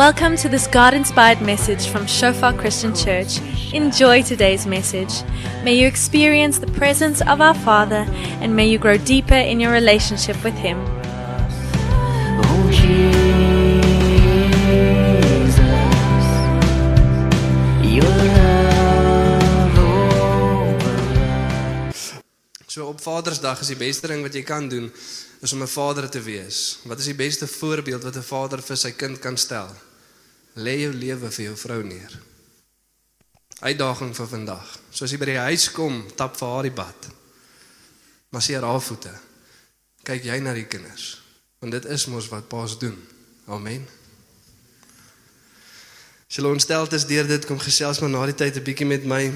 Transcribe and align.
Welcome 0.00 0.36
to 0.36 0.48
this 0.48 0.66
God 0.66 0.94
inspired 0.94 1.42
message 1.42 1.86
from 1.88 2.06
Shofar 2.06 2.54
Christian 2.54 2.94
Church. 2.94 3.38
Enjoy 3.74 4.22
today's 4.22 4.66
message. 4.66 5.12
May 5.62 5.74
you 5.74 5.86
experience 5.86 6.58
the 6.58 6.68
presence 6.68 7.20
of 7.20 7.42
our 7.42 7.52
Father 7.52 8.06
and 8.40 8.56
may 8.56 8.66
you 8.66 8.78
grow 8.78 8.96
deeper 8.96 9.34
in 9.34 9.60
your 9.60 9.72
relationship 9.72 10.42
with 10.42 10.54
Him. 10.54 10.78
Oh 12.48 12.70
Jesus, 12.72 13.04
your 17.84 18.08
love 18.08 18.80
So 22.66 22.86
op 22.88 23.00
Vadersdag 23.02 23.60
is 23.60 23.66
die 23.66 23.76
beste 23.76 24.08
ding 24.08 24.22
wat 24.24 24.32
jy 24.32 24.42
kan 24.48 24.68
doen 24.68 24.88
is 25.42 25.52
om 25.52 25.60
'n 25.60 25.68
vader 25.68 26.08
te 26.08 26.22
wees. 26.24 26.78
Wat 26.88 26.98
is 26.98 27.04
die 27.04 27.14
beste 27.14 27.46
voorbeeld 27.46 28.02
wat 28.02 28.16
'n 28.16 28.22
vader 28.22 28.62
vir 28.62 28.76
sy 28.76 28.90
kind 28.96 29.18
kan 29.18 29.36
stel? 29.36 29.68
Lê 30.54 30.80
jou 30.82 30.92
lewe 30.92 31.30
vir 31.30 31.44
jou 31.44 31.56
vrou 31.56 31.82
neer. 31.86 32.18
Uitdaging 33.60 34.14
vir 34.16 34.26
vandag. 34.26 34.66
So 34.90 35.04
as 35.04 35.12
jy 35.12 35.20
by 35.20 35.30
die 35.30 35.40
huis 35.50 35.68
kom, 35.70 36.02
tap 36.16 36.38
vir 36.40 36.48
haar 36.48 36.66
die 36.66 36.74
bad. 36.74 37.10
Masseer 38.34 38.64
haar 38.64 38.80
voete. 38.82 39.12
Kyk 40.06 40.24
jy 40.24 40.40
na 40.40 40.54
die 40.56 40.66
kinders. 40.70 41.20
Want 41.60 41.76
dit 41.76 41.86
is 41.92 42.06
mos 42.08 42.30
wat 42.32 42.48
paas 42.48 42.78
doen. 42.80 42.96
Amen. 43.52 43.84
As 46.30 46.38
jy 46.38 46.46
ontsteld 46.46 46.92
is 46.94 47.08
deur 47.10 47.26
dit 47.26 47.46
kom 47.46 47.58
gesels 47.58 48.00
maar 48.00 48.10
na 48.10 48.26
die 48.30 48.38
tyd 48.38 48.56
'n 48.56 48.64
bietjie 48.64 48.86
met 48.86 49.04
my. 49.04 49.32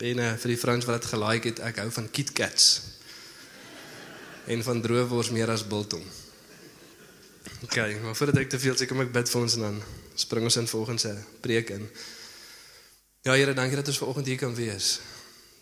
En 0.00 0.18
uh, 0.18 0.32
vir 0.40 0.48
die 0.54 0.58
vrouens 0.58 0.86
wat 0.86 1.00
dit 1.00 1.10
gelike 1.10 1.48
het, 1.48 1.60
ek 1.60 1.82
hou 1.82 1.90
van 1.90 2.10
KitKats. 2.10 2.66
En 4.46 4.62
van 4.62 4.80
droewors 4.82 5.30
meer 5.30 5.50
as 5.50 5.66
biltong. 5.66 6.06
OK, 7.62 7.76
maar 8.02 8.16
voordat 8.16 8.36
ek 8.36 8.48
te 8.48 8.58
veel 8.58 8.76
sê, 8.78 8.86
kom 8.86 9.00
ek 9.00 9.12
bid 9.12 9.28
vir 9.28 9.40
ons 9.40 9.54
en 9.58 9.66
dan 9.66 9.82
spring 10.14 10.44
ons 10.48 10.56
in 10.56 10.68
volgens 10.70 11.02
se 11.02 11.14
preek 11.40 11.70
in. 11.70 11.88
Ja 13.26 13.34
Here, 13.34 13.54
dankie 13.54 13.76
dat 13.76 13.88
ons 13.88 13.98
vanoggend 13.98 14.26
hier 14.26 14.38
kan 14.38 14.54
wees. 14.54 14.98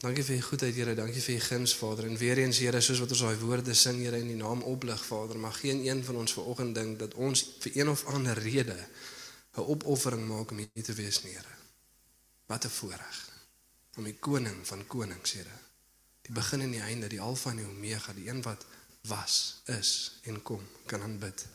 Dankie 0.02 0.24
vir 0.24 0.36
u 0.36 0.40
goedheid 0.40 0.76
Here, 0.76 0.94
dankie 0.94 1.22
vir 1.24 1.34
u 1.34 1.40
guns 1.40 1.74
Vader 1.74 2.06
en 2.06 2.18
weer 2.20 2.38
eens 2.38 2.58
Here, 2.60 2.80
soos 2.80 3.00
wat 3.00 3.14
ons 3.16 3.22
daai 3.24 3.38
woorde 3.40 3.74
sing 3.74 4.02
Here 4.04 4.20
in 4.20 4.28
die 4.28 4.36
naam 4.36 4.62
oplig 4.62 5.04
Vader, 5.04 5.38
mag 5.40 5.60
geen 5.60 5.86
een 5.86 6.04
van 6.04 6.20
ons 6.20 6.36
vanoggend 6.36 6.74
dink 6.76 6.98
dat 7.00 7.14
ons 7.14 7.42
vir 7.64 7.80
een 7.80 7.88
of 7.88 8.04
ander 8.12 8.38
rede 8.38 8.76
'n 9.56 9.64
opoffering 9.72 10.26
maak 10.28 10.50
om 10.50 10.58
hier 10.58 10.84
te 10.84 10.92
wees 10.92 11.22
nie 11.24 11.32
Here. 11.32 11.54
Wat 12.46 12.64
'n 12.64 12.76
voorreg 12.78 13.18
om 13.96 14.04
die 14.04 14.18
koning 14.20 14.66
van 14.66 14.86
konings 14.86 15.32
Here. 15.32 15.56
Die 16.22 16.34
begin 16.34 16.60
en 16.60 16.70
die 16.70 16.80
einde, 16.80 17.08
die 17.08 17.20
alfa 17.20 17.50
en 17.50 17.56
die 17.56 17.66
omega, 17.66 18.12
die 18.12 18.28
een 18.28 18.42
wat 18.42 18.66
was, 19.08 19.62
is 19.64 20.20
en 20.22 20.42
kom 20.42 20.62
kan 20.86 21.02
aanbid. 21.02 21.46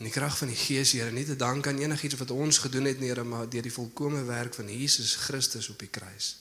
In 0.00 0.06
die 0.08 0.14
krag 0.14 0.38
van 0.38 0.48
die 0.48 0.56
Gees 0.56 0.94
Here, 0.96 1.12
nie 1.12 1.26
te 1.28 1.36
dank 1.36 1.66
aan 1.68 1.78
enigiets 1.78 2.16
wat 2.16 2.30
ons 2.32 2.58
gedoen 2.64 2.86
het 2.88 3.02
nie 3.02 3.10
Here, 3.10 3.24
maar 3.24 3.48
deur 3.52 3.66
die 3.66 3.72
volkomme 3.72 4.22
werk 4.24 4.56
van 4.56 4.72
Jesus 4.72 5.12
Christus 5.26 5.68
op 5.68 5.78
die 5.78 5.90
kruis. 5.92 6.38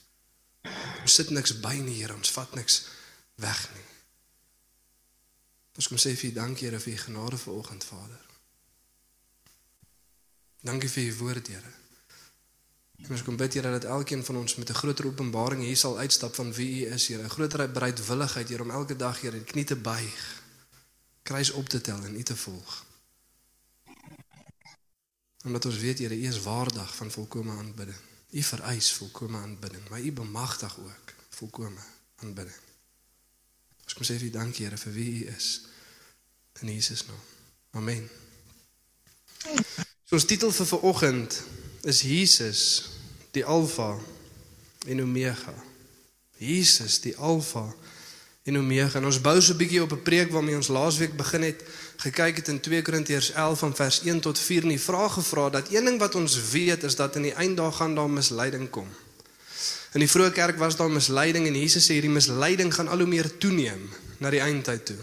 Ons 1.04 1.18
sit 1.20 1.34
niks 1.36 1.58
by 1.60 1.74
nie 1.84 1.98
Here, 1.98 2.16
ons 2.16 2.32
vat 2.32 2.56
niks 2.56 2.86
weg 3.44 3.66
nie. 3.76 3.84
Ons 5.76 5.92
kom 5.92 6.00
sê 6.00 6.16
vir 6.16 6.32
U 6.32 6.34
dankie 6.40 6.70
Here 6.70 6.80
vir 6.80 6.96
U 6.96 7.04
genade 7.04 7.44
vanoggend 7.44 7.84
Vader. 7.84 8.24
Dankie 10.64 10.96
vir 10.96 11.12
U 11.12 11.14
woord 11.26 11.52
Here. 11.52 11.76
Ons 13.12 13.28
kom 13.28 13.36
bid 13.36 13.60
Here 13.60 13.76
dat 13.76 13.92
elkeen 13.92 14.24
van 14.24 14.40
ons 14.40 14.56
met 14.56 14.72
'n 14.72 14.82
groter 14.82 15.12
openbaring 15.12 15.68
hier 15.68 15.78
sal 15.78 16.00
uitstap 16.00 16.36
van 16.36 16.54
wie 16.54 16.88
U 16.88 16.94
is 16.96 17.08
Here, 17.08 17.24
'n 17.24 17.36
groter 17.36 17.72
bereidwilligheid 17.72 18.50
Here 18.50 18.64
om 18.64 18.72
elke 18.72 18.96
dag 18.96 19.20
Here 19.20 19.36
die 19.36 19.52
knie 19.52 19.66
te 19.66 19.76
buig, 19.76 20.44
kruis 21.24 21.52
op 21.52 21.68
te 21.70 21.82
tel 21.82 22.04
en 22.04 22.16
U 22.16 22.24
te 22.24 22.36
volg. 22.36 22.88
Omdat 25.44 25.66
ons 25.66 25.78
weet 25.78 26.00
Here, 26.00 26.16
U 26.16 26.28
is 26.28 26.42
waardig 26.42 26.96
van 26.96 27.12
volkomme 27.12 27.52
aanbidding. 27.52 27.98
U 28.32 28.44
vereis 28.44 28.92
volkomme 28.92 29.38
aanbidding, 29.38 29.90
maar 29.90 30.02
U 30.02 30.12
bemagtig 30.12 30.80
ook 30.80 31.14
volkomme 31.30 31.82
aanbidding. 32.16 32.56
Ons 33.84 33.94
kom 33.94 34.06
sê 34.06 34.20
vir 34.20 34.28
U 34.28 34.32
dankie 34.36 34.66
Here 34.66 34.78
vir 34.78 34.94
wie 34.94 35.10
U 35.24 35.28
is. 35.36 35.62
In 36.60 36.74
Jesus 36.74 37.06
naam. 37.08 37.22
Amen. 37.72 38.10
So 40.04 40.18
ons 40.18 40.26
titel 40.26 40.52
vir 40.52 40.66
vanoggend 40.66 41.44
is 41.88 42.02
Jesus 42.02 42.90
die 43.32 43.46
Alfa 43.46 43.94
en 44.88 45.02
Omega. 45.02 45.54
Jesus 46.38 47.00
die 47.04 47.16
Alfa 47.18 47.68
en 48.44 48.58
Omega. 48.58 49.00
En 49.00 49.06
ons 49.06 49.22
bou 49.22 49.42
so 49.42 49.54
'n 49.54 49.58
bietjie 49.58 49.82
op 49.82 49.92
'n 49.92 50.04
preek 50.04 50.32
waarmee 50.32 50.56
ons 50.56 50.68
laasweek 50.68 51.16
begin 51.18 51.42
het, 51.42 51.64
gekyk 52.00 52.40
het 52.40 52.48
in 52.48 52.60
2 52.64 52.82
Korintiërs 52.82 53.32
11 53.32 53.60
van 53.60 53.76
vers 53.76 54.02
1 54.02 54.20
tot 54.24 54.40
4 54.40 54.62
en 54.62 54.74
die 54.76 54.80
vraag 54.80 55.14
gevra 55.14 55.50
dat 55.50 55.72
een 55.72 55.86
ding 55.86 56.00
wat 56.00 56.16
ons 56.16 56.38
weet 56.52 56.84
is 56.84 56.96
dat 56.96 57.16
in 57.16 57.28
die 57.28 57.34
einddae 57.34 57.72
gaan 57.72 57.96
daar 57.96 58.10
misleiding 58.10 58.70
kom. 58.70 58.88
In 59.94 60.04
die 60.06 60.10
vroeë 60.10 60.32
kerk 60.32 60.58
was 60.58 60.78
daar 60.80 60.92
misleiding 60.92 61.48
en 61.48 61.58
Jesus 61.60 61.90
sê 61.90 61.98
hierdie 61.98 62.14
misleiding 62.14 62.72
gaan 62.74 62.88
al 62.88 63.04
hoe 63.04 63.10
meer 63.10 63.28
toeneem 63.38 63.90
na 64.24 64.32
die 64.32 64.40
eindtyd 64.40 64.86
toe. 64.86 65.00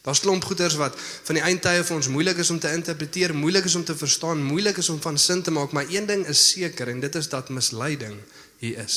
Daar's 0.00 0.22
klomp 0.24 0.44
goeters 0.48 0.78
wat 0.80 0.96
van 0.96 1.36
die 1.36 1.44
eindtye 1.44 1.82
vir 1.84 1.96
ons 1.96 2.08
moeilik 2.08 2.40
is 2.40 2.50
om 2.50 2.60
te 2.62 2.72
interpreteer, 2.72 3.34
moeilik 3.36 3.68
is 3.68 3.76
om 3.76 3.84
te 3.84 3.96
verstaan, 3.96 4.40
moeilik 4.40 4.80
is 4.80 4.88
om 4.88 5.00
van 5.00 5.18
sin 5.18 5.42
te 5.42 5.52
maak, 5.52 5.74
maar 5.76 5.90
een 5.92 6.06
ding 6.08 6.24
is 6.26 6.40
seker 6.54 6.88
en 6.88 7.04
dit 7.04 7.20
is 7.20 7.28
dat 7.28 7.52
misleiding 7.52 8.16
hier 8.62 8.80
is. 8.80 8.96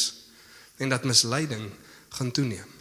En 0.77 0.89
dat 0.89 1.03
misleiding 1.03 1.71
gaan 2.09 2.31
toeneem. 2.31 2.72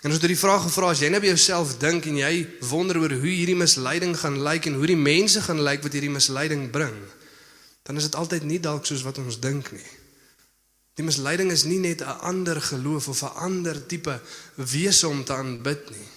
En 0.00 0.08
as 0.08 0.16
jy 0.16 0.30
die 0.32 0.38
vraag 0.38 0.62
gevra 0.64 0.94
as 0.94 1.02
jy 1.02 1.10
net 1.12 1.20
by 1.20 1.28
jouself 1.28 1.74
dink 1.80 2.06
en 2.08 2.16
jy 2.22 2.32
wonder 2.70 2.96
oor 3.02 3.12
hoe 3.20 3.32
hierdie 3.34 3.58
misleiding 3.58 4.14
gaan 4.16 4.38
lyk 4.40 4.70
en 4.70 4.78
hoe 4.80 4.88
die 4.88 4.96
mense 4.96 5.42
gaan 5.44 5.60
lyk 5.60 5.82
wat 5.84 5.92
hierdie 5.92 6.12
misleiding 6.12 6.70
bring, 6.72 6.96
dan 7.84 8.00
is 8.00 8.06
dit 8.08 8.16
altyd 8.16 8.46
nie 8.48 8.60
dalk 8.64 8.88
soos 8.88 9.04
wat 9.04 9.20
ons 9.20 9.36
dink 9.44 9.68
nie. 9.74 9.90
Die 10.96 11.04
misleiding 11.04 11.52
is 11.52 11.66
nie 11.68 11.78
net 11.78 12.00
'n 12.00 12.16
ander 12.24 12.60
geloof 12.60 13.08
of 13.08 13.22
'n 13.22 13.36
ander 13.44 13.86
tipe 13.86 14.20
wese 14.56 15.08
om 15.08 15.24
te 15.24 15.32
aanbid 15.32 15.90
nie. 15.90 16.08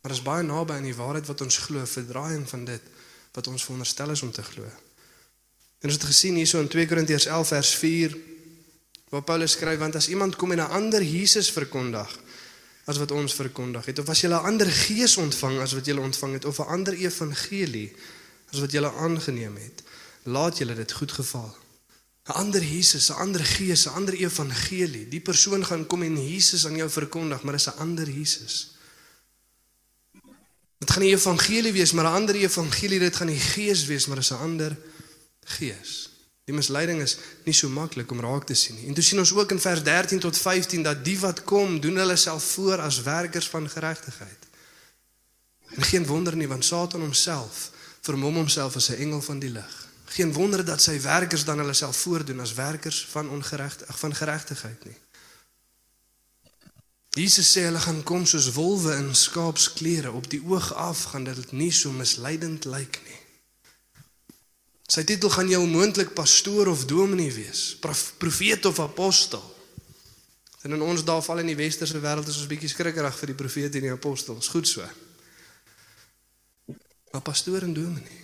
Maar 0.00 0.12
dit 0.12 0.18
is 0.20 0.22
baie 0.22 0.42
naby 0.42 0.72
aan 0.72 0.88
die 0.88 0.96
waarheid 0.96 1.26
wat 1.26 1.40
ons 1.40 1.56
glo, 1.58 1.84
verdraaiing 1.84 2.48
van 2.48 2.64
dit 2.64 2.82
wat 3.32 3.46
ons 3.46 3.64
veronderstel 3.64 4.10
is 4.10 4.22
om 4.22 4.32
te 4.32 4.42
glo. 4.42 4.64
En 5.80 5.88
ons 5.88 5.92
het 5.92 6.04
gesien 6.04 6.34
hierso 6.34 6.60
in 6.60 6.68
2 6.68 6.86
Korintiërs 6.86 7.26
11 7.26 7.48
vers 7.48 7.74
4 7.74 8.16
waar 9.08 9.22
Paulus 9.22 9.52
skryf 9.52 9.78
want 9.78 9.94
as 9.94 10.08
iemand 10.08 10.36
kom 10.36 10.52
en 10.52 10.58
'n 10.58 10.70
ander 10.70 11.02
Jesus 11.02 11.50
verkondig 11.50 12.24
as 12.86 12.98
wat 13.02 13.10
ons 13.10 13.34
verkondig 13.34 13.86
het 13.90 13.98
of 13.98 14.08
as 14.08 14.20
jy 14.22 14.28
'n 14.30 14.46
ander 14.46 14.70
gees 14.70 15.16
ontvang 15.16 15.60
as 15.60 15.74
wat 15.74 15.86
jy 15.86 15.96
ontvang 15.98 16.32
het 16.38 16.44
of 16.44 16.58
'n 16.58 16.70
ander 16.70 16.94
evangelie 16.94 17.92
as 18.52 18.60
wat 18.60 18.72
jy 18.72 18.84
aangeneem 18.84 19.56
het, 19.56 19.82
laat 20.22 20.58
julle 20.58 20.74
dit 20.74 20.92
goed 20.92 21.12
geval. 21.12 21.56
'n 22.26 22.32
Ander 22.32 22.62
Jesus, 22.62 23.08
'n 23.10 23.18
ander 23.18 23.44
gees, 23.44 23.86
'n 23.86 23.94
ander 23.94 24.14
evangelie. 24.14 25.08
Die 25.08 25.20
persoon 25.20 25.66
gaan 25.66 25.86
kom 25.86 26.02
en 26.02 26.28
Jesus 26.28 26.66
aan 26.66 26.76
jou 26.76 26.90
verkondig, 26.90 27.42
maar 27.42 27.52
dis 27.52 27.66
'n 27.66 27.78
ander 27.78 28.10
Jesus. 28.10 28.70
Dit 30.78 30.90
gaan 30.90 31.02
nie 31.02 31.14
evangelie 31.14 31.72
wees, 31.72 31.92
maar 31.92 32.04
'n 32.04 32.14
ander 32.14 32.34
evangelie, 32.34 32.98
dit 32.98 33.16
gaan 33.16 33.26
nie 33.26 33.40
gees 33.40 33.84
wees, 33.84 34.06
maar 34.06 34.16
dis 34.16 34.30
'n 34.30 34.42
ander 34.42 34.76
gees. 35.44 36.05
Die 36.46 36.54
misleiding 36.54 37.00
is 37.02 37.16
nie 37.42 37.54
so 37.54 37.68
maklik 37.68 38.10
om 38.14 38.20
raak 38.22 38.44
te 38.46 38.54
sien 38.54 38.76
nie. 38.78 38.86
En 38.86 38.94
toe 38.94 39.02
sien 39.02 39.18
ons 39.18 39.32
ook 39.34 39.50
in 39.50 39.60
vers 39.60 39.82
13 39.82 40.20
tot 40.22 40.38
15 40.38 40.84
dat 40.86 41.00
die 41.04 41.16
wat 41.18 41.42
kom, 41.44 41.80
doen 41.82 41.96
hulle 41.98 42.16
self 42.16 42.44
voor 42.54 42.84
as 42.84 43.00
werkers 43.02 43.48
van 43.50 43.66
geregtigheid. 43.70 44.46
En 45.74 45.82
geen 45.82 46.06
wonder 46.06 46.36
nie, 46.36 46.46
want 46.48 46.64
Satan 46.64 47.02
homself 47.02 47.70
vermom 48.06 48.38
homself 48.38 48.76
as 48.76 48.88
'n 48.90 49.02
engel 49.02 49.22
van 49.22 49.38
die 49.38 49.50
lig. 49.50 49.74
Geen 50.04 50.32
wonder 50.32 50.64
dat 50.64 50.82
sy 50.82 51.00
werkers 51.00 51.44
dan 51.44 51.58
hulle 51.58 51.74
self 51.74 51.96
voordoen 51.96 52.40
as 52.40 52.54
werkers 52.54 53.06
van 53.10 53.28
ongeregtigheid, 53.28 53.98
van 53.98 54.14
geregtigheid 54.14 54.84
nie. 54.84 54.98
Jesus 57.10 57.52
sê 57.52 57.60
hulle 57.60 57.80
gaan 57.80 58.02
kom 58.02 58.26
soos 58.26 58.52
wolwe 58.52 58.94
in 58.94 59.14
skaapsklere 59.14 60.12
op 60.12 60.30
die 60.30 60.42
oog 60.44 60.74
af 60.74 61.02
gaan 61.02 61.24
dit 61.24 61.52
nie 61.52 61.72
so 61.72 61.90
misleidend 61.90 62.64
lyk 62.64 63.00
nie. 63.04 63.15
Sy 64.86 65.02
titel 65.04 65.30
gaan 65.30 65.48
jou 65.50 65.64
moontlik 65.66 66.12
pastoor 66.14 66.70
of 66.70 66.84
dominee 66.86 67.32
wees, 67.32 67.76
profeet 68.18 68.64
of 68.64 68.78
apostel. 68.78 69.42
En 70.62 70.74
in 70.74 70.82
ons 70.82 71.02
dae 71.06 71.22
val 71.22 71.42
in 71.42 71.50
die 71.50 71.58
westerse 71.58 71.98
wêreld 72.02 72.28
is 72.30 72.38
ons 72.38 72.50
bietjie 72.50 72.70
skrikkerig 72.70 73.18
vir 73.18 73.32
die 73.32 73.38
profeet 73.38 73.74
en 73.78 73.86
die 73.86 73.94
apostel. 73.94 74.38
Is 74.42 74.50
goed 74.50 74.68
so. 74.68 74.86
Maar 77.12 77.22
pastoor 77.22 77.66
en 77.66 77.74
dominee. 77.74 78.22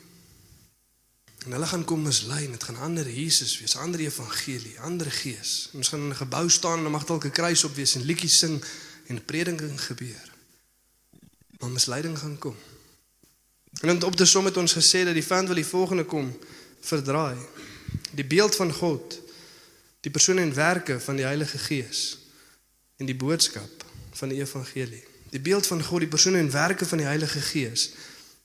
En 1.46 1.54
hulle 1.56 1.66
gaan 1.66 1.84
kom 1.84 2.02
mislei, 2.06 2.46
dit 2.50 2.62
gaan 2.62 2.78
ander 2.86 3.08
Jesus 3.10 3.56
wees, 3.58 3.76
ander 3.76 4.00
evangelie, 4.00 4.76
ander 4.86 5.10
gees. 5.10 5.70
Ons 5.74 5.90
gaan 5.90 6.06
in 6.06 6.14
'n 6.14 6.22
gebou 6.22 6.48
staan 6.50 6.84
en 6.84 6.90
mag 6.90 7.06
dalk 7.06 7.24
'n 7.24 7.38
kruis 7.38 7.64
op 7.64 7.74
wees 7.74 7.94
en 7.94 8.06
liedjies 8.06 8.38
sing 8.38 8.64
en 9.06 9.24
prediking 9.24 9.80
gebeur. 9.80 10.30
Maar 11.58 11.70
misleiding 11.70 12.18
gaan 12.18 12.38
kom. 12.38 12.56
En 13.80 14.02
op 14.04 14.16
die 14.16 14.26
som 14.26 14.44
het 14.44 14.56
ons 14.56 14.76
gesê 14.76 15.04
dat 15.04 15.14
die 15.14 15.26
vand 15.26 15.46
wil 15.46 15.56
die 15.56 15.66
volgende 15.66 16.04
kom 16.04 16.38
verdraai. 16.80 17.38
Die 18.10 18.24
beeld 18.24 18.56
van 18.56 18.72
God, 18.72 19.20
die 20.00 20.10
persoon 20.10 20.38
en 20.38 20.54
werke 20.54 21.00
van 21.00 21.16
die 21.16 21.24
Heilige 21.24 21.58
Gees 21.58 22.18
en 22.96 23.06
die 23.06 23.16
boodskap 23.16 23.84
van 24.12 24.28
die 24.28 24.38
evangelie. 24.38 25.04
Die 25.30 25.40
beeld 25.40 25.66
van 25.66 25.82
God, 25.82 26.04
die 26.04 26.08
persoon 26.08 26.34
en 26.34 26.50
werke 26.50 26.86
van 26.86 26.98
die 26.98 27.06
Heilige 27.06 27.40
Gees 27.40 27.90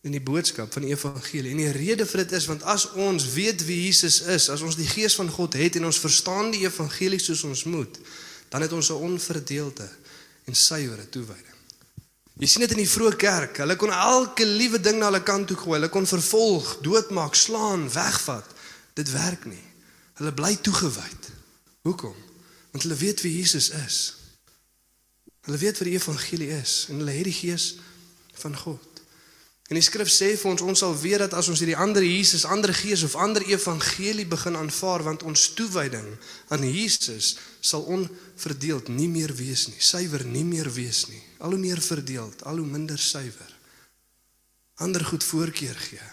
in 0.02 0.14
die 0.16 0.22
boodskap 0.22 0.72
van 0.74 0.86
die 0.86 0.94
evangelie. 0.94 1.52
En 1.52 1.60
die 1.60 1.72
rede 1.76 2.06
vir 2.08 2.24
dit 2.24 2.38
is 2.38 2.48
want 2.48 2.64
as 2.64 2.88
ons 2.96 3.28
weet 3.34 3.66
wie 3.68 3.80
Jesus 3.86 4.22
is, 4.22 4.48
as 4.54 4.64
ons 4.64 4.78
die 4.80 4.88
gees 4.88 5.18
van 5.20 5.30
God 5.34 5.58
het 5.60 5.76
en 5.80 5.90
ons 5.90 6.00
verstaan 6.00 6.54
die 6.54 6.64
evangelie 6.66 7.20
soos 7.20 7.44
ons 7.48 7.66
moet, 7.68 8.00
dan 8.54 8.64
het 8.64 8.74
ons 8.74 8.90
'n 8.90 9.04
onverdeelde 9.12 9.90
en 10.46 10.56
suiwere 10.56 11.10
toewyding. 11.10 11.57
Jy 12.38 12.48
sien 12.50 12.62
dit 12.62 12.74
in 12.76 12.84
die 12.84 12.90
vroeë 12.90 13.18
kerk. 13.18 13.62
Hulle 13.64 13.78
kon 13.82 13.94
elke 13.94 14.46
liewe 14.46 14.78
ding 14.82 15.00
na 15.00 15.10
hulle 15.10 15.24
kant 15.26 15.50
toe 15.50 15.58
gooi. 15.58 15.80
Hulle 15.80 15.90
kon 15.94 16.06
vervolg, 16.10 16.76
doodmaak, 16.86 17.36
slaan, 17.36 17.88
wegvat. 17.90 18.54
Dit 18.98 19.10
werk 19.14 19.48
nie. 19.50 19.64
Hulle 20.22 20.34
bly 20.38 20.54
toegewyd. 20.62 21.32
Hoekom? 21.88 22.16
Want 22.74 22.86
hulle 22.86 23.00
weet 23.00 23.24
wie 23.26 23.34
Jesus 23.40 23.72
is. 23.86 23.98
Hulle 25.48 25.58
weet 25.58 25.80
wat 25.80 25.88
die 25.88 25.96
evangelie 25.96 26.52
is 26.60 26.86
en 26.92 27.02
hulle 27.02 27.16
het 27.16 27.30
die 27.30 27.40
gees 27.40 27.78
van 28.42 28.58
God. 28.58 28.98
En 29.68 29.76
die 29.76 29.84
skrif 29.84 30.08
sê 30.12 30.30
vir 30.40 30.52
ons 30.52 30.64
ons 30.64 30.82
sal 30.84 30.94
weet 30.96 31.26
dat 31.26 31.34
as 31.40 31.50
ons 31.52 31.60
hierdie 31.60 31.78
ander 31.80 32.04
Jesus, 32.04 32.46
ander 32.48 32.72
gees 32.76 33.04
of 33.04 33.16
ander 33.20 33.44
evangelie 33.48 34.28
begin 34.28 34.56
aanvaar 34.60 35.04
want 35.04 35.26
ons 35.28 35.50
toewyding 35.58 36.08
aan 36.56 36.64
Jesus 36.64 37.34
sal 37.60 37.84
onverdeeld 38.38 38.88
nie 38.88 39.08
meer 39.10 39.34
wees 39.34 39.66
nie, 39.68 39.80
suiwer 39.82 40.22
nie 40.26 40.46
meer 40.46 40.70
wees 40.70 41.08
nie, 41.10 41.22
al 41.42 41.56
hoe 41.56 41.60
meer 41.60 41.82
verdeeld, 41.82 42.44
al 42.46 42.62
hoe 42.62 42.66
minder 42.70 43.00
suiwer. 43.00 43.54
Ander 44.78 45.06
goed 45.06 45.24
voorkeur 45.24 45.76
gee. 45.76 46.10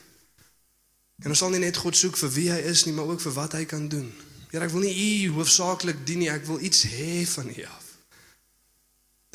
En 1.21 1.29
ons 1.29 1.38
sal 1.38 1.53
nie 1.53 1.61
net 1.61 1.76
God 1.76 1.97
soek 1.97 2.17
vir 2.17 2.31
wie 2.32 2.47
hy 2.50 2.62
is 2.71 2.87
nie, 2.87 2.94
maar 2.97 3.12
ook 3.12 3.21
vir 3.21 3.35
wat 3.37 3.53
hy 3.59 3.67
kan 3.69 3.88
doen. 3.93 4.09
Here, 4.49 4.65
ek 4.65 4.73
wil 4.73 4.87
nie 4.87 4.94
u 4.97 5.35
hoofsaaklik 5.37 6.00
dien 6.09 6.23
nie, 6.25 6.31
ek 6.32 6.47
wil 6.49 6.62
iets 6.65 6.87
hê 6.88 7.26
van 7.29 7.50
u 7.53 7.67
af. 7.69 7.91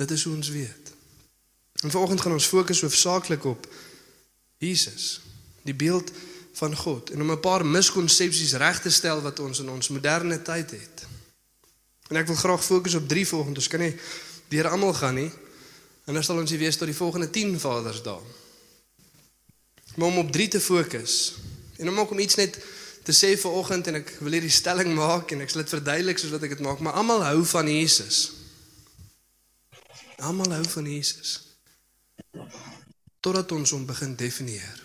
Dit 0.02 0.16
is 0.16 0.26
hoe 0.26 0.34
ons 0.34 0.50
weet. 0.50 0.94
En 1.86 1.94
vanoggend 1.94 2.26
gaan 2.26 2.40
ons 2.40 2.50
fokus 2.50 2.82
hoofsaaklik 2.82 3.46
op 3.46 3.70
Jesus, 4.58 5.20
die 5.62 5.78
beeld 5.78 6.10
van 6.58 6.74
God 6.76 7.14
en 7.14 7.22
om 7.22 7.32
'n 7.32 7.40
paar 7.40 7.66
miskonsepsies 7.66 8.58
reg 8.58 8.82
te 8.82 8.90
stel 8.90 9.22
wat 9.22 9.40
ons 9.40 9.60
in 9.60 9.70
ons 9.70 9.94
moderne 9.94 10.42
tyd 10.42 10.72
het. 10.72 10.99
En 12.10 12.18
ek 12.18 12.28
wil 12.28 12.40
graag 12.40 12.66
fokus 12.66 12.98
op 12.98 13.08
drie 13.08 13.28
volgende. 13.28 13.62
Ons 13.62 13.70
kan 13.72 13.84
nie 13.84 13.94
deur 14.50 14.70
almal 14.70 14.94
gaan 14.98 15.18
nie. 15.22 15.30
En 16.10 16.18
dan 16.18 16.26
sal 16.26 16.42
ons 16.42 16.50
hier 16.50 16.62
wees 16.62 16.78
tot 16.78 16.90
die 16.90 16.98
volgende 16.98 17.30
10 17.30 17.60
Vadersdae. 17.62 18.20
Maar 19.96 20.08
om 20.08 20.18
op 20.18 20.32
drie 20.32 20.48
te 20.48 20.62
fokus 20.62 21.36
en 21.78 21.90
om 21.90 22.00
ook 22.00 22.12
om 22.12 22.20
iets 22.20 22.36
net 22.36 22.58
te 23.04 23.14
sê 23.16 23.32
vir 23.40 23.52
oggend 23.52 23.88
en 23.88 24.00
ek 24.02 24.12
wil 24.20 24.36
hierdie 24.36 24.54
stelling 24.54 24.92
maak 24.96 25.32
en 25.34 25.44
ek 25.44 25.52
sal 25.54 25.64
dit 25.64 25.72
verduidelik 25.74 26.20
soos 26.20 26.34
wat 26.36 26.44
ek 26.46 26.58
dit 26.58 26.64
maak, 26.66 26.82
maar 26.84 26.98
almal 27.00 27.24
hou 27.26 27.44
van 27.54 27.70
Jesus. 27.72 28.20
Almal 30.20 30.58
hou 30.58 30.66
van 30.76 30.90
Jesus 30.90 31.38
totdat 33.20 33.52
ons 33.52 33.72
hom 33.76 33.86
begin 33.88 34.14
definieer. 34.16 34.84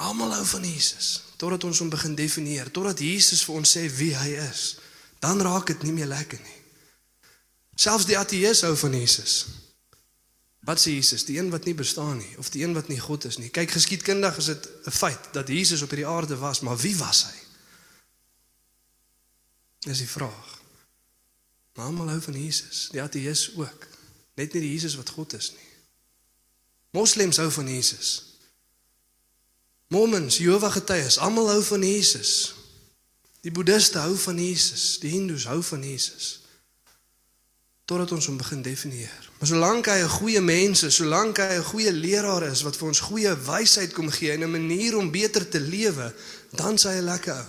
Almal 0.00 0.34
hou 0.36 0.44
van 0.54 0.64
Jesus 0.66 1.12
totdat 1.40 1.64
ons 1.66 1.80
hom 1.82 1.90
begin 1.90 2.14
definieer, 2.14 2.68
totdat 2.70 3.00
Jesus 3.02 3.42
vir 3.42 3.56
ons 3.58 3.70
sê 3.76 3.86
wie 3.98 4.12
hy 4.14 4.34
is. 4.44 4.64
Dan 5.22 5.42
raak 5.42 5.70
dit 5.70 5.82
nie 5.86 5.94
meer 5.94 6.10
lekker 6.10 6.40
nie. 6.42 6.60
Selfs 7.78 8.08
die 8.08 8.18
ateës 8.18 8.64
hou 8.66 8.74
van 8.76 8.94
Jesus. 8.98 9.36
Wat 10.66 10.78
sê 10.78 10.94
Jesus? 10.94 11.24
Die 11.26 11.38
een 11.38 11.50
wat 11.50 11.64
nie 11.66 11.74
bestaan 11.78 12.18
nie 12.18 12.34
of 12.38 12.50
die 12.54 12.62
een 12.62 12.74
wat 12.74 12.90
nie 12.90 13.00
God 13.00 13.24
is 13.30 13.38
nie. 13.38 13.50
Kyk, 13.54 13.70
geskiedkundig 13.74 14.36
is 14.38 14.50
dit 14.50 14.68
'n 14.86 14.90
feit 14.90 15.32
dat 15.32 15.48
Jesus 15.48 15.82
op 15.82 15.90
hierdie 15.90 16.06
aarde 16.06 16.36
was, 16.36 16.60
maar 16.60 16.76
wie 16.76 16.96
was 16.96 17.24
hy? 17.24 17.38
Dis 19.78 19.98
die 19.98 20.08
vraag. 20.08 20.60
Maar 21.74 21.86
almal 21.86 22.08
hou 22.08 22.20
van 22.20 22.42
Jesus, 22.42 22.88
die 22.90 23.02
ateës 23.02 23.50
ook. 23.56 23.86
Net 24.34 24.52
nie 24.52 24.62
die 24.62 24.72
Jesus 24.72 24.94
wat 24.94 25.08
God 25.08 25.32
is 25.32 25.50
nie. 25.50 25.70
Moslems 26.90 27.36
hou 27.36 27.50
van 27.50 27.68
Jesus. 27.68 28.24
Mormons, 29.88 30.38
Jehovah 30.38 30.72
getuies, 30.72 31.18
almal 31.18 31.48
hou 31.48 31.62
van 31.62 31.82
Jesus. 31.82 32.54
Die 33.42 33.50
boeddiste 33.50 33.98
hou 33.98 34.14
van 34.22 34.38
Jesus, 34.38 34.98
die 35.02 35.10
hindoes 35.10 35.48
hou 35.50 35.58
van 35.66 35.82
Jesus. 35.82 36.28
Totdat 37.90 38.12
ons 38.14 38.28
hom 38.30 38.36
begin 38.38 38.62
definieer. 38.62 39.30
Maar 39.38 39.50
solank 39.50 39.86
hy 39.90 39.98
'n 40.02 40.08
goeie 40.08 40.40
mens 40.40 40.82
is, 40.82 40.94
solank 40.94 41.38
hy 41.38 41.58
'n 41.58 41.64
goeie 41.64 41.92
leraar 41.92 42.46
is 42.46 42.62
wat 42.62 42.76
vir 42.76 42.88
ons 42.88 43.00
goeie 43.00 43.34
wysheid 43.34 43.92
kom 43.92 44.10
gee 44.10 44.30
en 44.30 44.44
'n 44.44 44.50
manier 44.50 44.96
om 44.96 45.10
beter 45.10 45.48
te 45.48 45.60
lewe, 45.60 46.14
dan 46.50 46.78
sê 46.78 46.88
hy 46.94 47.00
lekker 47.00 47.34
ou. 47.34 47.48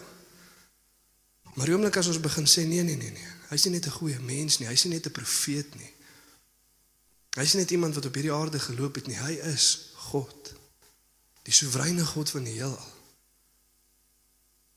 Maar 1.55 1.65
die 1.65 1.73
oomblik 1.73 1.97
as 1.97 2.07
ons 2.07 2.19
begin 2.19 2.45
sê 2.45 2.65
nee 2.65 2.83
nee 2.83 2.97
nee 2.97 3.11
nee, 3.11 3.29
hy's 3.49 3.63
nie 3.65 3.73
net 3.73 3.85
'n 3.85 3.97
goeie 3.99 4.19
mens 4.19 4.59
nie, 4.59 4.67
hy's 4.67 4.83
nie 4.83 4.93
net 4.93 5.05
'n 5.05 5.11
profeet 5.11 5.75
nie. 5.75 5.93
Hy 7.33 7.41
is 7.41 7.53
net 7.53 7.71
iemand 7.71 7.95
wat 7.95 8.05
op 8.05 8.13
hierdie 8.13 8.33
aarde 8.33 8.59
geloop 8.59 8.95
het 8.95 9.07
nie. 9.07 9.17
Hy 9.17 9.31
is 9.31 9.93
God. 10.09 10.53
Die 11.43 11.53
soewereine 11.53 12.05
God 12.05 12.29
van 12.29 12.43
die 12.43 12.53
heelal. 12.53 12.92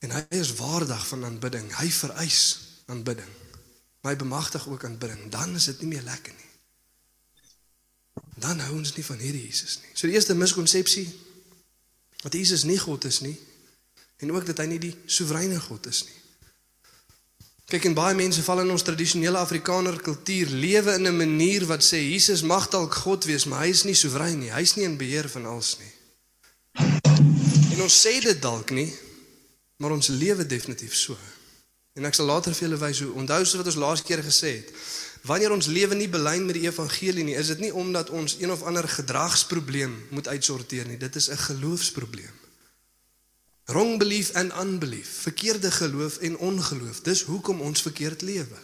En 0.05 0.11
hy 0.11 0.25
is 0.37 0.55
waardig 0.59 1.07
van 1.09 1.25
aanbidding. 1.25 1.71
Hy 1.77 1.89
vereis 1.91 2.43
aanbidding. 2.87 3.31
Hy 4.07 4.17
bemagtig 4.17 4.69
ook 4.69 4.85
aanbidding. 4.85 5.31
Dan 5.31 5.55
is 5.55 5.65
dit 5.65 5.81
nie 5.81 5.95
meer 5.97 6.05
lekker 6.07 6.35
nie. 6.37 6.53
Dan 8.37 8.61
hou 8.61 8.77
ons 8.77 8.93
nie 8.97 9.05
van 9.05 9.19
hierdie 9.19 9.47
Jesus 9.47 9.81
nie. 9.83 9.93
So 9.95 10.07
die 10.07 10.15
eerste 10.15 10.37
miskonsepsie 10.37 11.07
dat 12.23 12.35
Jesus 12.37 12.65
nie 12.69 12.79
God 12.79 13.05
is 13.05 13.21
nie 13.25 13.37
en 14.17 14.33
ook 14.33 14.47
dat 14.49 14.61
hy 14.63 14.69
nie 14.71 14.81
die 14.81 14.95
soewereine 15.07 15.59
God 15.61 15.89
is 15.89 16.05
nie. 16.07 16.21
Kyk 17.67 17.89
en 17.89 17.97
baie 17.99 18.15
mense 18.15 18.45
val 18.47 18.63
in 18.63 18.71
ons 18.71 18.85
tradisionele 18.87 19.41
Afrikaner 19.41 19.97
kultuur 19.99 20.53
lewe 20.55 20.93
in 20.95 21.09
'n 21.09 21.17
manier 21.17 21.67
wat 21.67 21.83
sê 21.83 21.99
Jesus 21.99 22.43
mag 22.43 22.69
dalk 22.71 22.95
God 22.95 23.25
wees, 23.25 23.45
maar 23.45 23.65
hy 23.65 23.71
is 23.71 23.83
nie 23.85 23.95
soewerein 23.95 24.39
nie. 24.39 24.53
Hy's 24.53 24.77
nie 24.77 24.85
in 24.85 24.97
beheer 24.97 25.29
van 25.29 25.47
alles 25.47 25.77
nie. 25.79 25.93
En 27.73 27.83
ons 27.83 28.07
sê 28.07 28.21
dit 28.21 28.43
dalk 28.43 28.71
nie, 28.71 28.95
maar 29.77 29.91
ons 29.91 30.09
lewe 30.09 30.47
definitief 30.47 30.95
so. 30.95 31.17
En 31.97 32.05
ek 32.05 32.17
sal 32.17 32.29
later 32.29 32.55
vir 32.55 32.69
julle 32.69 32.81
wys 32.81 33.01
hoe 33.01 33.13
onthou 33.17 33.43
so 33.45 33.61
wat 33.61 33.71
ons 33.73 33.81
laas 33.81 34.03
keer 34.05 34.23
gesê 34.25 34.59
het. 34.59 34.73
Wanneer 35.27 35.53
ons 35.53 35.67
lewe 35.67 35.97
nie 35.97 36.09
belyn 36.13 36.45
met 36.47 36.59
die 36.59 36.67
evangelie 36.69 37.25
nie, 37.25 37.37
is 37.37 37.51
dit 37.55 37.65
nie 37.65 37.73
omdat 37.73 38.11
ons 38.11 38.37
een 38.39 38.53
of 38.53 38.63
ander 38.69 38.89
gedragsprobleem 38.89 39.95
moet 40.11 40.29
uitsorteer 40.29 40.87
nie. 40.87 40.99
Dit 41.01 41.17
is 41.17 41.31
'n 41.31 41.41
geloofsprobleem. 41.49 42.35
Wrong 43.67 43.99
belief 43.99 44.33
and 44.35 44.53
unbelief, 44.53 45.09
verkeerde 45.27 45.71
geloof 45.71 46.17
en 46.19 46.39
ongeloof. 46.39 47.01
Dis 47.01 47.23
hoekom 47.23 47.61
ons 47.61 47.83
verkeerd 47.83 48.23
lewe. 48.23 48.59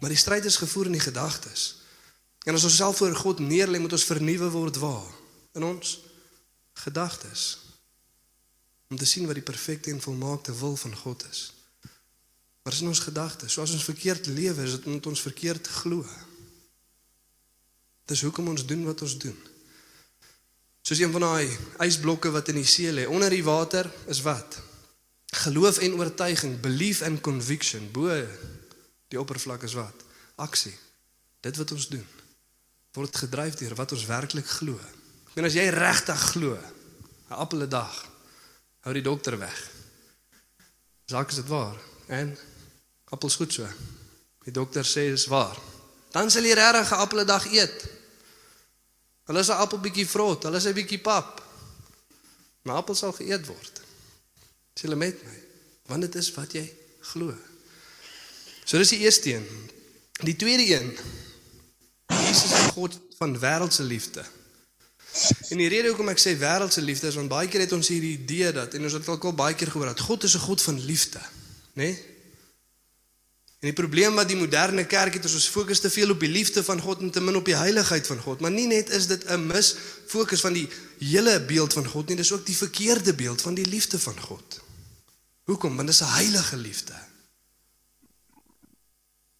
Maar 0.00 0.08
die 0.08 0.18
stryd 0.18 0.44
is 0.44 0.56
gevoer 0.56 0.86
in 0.86 0.92
die 0.92 1.00
gedagtes. 1.00 1.76
En 2.44 2.54
as 2.54 2.64
ons 2.64 2.76
self 2.76 2.96
voor 2.96 3.14
God 3.14 3.38
neerlê, 3.38 3.78
moet 3.78 3.92
ons 3.92 4.04
vernuwe 4.04 4.48
word 4.50 4.76
waar? 4.76 5.12
In 5.52 5.62
ons 5.62 6.00
gedagtes. 6.72 7.65
Om 8.88 8.96
te 8.96 9.06
sien 9.06 9.26
wat 9.26 9.38
die 9.38 9.44
perfekte 9.44 9.90
en 9.90 10.00
volmaakte 10.00 10.54
wil 10.58 10.76
van 10.76 10.96
God 10.96 11.24
is. 11.30 11.52
Maar 12.62 12.72
is 12.72 12.80
in 12.80 12.88
ons 12.88 13.02
gedagtes. 13.02 13.52
So 13.52 13.62
as 13.62 13.72
ons 13.72 13.84
verkeerd 13.84 14.26
lewe, 14.26 14.62
is 14.62 14.78
dit 14.78 14.86
omdat 14.86 15.06
ons 15.06 15.20
verkeerd 15.20 15.66
glo. 15.66 16.06
Dis 18.06 18.22
hoekom 18.22 18.48
ons 18.48 18.66
doen 18.66 18.84
wat 18.86 19.02
ons 19.02 19.18
doen. 19.18 19.36
Soos 20.86 20.98
een 21.02 21.12
van 21.14 21.26
daai 21.26 21.50
ysblokke 21.82 22.30
wat 22.30 22.48
in 22.48 22.60
die 22.60 22.66
see 22.66 22.92
lê. 22.94 23.06
Onder 23.10 23.30
die 23.30 23.44
water 23.44 23.90
is 24.06 24.22
wat? 24.26 24.60
Geloof 25.46 25.78
en 25.82 25.98
oortuiging, 25.98 26.60
belief 26.62 27.02
and 27.02 27.20
conviction. 27.20 27.90
Bo 27.92 28.14
die 29.10 29.18
oppervlak 29.20 29.66
is 29.66 29.74
wat? 29.78 30.06
Aksie. 30.36 30.74
Dit 31.42 31.58
wat 31.58 31.74
ons 31.74 31.88
doen 31.90 32.06
word 32.96 33.16
gedryf 33.16 33.56
deur 33.60 33.76
wat 33.76 33.92
ons 33.92 34.06
werklik 34.08 34.48
glo. 34.58 34.76
En 35.36 35.44
as 35.44 35.56
jy 35.56 35.68
regtig 35.72 36.20
glo, 36.32 36.56
'n 36.56 37.34
appel 37.34 37.62
'n 37.62 37.68
dag 37.68 37.94
hou 38.86 38.94
die 38.94 39.02
dokter 39.02 39.34
weg. 39.38 39.56
Saak 41.10 41.32
is 41.34 41.40
dit 41.40 41.48
waar? 41.50 41.74
En 42.06 42.36
appels 43.10 43.34
goed 43.38 43.52
so. 43.52 43.66
Die 44.46 44.54
dokter 44.54 44.86
sê 44.86 45.08
is 45.10 45.26
waar. 45.30 45.58
Dan 46.14 46.30
sal 46.30 46.46
jy 46.46 46.54
regtig 46.54 46.92
'n 46.94 47.02
appel 47.02 47.20
'n 47.20 47.26
dag 47.26 47.46
eet. 47.50 47.88
Hulle 49.26 49.40
is 49.42 49.50
'n 49.50 49.58
appel 49.58 49.80
bietjie 49.80 50.06
vrot, 50.06 50.42
hulle 50.42 50.56
is 50.56 50.66
'n 50.66 50.72
bietjie 50.72 51.02
pap. 51.02 51.42
Maar 52.62 52.76
appel 52.76 52.94
sal 52.94 53.12
geëet 53.12 53.46
word. 53.46 53.82
Sê 54.74 54.86
hulle 54.86 54.96
met 54.96 55.24
my, 55.24 55.42
want 55.86 56.00
dit 56.02 56.14
is 56.14 56.30
wat 56.34 56.52
jy 56.52 56.66
glo. 57.00 57.34
So 58.64 58.78
dis 58.78 58.88
die 58.88 59.02
eerste 59.02 59.34
een. 59.34 59.46
Die 60.22 60.36
tweede 60.36 60.66
een. 60.74 60.98
Jesus 62.06 62.52
is 62.52 62.70
God 62.74 62.98
van 63.18 63.38
wêreldse 63.38 63.82
liefde. 63.82 64.24
En 65.48 65.56
die 65.56 65.68
rede 65.68 65.88
hoekom 65.88 66.08
ek 66.08 66.20
sê 66.20 66.34
wêreldse 66.38 66.82
liefde 66.82 67.08
is 67.08 67.14
want 67.14 67.28
baie 67.28 67.48
keer 67.48 67.60
het 67.64 67.72
ons 67.72 67.88
hierdie 67.88 68.18
idee 68.18 68.52
dat 68.52 68.74
en 68.74 68.82
ons 68.82 68.92
het 68.92 69.08
al 69.08 69.32
baie 69.32 69.54
keer 69.54 69.70
gehoor 69.70 69.92
dat 69.92 70.00
God 70.00 70.24
is 70.24 70.36
'n 70.36 70.46
God 70.48 70.62
van 70.62 70.84
liefde, 70.84 71.22
né? 71.72 71.88
Nee? 71.88 72.14
En 73.56 73.72
die 73.72 73.82
probleem 73.82 74.14
wat 74.14 74.28
die 74.28 74.36
moderne 74.36 74.84
kerk 74.86 75.16
het 75.16 75.24
is 75.24 75.34
ons 75.34 75.48
fokus 75.48 75.80
te 75.80 75.90
veel 75.90 76.10
op 76.12 76.20
die 76.20 76.28
liefde 76.28 76.62
van 76.64 76.80
God 76.80 77.00
en 77.00 77.10
te 77.10 77.20
min 77.24 77.38
op 77.38 77.44
die 77.48 77.56
heiligheid 77.56 78.06
van 78.06 78.20
God. 78.20 78.40
Maar 78.44 78.52
nie 78.52 78.66
net 78.66 78.90
is 78.90 79.06
dit 79.06 79.24
'n 79.26 79.46
mis 79.46 79.74
fokus 80.06 80.40
van 80.40 80.52
die 80.52 80.68
hele 80.98 81.40
beeld 81.40 81.72
van 81.72 81.86
God 81.86 82.08
nie, 82.08 82.16
dis 82.16 82.32
ook 82.32 82.46
die 82.46 82.56
verkeerde 82.56 83.14
beeld 83.14 83.42
van 83.42 83.54
die 83.54 83.66
liefde 83.66 83.98
van 83.98 84.20
God. 84.20 84.60
Hoekom? 85.44 85.76
Want 85.76 85.88
dit 85.88 85.96
is 85.96 86.02
'n 86.02 86.14
heilige 86.14 86.56
liefde. 86.56 86.94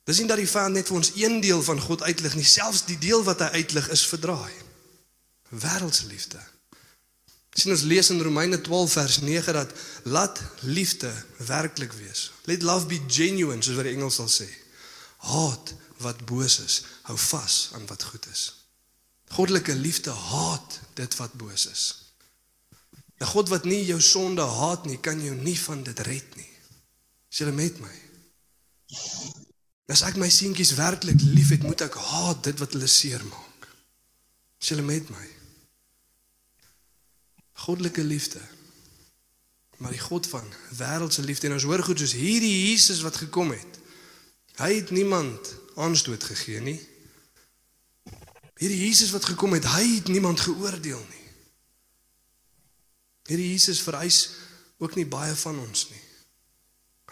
Dis 0.04 0.18
nie 0.18 0.26
dat 0.26 0.36
die 0.36 0.48
Vader 0.48 0.70
net 0.70 0.86
vir 0.86 0.96
ons 0.96 1.12
een 1.14 1.40
deel 1.40 1.62
van 1.62 1.80
God 1.80 2.02
uitlig 2.02 2.34
nie, 2.34 2.44
selfs 2.44 2.84
die 2.84 2.98
deel 2.98 3.24
wat 3.24 3.38
hy 3.38 3.46
uitlig 3.46 3.88
is 3.88 4.06
verdraai. 4.06 4.65
Wêreldse 5.48 6.06
liefde. 6.06 6.40
sien 7.56 7.72
ons 7.72 7.86
lees 7.88 8.10
in 8.12 8.20
Romeine 8.20 8.60
12 8.60 8.92
vers 8.92 9.20
9 9.20 9.52
dat 9.52 9.70
laat 10.04 10.40
liefde 10.60 11.08
werklik 11.46 11.92
wees. 11.92 12.32
Let 12.44 12.62
love 12.62 12.86
be 12.86 13.00
genuine 13.08 13.62
soos 13.62 13.78
wat 13.78 13.88
die 13.88 13.94
Engels 13.96 14.18
sal 14.20 14.28
sê. 14.28 14.48
Haat 15.24 15.72
wat 16.04 16.20
boos 16.28 16.58
is, 16.60 16.82
hou 17.08 17.16
vas 17.16 17.70
aan 17.72 17.86
wat 17.88 18.02
goed 18.02 18.26
is. 18.32 18.42
Goddelike 19.32 19.74
liefde 19.74 20.10
haat 20.10 20.80
dit 20.94 21.16
wat 21.16 21.32
boos 21.32 21.66
is. 21.72 21.84
'n 23.18 23.24
God 23.32 23.48
wat 23.48 23.64
nie 23.64 23.84
jou 23.84 24.00
sonde 24.00 24.44
haat 24.44 24.84
nie, 24.84 24.98
kan 25.00 25.22
jou 25.22 25.34
nie 25.34 25.56
van 25.60 25.82
dit 25.82 26.00
red 26.00 26.36
nie. 26.36 26.52
Is 27.32 27.38
jy 27.38 27.52
met 27.52 27.80
my? 27.80 27.94
As 29.88 30.02
ek 30.02 30.16
my 30.20 30.28
seentjies 30.28 30.74
werklik 30.76 31.20
liefhet, 31.20 31.62
moet 31.62 31.80
ek 31.80 31.94
haat 31.94 32.44
dit 32.44 32.58
wat 32.58 32.72
hulle 32.76 32.86
seermaak. 32.90 33.68
Is 34.60 34.68
jy 34.68 34.82
met 34.82 35.08
my? 35.10 35.35
Goddelike 37.56 38.04
liefde. 38.04 38.40
Maar 39.76 39.92
die 39.92 40.00
God 40.00 40.26
van 40.26 40.46
wêreldse 40.76 41.24
liefde 41.24 41.48
en 41.48 41.56
ons 41.56 41.66
hoor 41.68 41.84
goed 41.84 42.00
soos 42.00 42.16
hierdie 42.16 42.70
Jesus 42.70 43.00
wat 43.04 43.16
gekom 43.16 43.52
het. 43.52 43.80
Hy 44.56 44.70
het 44.78 44.90
niemand 44.90 45.54
aanstoot 45.76 46.24
gegee 46.24 46.60
nie. 46.60 46.80
Hierdie 48.56 48.86
Jesus 48.86 49.12
wat 49.12 49.24
gekom 49.24 49.52
het, 49.52 49.68
hy 49.68 49.84
het 49.98 50.08
niemand 50.08 50.40
geoordeel 50.40 51.00
nie. 51.00 51.24
Hierdie 53.28 53.50
Jesus 53.52 53.82
vereis 53.84 54.30
ook 54.78 54.96
nie 54.96 55.06
baie 55.06 55.34
van 55.34 55.58
ons 55.60 55.88
nie. 55.90 56.02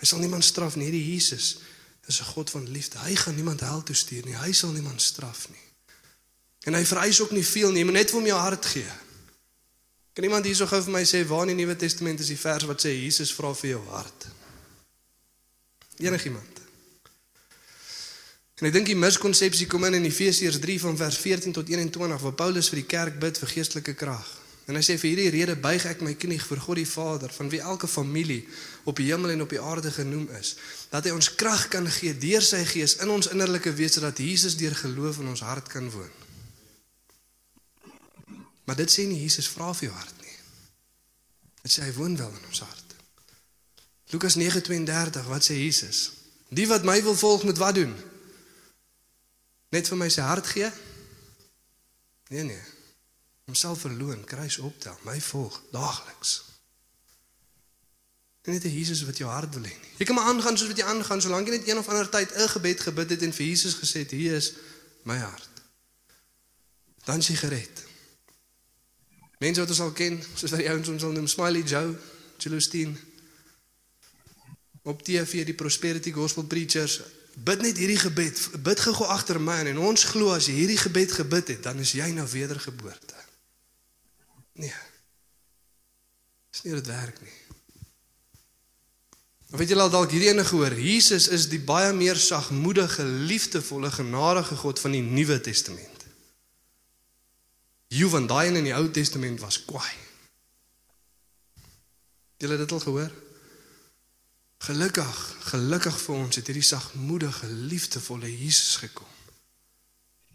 Hy 0.00 0.08
sal 0.08 0.22
niemand 0.22 0.44
straf 0.44 0.76
nie. 0.76 0.88
Hierdie 0.88 1.12
Jesus 1.12 1.58
is 2.06 2.20
'n 2.20 2.32
God 2.32 2.50
van 2.50 2.68
liefde. 2.68 2.98
Hy 2.98 3.14
gaan 3.14 3.34
niemand 3.34 3.60
hel 3.60 3.82
toe 3.82 3.94
stuur 3.94 4.24
nie. 4.24 4.36
Hy 4.36 4.52
sal 4.52 4.72
niemand 4.72 5.02
straf 5.02 5.48
nie. 5.48 5.66
En 6.60 6.74
hy 6.74 6.84
vereis 6.84 7.20
ook 7.20 7.30
nie 7.30 7.46
veel 7.46 7.70
nie. 7.70 7.78
Jy 7.78 7.84
moet 7.84 7.94
net 7.94 8.10
vir 8.10 8.18
hom 8.18 8.26
jou 8.26 8.40
hart 8.40 8.66
gee. 8.66 8.92
Kan 10.14 10.24
iemand 10.24 10.46
hierso 10.46 10.66
gou 10.70 10.78
vir 10.86 10.94
my 10.94 11.02
sê 11.02 11.24
waar 11.26 11.48
in 11.48 11.56
die 11.56 11.64
Nuwe 11.64 11.74
Testament 11.74 12.20
is 12.22 12.30
die 12.30 12.38
vers 12.38 12.68
wat 12.70 12.84
sê 12.84 12.92
Jesus 12.94 13.32
vra 13.34 13.50
vir 13.58 13.72
jou 13.72 13.80
hart? 13.90 14.28
Enigiemand? 15.98 16.60
En 18.62 18.68
ek 18.68 18.76
dink 18.76 18.86
die 18.92 18.98
miskonsepsie 18.98 19.66
kom 19.66 19.82
in 19.88 19.98
in 19.98 20.06
Efesiërs 20.06 20.60
3 20.62 20.78
van 20.84 21.00
vers 21.00 21.18
14 21.18 21.56
tot 21.56 21.68
21 21.68 22.22
waar 22.22 22.38
Paulus 22.38 22.70
vir 22.70 22.84
die 22.84 22.90
kerk 22.94 23.18
bid 23.18 23.42
vir 23.42 23.50
geestelike 23.56 23.96
krag. 23.98 24.30
En 24.70 24.78
hy 24.78 24.84
sê 24.86 24.94
vir 24.96 25.10
hierdie 25.10 25.32
rede 25.34 25.56
buig 25.60 25.82
ek 25.90 26.06
my 26.06 26.14
knie 26.14 26.38
voor 26.40 26.62
God 26.62 26.78
die 26.78 26.88
Vader 26.88 27.34
van 27.34 27.50
wie 27.50 27.60
elke 27.60 27.90
familie 27.90 28.44
op 28.86 28.96
die 28.96 29.10
hemel 29.10 29.34
en 29.34 29.42
op 29.44 29.50
die 29.50 29.60
aarde 29.60 29.90
genoem 29.92 30.30
is, 30.38 30.54
dat 30.94 31.04
hy 31.04 31.12
ons 31.12 31.34
krag 31.34 31.66
kan 31.74 31.90
gee 31.98 32.14
deur 32.14 32.46
sy 32.46 32.62
gees 32.70 33.00
in 33.02 33.10
ons 33.12 33.34
innerlike 33.34 33.74
wese 33.74 34.00
dat 34.00 34.22
Jesus 34.22 34.54
deur 34.56 34.78
geloof 34.78 35.18
in 35.20 35.34
ons 35.34 35.42
hart 35.42 35.68
kan 35.74 35.90
woon. 35.90 36.23
Maar 38.64 38.76
dit 38.76 38.90
sê 38.90 39.04
nie 39.06 39.20
Jesus 39.20 39.48
vra 39.48 39.72
vir 39.74 39.88
jou 39.88 39.96
hart 39.96 40.20
nie. 40.20 40.36
Dit 41.62 41.72
sê 41.72 41.84
hy 41.84 41.92
woon 41.96 42.16
wel 42.16 42.30
in 42.30 42.48
ons 42.48 42.60
hart. 42.60 42.94
Lukas 44.12 44.36
9:32, 44.36 45.26
wat 45.28 45.44
sê 45.44 45.56
Jesus? 45.58 46.10
Die 46.48 46.68
wat 46.68 46.84
my 46.84 47.02
wil 47.02 47.16
volg 47.16 47.44
moet 47.44 47.58
wat 47.58 47.74
doen? 47.74 47.94
Net 49.68 49.88
vir 49.88 49.98
my 49.98 50.08
sy 50.08 50.22
hart 50.22 50.46
gee? 50.46 50.70
Nee 52.28 52.42
nee. 52.42 52.64
Homself 53.44 53.80
verloon, 53.84 54.24
kruis 54.24 54.58
optel, 54.58 54.96
my 55.04 55.20
volg 55.20 55.60
daagliks. 55.72 56.42
Net 58.44 58.64
'n 58.64 58.76
Jesus 58.76 59.04
wat 59.04 59.16
jou 59.16 59.30
hart 59.30 59.54
wil 59.54 59.64
hê. 59.64 59.76
Jy 59.96 60.04
kan 60.04 60.14
maar 60.14 60.24
aangaan 60.24 60.58
soos 60.58 60.68
wat 60.68 60.76
jy 60.76 60.84
aangaan, 60.84 61.20
solank 61.20 61.48
jy 61.48 61.56
net 61.56 61.68
een 61.68 61.78
of 61.78 61.88
ander 61.88 62.08
tyd 62.08 62.32
'n 62.32 62.48
gebed 62.48 62.80
gebid 62.80 63.10
het 63.10 63.22
en 63.22 63.32
vir 63.32 63.46
Jesus 63.46 63.74
gesê 63.74 63.98
het, 64.04 64.10
"Hier 64.10 64.36
is 64.36 64.52
my 65.02 65.18
hart." 65.18 65.48
Dan 67.04 67.18
is 67.18 67.26
jy 67.26 67.36
gered. 67.36 67.84
Mense 69.44 69.60
wat 69.60 69.72
ons 69.74 69.82
al 69.84 69.92
ken, 69.92 70.14
soos 70.34 70.54
wat 70.54 70.62
die 70.62 70.70
ouens 70.72 70.88
ons 70.88 71.02
sal 71.04 71.12
noem 71.12 71.26
Smiley 71.28 71.64
Joe, 71.68 71.90
Celestine. 72.40 72.94
Op 74.88 75.02
TV 75.04 75.44
die 75.44 75.56
Prosperity 75.56 76.12
Gospel 76.16 76.46
Preachers, 76.48 77.02
bid 77.34 77.60
net 77.64 77.80
hierdie 77.80 78.00
gebed. 78.00 78.40
Bid 78.64 78.80
gou 78.86 79.08
agter 79.12 79.40
my 79.40 79.60
en 79.68 79.80
ons 79.90 80.06
glo 80.14 80.32
as 80.32 80.48
jy 80.48 80.56
hierdie 80.62 80.80
gebed 80.80 81.12
gebid 81.18 81.52
het, 81.52 81.62
dan 81.66 81.80
is 81.84 81.92
jy 81.96 82.08
nou 82.16 82.24
wedergeboorte. 82.30 83.20
Nee. 84.64 84.76
Dis 86.54 86.64
nie 86.64 86.76
dit 86.78 86.92
werk 86.92 87.20
nie. 87.20 87.34
Of 89.52 89.60
weet 89.60 89.74
julle 89.74 89.84
al 89.84 89.92
dalk 89.92 90.14
hierdie 90.14 90.32
ene 90.32 90.44
gehoor? 90.46 90.72
Jesus 90.78 91.28
is 91.28 91.50
die 91.52 91.60
baie 91.62 91.92
meer 91.94 92.16
sagmoedige, 92.18 93.04
liefdevolle, 93.04 93.92
genadige 93.92 94.56
God 94.62 94.80
van 94.80 94.96
die 94.96 95.04
Nuwe 95.04 95.36
Testament. 95.44 95.93
Jy 97.94 98.08
van 98.10 98.26
daai 98.26 98.50
in 98.50 98.64
die 98.66 98.74
Ou 98.74 98.88
Testament 98.90 99.38
was 99.40 99.60
kwaai. 99.68 99.94
Julle 102.42 102.56
dit 102.58 102.72
al 102.72 102.82
gehoor? 102.82 103.12
Gelukkig, 104.66 105.18
gelukkig 105.52 105.98
vir 106.02 106.14
ons 106.16 106.38
het 106.40 106.48
hierdie 106.48 106.64
sagmoedige, 106.66 107.46
liefdevolle 107.70 108.30
Jesus 108.32 108.80
gekom. 108.82 109.10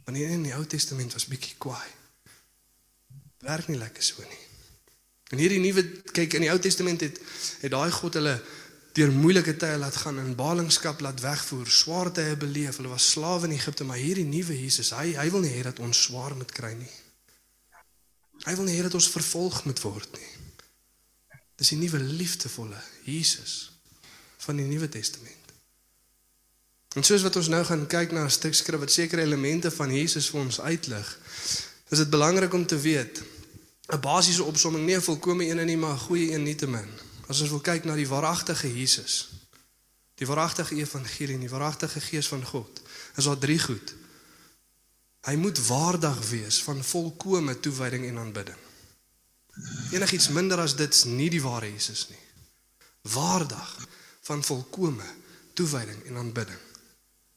Wanneer 0.05 0.31
in 0.37 0.45
die 0.47 0.53
Ou 0.55 0.63
Testament 0.69 1.17
was 1.17 1.27
bietjie 1.27 1.57
kwaai. 1.57 1.89
Werk 3.43 3.67
nie 3.67 3.79
lekker 3.79 4.03
so 4.03 4.23
nie. 4.23 4.45
En 5.33 5.41
hierdie 5.41 5.59
nuwe 5.61 5.83
kyk 6.15 6.37
in 6.39 6.47
die 6.47 6.53
Ou 6.53 6.59
Testament 6.61 7.03
het 7.05 7.19
het 7.61 7.73
daai 7.73 7.91
God 7.93 8.15
hulle 8.21 8.37
deur 8.97 9.11
moeilike 9.13 9.57
tye 9.59 9.75
laat 9.77 9.99
gaan 10.01 10.17
in 10.21 10.31
ballingskap 10.37 11.03
laat 11.03 11.21
wegvoer, 11.21 11.67
swaar 11.69 12.09
tye 12.15 12.39
beleef. 12.39 12.79
Hulle 12.79 12.93
was 12.93 13.11
slawe 13.11 13.45
in 13.49 13.57
Egipte, 13.57 13.83
maar 13.83 13.99
hierdie 14.01 14.25
nuwe 14.25 14.57
Jesus, 14.57 14.93
hy 14.95 15.13
hy 15.19 15.27
wil 15.33 15.43
nie 15.45 15.53
hê 15.57 15.67
dat 15.67 15.83
ons 15.83 16.07
swaar 16.07 16.35
moet 16.39 16.55
kry 16.55 16.73
nie. 16.79 16.95
Hy 18.49 18.55
wil 18.57 18.65
nie 18.65 18.79
hê 18.79 18.81
dat 18.81 18.95
ons 18.97 19.11
vervolg 19.13 19.61
moet 19.69 19.79
word 19.85 20.15
nie. 20.17 20.29
Dis 21.61 21.69
die 21.75 21.77
nuwe 21.77 21.99
liefdevolle 22.01 22.79
Jesus 23.05 23.69
van 24.41 24.57
die 24.57 24.65
Nuwe 24.65 24.87
Testament. 24.89 25.35
En 26.97 27.05
soos 27.05 27.21
wat 27.21 27.35
ons 27.37 27.51
nou 27.53 27.59
gaan 27.67 27.83
kyk 27.91 28.15
na 28.15 28.23
'n 28.25 28.33
stuk 28.33 28.55
skrif 28.57 28.79
wat 28.79 28.91
sekere 28.91 29.21
elemente 29.21 29.69
van 29.71 29.93
Jesus 29.93 30.29
vir 30.33 30.41
ons 30.41 30.59
uitlig, 30.59 31.17
is 31.89 31.97
dit 31.97 32.09
belangrik 32.09 32.53
om 32.53 32.65
te 32.65 32.79
weet 32.79 33.21
'n 33.93 33.99
basiese 34.01 34.43
opsomming 34.43 34.85
nie 34.85 34.95
'n 34.95 35.01
volkomme 35.01 35.45
een 35.45 35.65
nie, 35.65 35.77
maar 35.77 35.93
'n 35.93 36.05
goeie 36.07 36.33
een 36.33 36.43
nietemin. 36.43 36.89
As 37.27 37.41
ons 37.41 37.49
wil 37.49 37.61
kyk 37.61 37.83
na 37.83 37.95
die 37.95 38.07
waaragtige 38.07 38.77
Jesus, 38.77 39.29
die 40.15 40.27
waaragtige 40.27 40.75
evangelie 40.75 41.39
die 41.39 41.49
waaragtige 41.49 42.01
gees 42.01 42.27
van 42.27 42.45
God, 42.45 42.81
is 43.15 43.23
daar 43.23 43.37
drie 43.37 43.59
goed. 43.59 43.93
Hy 45.27 45.35
moet 45.35 45.59
waardig 45.67 46.29
wees 46.29 46.61
van 46.63 46.83
volkomme 46.83 47.59
toewyding 47.59 48.05
en 48.07 48.17
aanbidding. 48.17 48.57
Enigiets 49.91 50.29
minder 50.29 50.59
as 50.63 50.75
dit 50.79 50.93
is 50.93 51.03
nie 51.03 51.29
die 51.29 51.41
ware 51.43 51.67
Jesus 51.71 52.07
nie. 52.09 52.21
Waardig 53.11 53.87
van 54.29 54.43
volkomme 54.43 55.05
toewyding 55.53 56.05
en 56.05 56.17
aanbidding. 56.23 56.59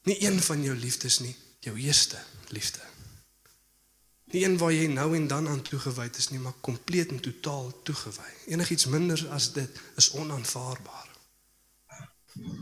Nie 0.02 0.18
een 0.22 0.40
van 0.42 0.62
jou 0.62 0.76
liefdes 0.76 1.18
nie, 1.18 1.34
jou 1.60 1.76
eerste 1.78 2.18
liefde. 2.48 2.80
Nie 4.32 4.44
een 4.44 4.56
waar 4.58 4.72
jy 4.72 4.86
nou 4.88 5.10
en 5.16 5.26
dan 5.26 5.48
aan 5.48 5.62
toegewyd 5.62 6.16
is 6.16 6.30
nie, 6.32 6.40
maar 6.40 6.56
kompleet 6.60 7.10
en 7.12 7.20
totaal 7.20 7.72
toegewy. 7.82 8.30
Enigiets 8.46 8.86
minder 8.86 9.26
as 9.28 9.52
dit 9.52 9.80
is 9.96 10.10
onaanvaarbaar. 10.16 11.10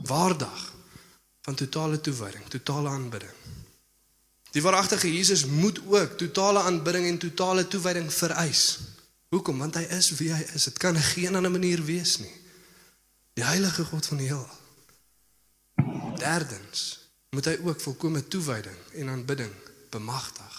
Waardig 0.09 0.73
van 1.47 1.55
totale 1.55 2.01
toewyding, 2.01 2.49
totale 2.49 2.89
aanbidding. 2.89 3.40
Die 4.51 4.63
waaragtige 4.63 5.13
Jesus 5.15 5.45
moet 5.47 5.81
ook 5.87 6.17
totale 6.19 6.63
aanbidding 6.63 7.07
en 7.07 7.19
totale 7.19 7.69
toewyding 7.69 8.13
vereis. 8.13 8.79
Hoekom? 9.29 9.59
Want 9.59 9.75
hy 9.79 9.83
is 9.95 10.11
wie 10.19 10.33
hy 10.35 10.43
is. 10.55 10.65
Dit 10.65 10.79
kan 10.79 10.97
geen 10.97 11.35
ander 11.35 11.51
manier 11.51 11.85
wees 11.85 12.19
nie. 12.19 12.33
Die 13.39 13.47
heilige 13.47 13.85
God 13.85 14.07
van 14.07 14.19
die 14.19 14.27
heelal. 14.27 14.59
Derdens 16.19 16.99
moet 17.31 17.47
hy 17.47 17.59
ook 17.63 17.81
volkomme 17.81 18.25
toewyding 18.27 18.77
en 18.99 19.09
aanbidding 19.09 19.53
bemagtig. 19.91 20.57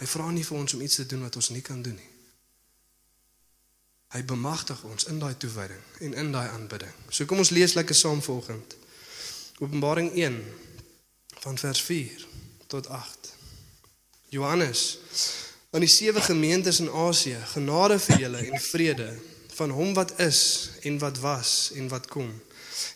Hy 0.00 0.06
vra 0.06 0.30
nie 0.34 0.44
vir 0.44 0.58
ons 0.58 0.74
om 0.74 0.82
iets 0.82 0.98
te 0.98 1.06
doen 1.06 1.22
wat 1.22 1.36
ons 1.38 1.52
nie 1.54 1.62
kan 1.62 1.82
doen 1.82 1.94
nie. 1.94 2.08
Hy 4.10 4.24
bemagtig 4.26 4.82
ons 4.82 5.06
in 5.06 5.20
daai 5.22 5.36
toewyding 5.38 5.82
en 6.08 6.18
in 6.24 6.32
daai 6.34 6.48
aanbidding. 6.48 6.94
So 7.08 7.30
kom 7.30 7.38
ons 7.38 7.54
lees 7.54 7.76
lekker 7.78 7.94
saam 7.94 8.22
volgend. 8.22 8.74
Openbaring 9.62 10.10
1 10.18 10.40
van 11.44 11.58
vers 11.58 11.82
4 11.86 12.26
tot 12.70 12.88
8. 12.88 13.32
Johannes 14.28 14.98
aan 15.70 15.82
die 15.82 15.90
sewe 15.90 16.20
gemeentes 16.20 16.78
in 16.78 16.90
Asië, 16.90 17.38
genade 17.52 17.98
vir 17.98 18.22
julle 18.24 18.42
en 18.46 18.62
vrede 18.62 19.08
van 19.58 19.70
hom 19.74 19.90
wat 19.94 20.12
is 20.22 20.70
en 20.86 20.98
wat 21.02 21.18
was 21.18 21.70
en 21.74 21.88
wat 21.90 22.06
kom. 22.10 22.30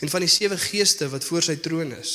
En 0.00 0.10
van 0.10 0.22
die 0.22 0.30
sewe 0.30 0.58
geeste 0.58 1.08
wat 1.10 1.26
voor 1.26 1.42
sy 1.42 1.56
troon 1.62 1.90
is. 1.94 2.12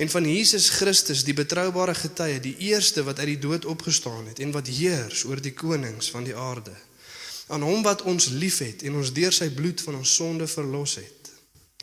En 0.00 0.08
van 0.08 0.24
Jesus 0.28 0.70
Christus 0.78 1.24
die 1.24 1.36
betroubare 1.36 1.94
getuie 1.94 2.40
die 2.40 2.56
eerste 2.72 3.04
wat 3.04 3.20
uit 3.20 3.34
die 3.34 3.42
dood 3.44 3.68
opgestaan 3.68 4.26
het 4.32 4.40
en 4.40 4.56
wat 4.56 4.72
heers 4.72 5.24
oor 5.28 5.40
die 5.40 5.52
konings 5.52 6.10
van 6.10 6.24
die 6.24 6.36
aarde. 6.36 6.72
Aan 7.52 7.62
hom 7.62 7.84
wat 7.84 8.02
ons 8.08 8.30
liefhet 8.32 8.82
en 8.88 8.96
ons 9.02 9.12
deur 9.12 9.36
sy 9.36 9.50
bloed 9.52 9.84
van 9.84 10.00
ons 10.00 10.14
sonde 10.16 10.48
verlos 10.48 10.96
het. 10.96 11.32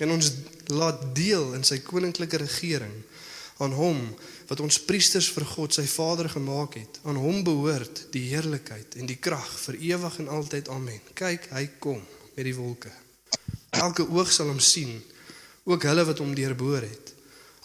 En 0.02 0.12
ons 0.18 0.32
laat 0.74 1.06
deel 1.16 1.54
in 1.54 1.64
sy 1.64 1.84
koninklike 1.86 2.42
regering 2.42 2.98
Aan 3.60 3.76
hom 3.76 4.00
wat 4.48 4.62
ons 4.64 4.80
priesters 4.88 5.28
vir 5.36 5.46
God 5.46 5.76
sy 5.76 5.84
Vader 5.90 6.30
gemaak 6.32 6.78
het. 6.80 7.00
Aan 7.04 7.20
hom 7.20 7.44
behoort 7.44 8.06
die 8.14 8.26
heerlikheid 8.32 8.96
en 9.00 9.10
die 9.10 9.20
krag 9.20 9.50
vir 9.66 9.80
ewig 9.92 10.20
en 10.24 10.32
altyd. 10.40 10.72
Amen. 10.72 11.02
Kyk, 11.14 11.50
hy 11.52 11.66
kom 11.84 12.00
met 12.36 12.48
die 12.48 12.56
wolke. 12.56 12.92
Elke 13.76 14.08
oog 14.08 14.32
sal 14.32 14.50
hom 14.50 14.60
sien, 14.64 14.96
ook 15.68 15.84
hulle 15.86 16.06
wat 16.08 16.22
hom 16.24 16.34
deurboor 16.36 16.88
het. 16.88 17.14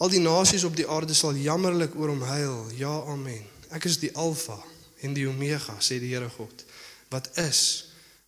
Al 0.03 0.11
die 0.11 0.21
nasies 0.21 0.67
op 0.67 0.75
die 0.77 0.89
aarde 0.91 1.15
sal 1.15 1.37
jammerlik 1.39 1.95
oor 1.97 2.11
hom 2.11 2.23
huil. 2.27 2.59
Ja, 2.77 2.93
amen. 3.09 3.45
Ek 3.75 3.87
is 3.89 4.01
die 4.03 4.11
Alfa 4.19 4.59
en 5.07 5.15
die 5.15 5.29
Omega, 5.29 5.77
sê 5.81 6.01
die 6.03 6.13
Here 6.13 6.29
God, 6.35 6.65
wat 7.15 7.31
is, 7.41 7.61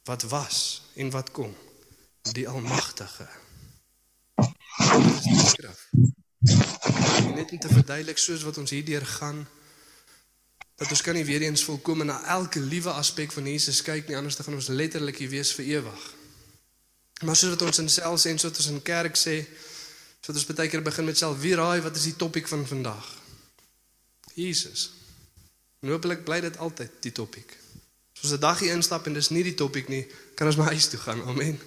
wat 0.06 0.22
was 0.30 0.58
en 0.94 1.10
wat 1.14 1.32
kom, 1.34 1.54
die 2.32 2.46
Almagtige. 2.48 3.26
Dit 4.36 5.08
is 5.10 5.24
die 5.26 5.40
skrif. 5.50 5.88
Net 7.34 7.50
om 7.50 7.58
te 7.58 7.68
verduidelik 7.68 8.18
soos 8.18 8.42
wat 8.42 8.58
ons 8.58 8.70
hierdeur 8.70 9.06
gaan 9.06 9.46
dat 10.76 10.90
ons 10.92 11.00
kan 11.00 11.16
nie 11.16 11.24
weer 11.24 11.40
eens 11.40 11.64
volkome 11.64 12.04
na 12.04 12.18
elke 12.36 12.60
liewe 12.60 12.92
aspek 12.92 13.32
van 13.32 13.46
Jesus 13.48 13.80
kyk 13.82 14.08
nie 14.08 14.16
anders 14.16 14.36
dan 14.36 14.44
gaan 14.44 14.58
ons 14.58 14.68
letterlik 14.68 15.16
hier 15.22 15.32
wees 15.32 15.52
vir 15.56 15.64
ewig. 15.78 16.02
Maar 17.24 17.36
soos 17.36 17.54
wat 17.54 17.62
ons 17.64 17.80
in 17.80 17.88
self 17.88 18.20
sê 18.20 18.34
en 18.34 18.38
soos 18.38 18.58
ons 18.60 18.74
in 18.74 18.82
kerk 18.84 19.16
sê, 19.16 19.38
soos 20.20 20.36
ons 20.36 20.48
baie 20.50 20.68
keer 20.68 20.84
begin 20.84 21.08
met 21.08 21.16
self, 21.16 21.38
wie 21.40 21.54
raai 21.56 21.80
wat 21.80 21.96
is 21.96 22.10
die 22.10 22.16
topik 22.20 22.48
van 22.48 22.66
vandag? 22.68 23.08
Jesus. 24.36 24.90
En 25.80 25.94
hopelik 25.94 26.26
bly 26.28 26.42
dit 26.44 26.58
altyd 26.60 27.00
die 27.08 27.12
topik. 27.12 27.56
As 28.16 28.28
ons 28.28 28.36
'n 28.36 28.40
dag 28.40 28.60
hier 28.60 28.76
instap 28.76 29.06
en 29.06 29.16
dis 29.16 29.30
nie 29.30 29.42
die 29.42 29.54
topik 29.54 29.88
nie, 29.88 30.06
kan 30.34 30.46
ons 30.46 30.56
maar 30.56 30.72
huis 30.76 30.88
toe 30.88 31.00
gaan. 31.00 31.22
Amen. 31.24 31.60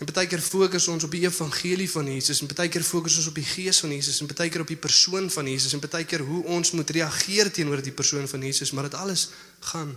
En 0.00 0.08
baie 0.08 0.28
keer 0.28 0.40
fokus 0.40 0.86
ons 0.88 1.04
op 1.04 1.12
die 1.12 1.26
evangelie 1.26 1.88
van 1.92 2.06
Jesus 2.08 2.38
en 2.40 2.48
baie 2.48 2.70
keer 2.72 2.84
fokus 2.86 3.18
ons 3.20 3.26
op 3.28 3.36
die 3.36 3.44
gees 3.44 3.82
van 3.84 3.92
Jesus 3.92 4.22
en 4.22 4.30
baie 4.30 4.48
keer 4.48 4.62
op 4.64 4.70
die 4.72 4.78
persoon 4.80 5.28
van 5.30 5.48
Jesus 5.50 5.74
en 5.76 5.82
baie 5.84 6.06
keer 6.08 6.24
hoe 6.24 6.40
ons 6.56 6.72
moet 6.72 6.92
reageer 6.96 7.50
teenoor 7.52 7.82
die 7.84 7.92
persoon 7.92 8.24
van 8.28 8.46
Jesus, 8.48 8.72
maar 8.72 8.88
dit 8.88 8.96
alles 8.96 9.28
gaan 9.72 9.92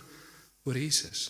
oor 0.67 0.77
Jesus. 0.77 1.29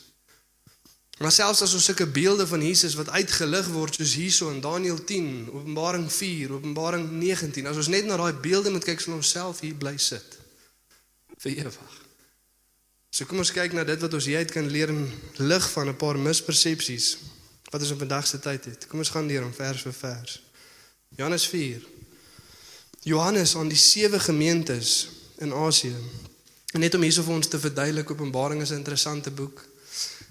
Maar 1.21 1.31
selfs 1.31 1.61
as 1.61 1.75
ons 1.77 1.85
sulke 1.85 2.07
beelde 2.09 2.47
van 2.49 2.65
Jesus 2.65 2.95
wat 2.97 3.11
uitgelig 3.13 3.69
word 3.75 3.99
soos 3.99 4.15
hierso 4.17 4.49
in 4.49 4.63
Daniël 4.63 4.97
10, 5.05 5.51
Openbaring 5.53 6.07
4, 6.11 6.55
Openbaring 6.57 7.05
19, 7.11 7.69
as 7.69 7.77
ons 7.77 7.91
net 7.93 8.09
na 8.09 8.17
daai 8.17 8.33
beelde 8.41 8.73
moet 8.73 8.87
kyk, 8.87 9.03
sal 9.03 9.19
ons 9.19 9.35
self 9.35 9.61
hier 9.61 9.77
bly 9.77 9.93
sit 10.01 10.39
vir 11.45 11.59
ewig. 11.61 11.99
So 13.13 13.29
kom 13.29 13.43
ons 13.43 13.53
kyk 13.53 13.77
na 13.77 13.85
dit 13.85 14.01
wat 14.01 14.17
ons 14.17 14.25
hieruit 14.25 14.49
kan 14.49 14.65
leer 14.73 14.89
in 14.89 15.05
lig 15.45 15.69
van 15.75 15.93
'n 15.93 15.97
paar 16.01 16.17
mispersepsies 16.17 17.13
wat 17.73 17.81
ons 17.81 17.91
in 17.91 17.97
vandag 17.97 18.27
se 18.29 18.39
tyd 18.39 18.65
het. 18.69 18.85
Kom 18.87 19.01
ons 19.01 19.09
gaan 19.09 19.27
deur 19.27 19.45
om 19.45 19.53
vers 19.53 19.81
vir 19.81 19.93
vers. 19.97 20.37
Johannes 21.17 21.47
4. 21.49 21.81
Johannes 23.09 23.55
aan 23.57 23.71
die 23.71 23.77
sewe 23.77 24.19
gemeentes 24.19 25.09
in 25.41 25.53
Asië. 25.53 25.95
En 26.73 26.79
net 26.85 26.93
om 26.93 27.01
hierso 27.01 27.25
vir 27.25 27.33
ons 27.33 27.49
te 27.49 27.59
verduidelik, 27.59 28.11
Openbaring 28.11 28.61
is 28.61 28.69
'n 28.69 28.81
interessante 28.81 29.31
boek. 29.31 29.65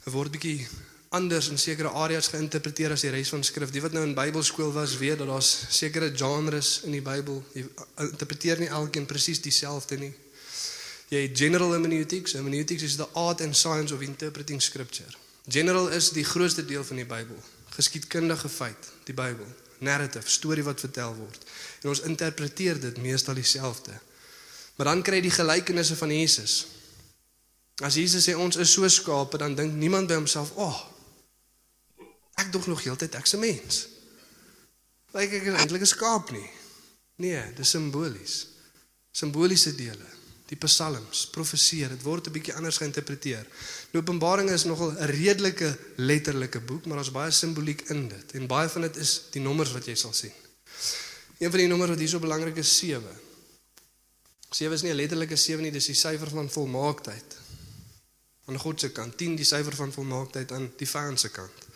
Dit 0.04 0.12
word 0.12 0.30
bietjie 0.30 0.68
anders 1.08 1.48
in 1.48 1.58
sekere 1.58 1.88
areas 1.88 2.28
geïnterpreteer 2.28 2.90
as 2.90 3.00
die 3.00 3.10
res 3.10 3.28
van 3.28 3.44
skrif. 3.44 3.70
Die 3.70 3.82
wat 3.82 3.92
nou 3.92 4.04
in 4.06 4.14
Bybelskool 4.14 4.72
was, 4.72 4.96
weet 4.96 5.18
dat 5.18 5.26
daar's 5.26 5.66
sekere 5.68 6.12
genres 6.16 6.80
in 6.82 6.90
die 6.90 7.02
Bybel. 7.02 7.44
Jy 7.52 7.66
interpreteer 7.96 8.58
nie 8.58 8.68
elkeen 8.68 9.06
presies 9.06 9.40
dieselfde 9.40 9.98
nie. 9.98 10.14
Jy 11.08 11.26
het 11.26 11.38
general 11.38 11.70
hermeneutics. 11.70 12.32
Hermeneutics 12.32 12.82
is 12.82 12.96
the 12.96 13.08
art 13.12 13.40
and 13.40 13.56
science 13.56 13.94
of 13.94 14.00
interpreting 14.00 14.62
scripture. 14.62 15.10
General 15.44 15.88
is 15.88 16.10
die 16.10 16.24
grootste 16.24 16.64
deel 16.64 16.84
van 16.84 16.96
die 16.96 17.06
Bybel. 17.06 17.38
Geskiedkundige 17.74 18.48
feit, 18.48 18.90
die 19.04 19.14
Bybel, 19.14 19.46
narrative, 19.78 20.28
storie 20.30 20.62
wat 20.62 20.80
vertel 20.80 21.14
word. 21.14 21.44
En 21.82 21.88
ons 21.88 22.04
interpreteer 22.06 22.80
dit 22.80 23.00
meestal 23.02 23.34
dieselfde. 23.34 23.98
Maar 24.76 24.92
dan 24.92 25.02
kry 25.02 25.18
jy 25.18 25.26
die 25.26 25.34
gelykenisse 25.34 25.96
van 25.96 26.14
Jesus. 26.14 26.54
As 27.82 27.98
Jesus 27.98 28.28
sê 28.28 28.36
ons 28.38 28.56
is 28.56 28.72
so 28.72 28.88
skape, 28.88 29.40
dan 29.40 29.56
dink 29.58 29.74
niemand 29.74 30.06
by 30.06 30.14
homself, 30.14 30.54
"Ag, 30.56 30.78
oh, 30.78 32.06
ek 32.38 32.52
dog 32.52 32.66
nog 32.66 32.82
heeltyd 32.82 33.14
ek's 33.14 33.34
'n 33.34 33.38
mens." 33.38 33.86
Lyk 35.12 35.32
ek 35.32 35.42
is 35.42 35.58
eintlik 35.58 35.82
'n 35.82 35.86
skaap 35.86 36.30
nie. 36.30 36.50
Nee, 37.16 37.52
dis 37.54 37.70
simbolies. 37.70 38.46
Simboliese 39.10 39.74
dele 39.74 40.21
die 40.52 40.60
psalms, 40.60 41.24
profeseer, 41.32 41.94
dit 41.94 42.04
word 42.04 42.28
'n 42.28 42.32
bietjie 42.32 42.54
anders 42.54 42.76
geïnterpreteer. 42.76 43.46
Die 43.92 44.00
Openbaring 44.00 44.50
is 44.50 44.64
nogal 44.64 44.92
'n 44.92 45.08
redelike 45.08 45.78
letterlike 45.96 46.60
boek, 46.60 46.86
maar 46.86 46.96
daar's 46.96 47.10
baie 47.10 47.30
simboliek 47.30 47.88
in 47.88 48.08
dit 48.08 48.32
en 48.32 48.46
baie 48.46 48.68
van 48.68 48.82
dit 48.82 48.96
is 48.96 49.22
die 49.30 49.40
nommers 49.40 49.72
wat 49.72 49.86
jy 49.86 49.94
sal 49.94 50.12
sien. 50.12 50.32
Een 51.38 51.50
van 51.50 51.58
die 51.58 51.68
nommers 51.68 51.90
wat 51.90 51.98
hier 51.98 52.08
so 52.08 52.18
belangrik 52.18 52.56
is 52.56 52.76
7. 52.78 53.02
7 54.50 54.74
is 54.74 54.82
nie 54.82 54.92
'n 54.92 54.96
letterlike 54.96 55.36
7 55.36 55.62
nie, 55.62 55.72
dis 55.72 55.86
die 55.86 55.94
syfer 55.94 56.28
van 56.28 56.50
volmaaktheid. 56.50 57.36
Aan 58.46 58.58
God 58.58 58.80
se 58.80 58.90
kant, 58.90 59.16
10 59.16 59.36
die 59.36 59.44
syfer 59.44 59.74
van 59.74 59.92
volmaaktheid 59.92 60.52
aan 60.52 60.72
die 60.76 60.88
vyand 60.88 61.20
se 61.20 61.28
kant. 61.28 61.66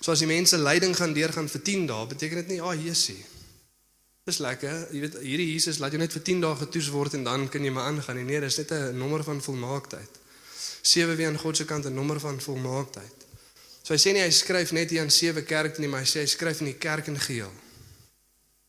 So 0.00 0.12
as 0.12 0.18
die 0.18 0.26
mense 0.26 0.58
lyding 0.58 0.96
gaan 0.96 1.12
deurgaan 1.12 1.48
vir 1.48 1.62
10 1.62 1.86
dae, 1.86 2.06
beteken 2.06 2.36
dit 2.36 2.48
nie, 2.48 2.60
"Ag, 2.60 2.76
oh, 2.76 2.84
Jesusie, 2.84 3.24
Dis 4.26 4.40
lekker. 4.42 4.88
Jy 4.90 5.00
weet 5.04 5.16
hierdie 5.22 5.52
Jesus 5.52 5.76
laat 5.78 5.94
jou 5.94 6.00
net 6.02 6.14
vir 6.16 6.22
10 6.26 6.40
dae 6.42 6.56
getoes 6.58 6.88
word 6.90 7.14
en 7.14 7.26
dan 7.28 7.44
kan 7.46 7.62
jy 7.62 7.70
maar 7.70 7.92
aangaan. 7.92 8.24
Nee, 8.26 8.40
dis 8.42 8.56
net 8.58 8.72
'n 8.74 8.98
nommer 8.98 9.22
van 9.22 9.38
volmaaktheid. 9.42 10.18
Sewe 10.82 11.14
weer 11.14 11.28
aan 11.28 11.38
God 11.38 11.56
se 11.56 11.64
kant 11.64 11.86
'n 11.86 11.94
nommer 11.94 12.18
van 12.20 12.40
volmaaktheid. 12.40 13.26
So 13.82 13.94
hy 13.94 14.00
sê 14.00 14.12
nie 14.12 14.22
hy 14.22 14.30
skryf 14.30 14.72
net 14.72 14.90
hier 14.90 15.02
aan 15.02 15.10
sewe 15.10 15.42
kerke 15.42 15.80
nie, 15.80 15.88
maar 15.88 16.00
hy 16.00 16.06
sê 16.06 16.18
hy 16.20 16.26
skryf 16.26 16.60
in 16.60 16.66
die 16.66 16.74
kerk 16.74 17.06
in 17.06 17.18
geheel. 17.18 17.52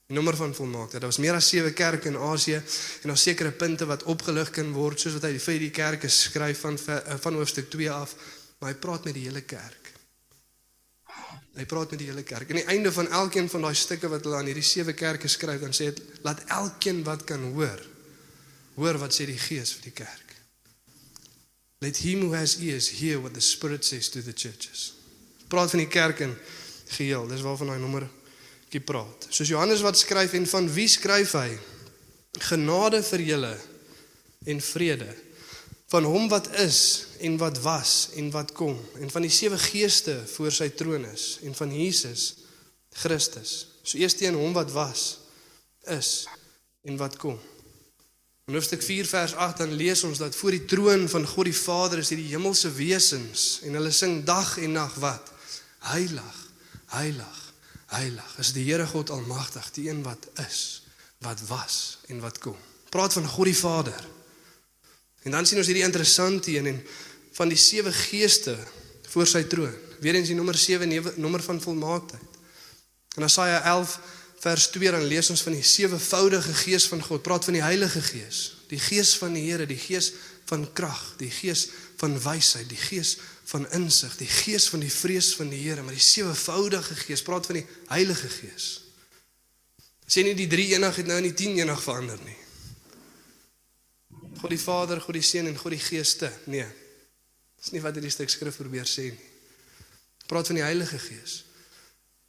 Nommer 0.07 0.35
van 0.35 0.53
volmaaktheid. 0.53 1.01
Daar 1.01 1.09
was 1.09 1.17
meer 1.17 1.33
as 1.33 1.47
sewe 1.47 1.71
kerke 1.71 2.07
in 2.07 2.17
Asië 2.17 2.61
en 3.01 3.07
daar 3.07 3.17
sekere 3.17 3.51
punte 3.51 3.85
wat 3.85 4.03
opgelig 4.03 4.51
kan 4.51 4.71
word 4.73 4.99
soos 4.99 5.13
wat 5.13 5.23
hy 5.23 5.39
vir 5.39 5.59
die 5.59 5.71
kerke 5.71 6.07
skryf 6.07 6.59
van 6.59 6.77
van 7.19 7.33
hoofstuk 7.33 7.69
2 7.69 7.91
af, 7.91 8.15
maar 8.59 8.69
hy 8.73 8.77
praat 8.77 9.05
met 9.05 9.13
die 9.13 9.23
hele 9.23 9.41
kerk. 9.41 9.86
Hy 11.57 11.65
praat 11.65 11.93
met 11.93 12.01
die 12.03 12.09
hele 12.11 12.23
kerk. 12.23 12.51
Aan 12.51 12.61
die 12.61 12.69
einde 12.69 12.91
van 12.93 13.09
elkeen 13.09 13.49
van 13.49 13.65
daai 13.65 13.75
stukke 13.75 14.09
wat 14.11 14.25
hulle 14.27 14.37
aan 14.37 14.49
hierdie 14.49 14.65
sewe 14.65 14.93
kerke 14.93 15.29
skryf, 15.31 15.61
dan 15.63 15.73
sê 15.73 15.89
dit 15.89 16.21
laat 16.25 16.43
elkeen 16.53 17.01
wat 17.07 17.25
kan 17.27 17.43
hoor 17.55 17.81
hoor 18.77 18.99
wat 19.01 19.15
sê 19.15 19.25
die 19.25 19.39
Gees 19.41 19.71
vir 19.73 19.87
die 19.87 19.95
kerk. 19.97 20.35
Let 21.81 21.97
him 22.01 22.27
who 22.27 22.35
has 22.37 22.57
ears 22.61 22.89
hear 22.99 23.19
what 23.21 23.33
the 23.33 23.41
Spirit 23.41 23.85
says 23.85 24.09
to 24.13 24.21
the 24.21 24.33
churches. 24.33 24.93
Praat 25.49 25.73
van 25.73 25.81
die 25.81 25.89
kerk 25.89 26.21
in 26.25 26.35
geheel. 26.93 27.25
Dis 27.29 27.41
waarvan 27.45 27.73
hy 27.73 27.77
nommer 27.81 28.05
kie 28.69 28.81
praat. 28.83 29.27
Soos 29.29 29.49
Johannes 29.49 29.81
wat 29.85 29.97
skryf 29.97 30.35
en 30.37 30.45
van 30.49 30.69
wie 30.73 30.87
skryf 30.91 31.33
hy? 31.37 31.49
Genade 32.49 33.01
vir 33.05 33.23
julle 33.31 33.53
en 34.45 34.61
vrede 34.61 35.09
van 35.87 36.03
hom 36.03 36.27
wat 36.27 36.49
is 36.59 37.07
en 37.23 37.37
wat 37.37 37.59
was 37.63 38.09
en 38.15 38.31
wat 38.31 38.51
kom 38.51 38.75
en 38.99 39.11
van 39.11 39.23
die 39.23 39.31
sewe 39.31 39.57
geeste 39.61 40.17
voor 40.33 40.51
sy 40.51 40.69
troon 40.75 41.05
is 41.07 41.37
en 41.47 41.55
van 41.55 41.71
Jesus 41.71 42.33
Christus. 42.97 43.67
So 43.83 43.99
eers 44.01 44.17
teen 44.17 44.35
hom 44.35 44.55
wat 44.57 44.71
was 44.75 45.19
is 45.87 46.25
en 46.83 46.97
wat 46.99 47.15
kom. 47.21 47.37
In 48.47 48.55
hoofstuk 48.55 48.83
4 48.83 49.07
vers 49.07 49.35
8 49.35 49.63
dan 49.63 49.75
lees 49.79 50.03
ons 50.07 50.19
dat 50.19 50.35
voor 50.35 50.55
die 50.55 50.65
troon 50.65 51.07
van 51.11 51.27
God 51.27 51.49
die 51.49 51.55
Vader 51.55 52.03
is 52.03 52.11
hierdie 52.11 52.33
hemelse 52.33 52.71
wesens 52.75 53.47
en 53.67 53.79
hulle 53.79 53.91
sing 53.95 54.21
dag 54.27 54.57
en 54.59 54.75
nag 54.75 54.95
wat 55.03 55.31
heilig 55.93 56.43
heilig 56.95 57.43
heilig 57.91 58.35
is 58.43 58.51
die 58.55 58.65
Here 58.67 58.87
God 58.87 59.11
almagtig 59.15 59.71
die 59.75 59.87
een 59.89 60.03
wat 60.03 60.27
is 60.43 60.83
wat 61.23 61.39
was 61.47 61.97
en 62.11 62.19
wat 62.19 62.37
kom. 62.43 62.57
Praat 62.91 63.15
van 63.15 63.27
God 63.27 63.49
die 63.49 63.57
Vader. 63.57 64.16
En 65.27 65.35
dan 65.35 65.45
sien 65.45 65.59
ons 65.59 65.67
hierdie 65.67 65.83
interessante 65.83 66.53
een 66.55 66.69
en 66.71 66.77
van 67.35 67.51
die 67.51 67.59
sewe 67.59 67.91
geeste 67.91 68.55
voor 69.11 69.27
sy 69.27 69.43
troon. 69.51 69.73
Weerens 69.99 70.29
die 70.31 70.37
nommer 70.37 70.55
7 70.57 70.87
nommer 71.19 71.43
van 71.43 71.59
volmaaktheid. 71.61 72.37
In 73.17 73.25
Jesaja 73.25 73.59
11 73.65 73.97
vers 74.39 74.69
2 74.71 74.93
dan 74.93 75.03
lees 75.09 75.29
ons 75.33 75.43
van 75.43 75.57
die 75.57 75.65
sewevoudige 75.65 76.53
gees 76.63 76.87
van 76.87 77.01
God. 77.03 77.25
Praat 77.25 77.49
van 77.49 77.57
die 77.57 77.65
Heilige 77.65 78.01
Gees, 78.05 78.41
die 78.71 78.79
Gees 78.79 79.15
van 79.17 79.35
die 79.35 79.43
Here, 79.49 79.65
die 79.67 79.79
Gees 79.81 80.13
van 80.47 80.63
krag, 80.77 81.01
die 81.19 81.31
Gees 81.33 81.67
van 81.99 82.15
wysheid, 82.21 82.69
die 82.69 82.79
Gees 82.79 83.17
van 83.51 83.65
insig, 83.75 84.15
die 84.21 84.29
Gees 84.29 84.69
van 84.71 84.85
die 84.85 84.91
vrees 84.93 85.33
van 85.35 85.49
die 85.51 85.59
Here, 85.65 85.83
maar 85.83 85.97
die 85.97 86.03
sewevoudige 86.03 86.95
Gees 87.03 87.25
praat 87.25 87.49
van 87.49 87.59
die 87.59 87.67
Heilige 87.89 88.29
Gees. 88.31 88.69
Sê 90.07 90.23
nie 90.23 90.37
die 90.37 90.47
drie 90.47 90.69
eenig 90.75 91.01
het 91.01 91.09
nou 91.09 91.17
in 91.19 91.31
die 91.31 91.35
10 91.35 91.57
eenig 91.65 91.81
verander 91.83 92.21
nie. 92.23 92.37
God 94.37 94.49
die 94.53 94.61
Vader, 94.61 95.01
God 95.01 95.17
die 95.17 95.25
Seun 95.25 95.47
en 95.47 95.57
God 95.57 95.73
die 95.73 95.81
Geeste. 95.81 96.31
Nee. 96.45 96.67
Dis 97.57 97.73
nie 97.73 97.81
wat 97.81 97.97
hierdie 97.97 98.13
stuk 98.13 98.29
skrif 98.29 98.59
probeer 98.61 98.85
sê 98.85 99.09
nie. 99.09 99.29
Praat 100.27 100.51
van 100.51 100.59
die 100.59 100.65
Heilige 100.65 100.99
Gees. 100.99 101.43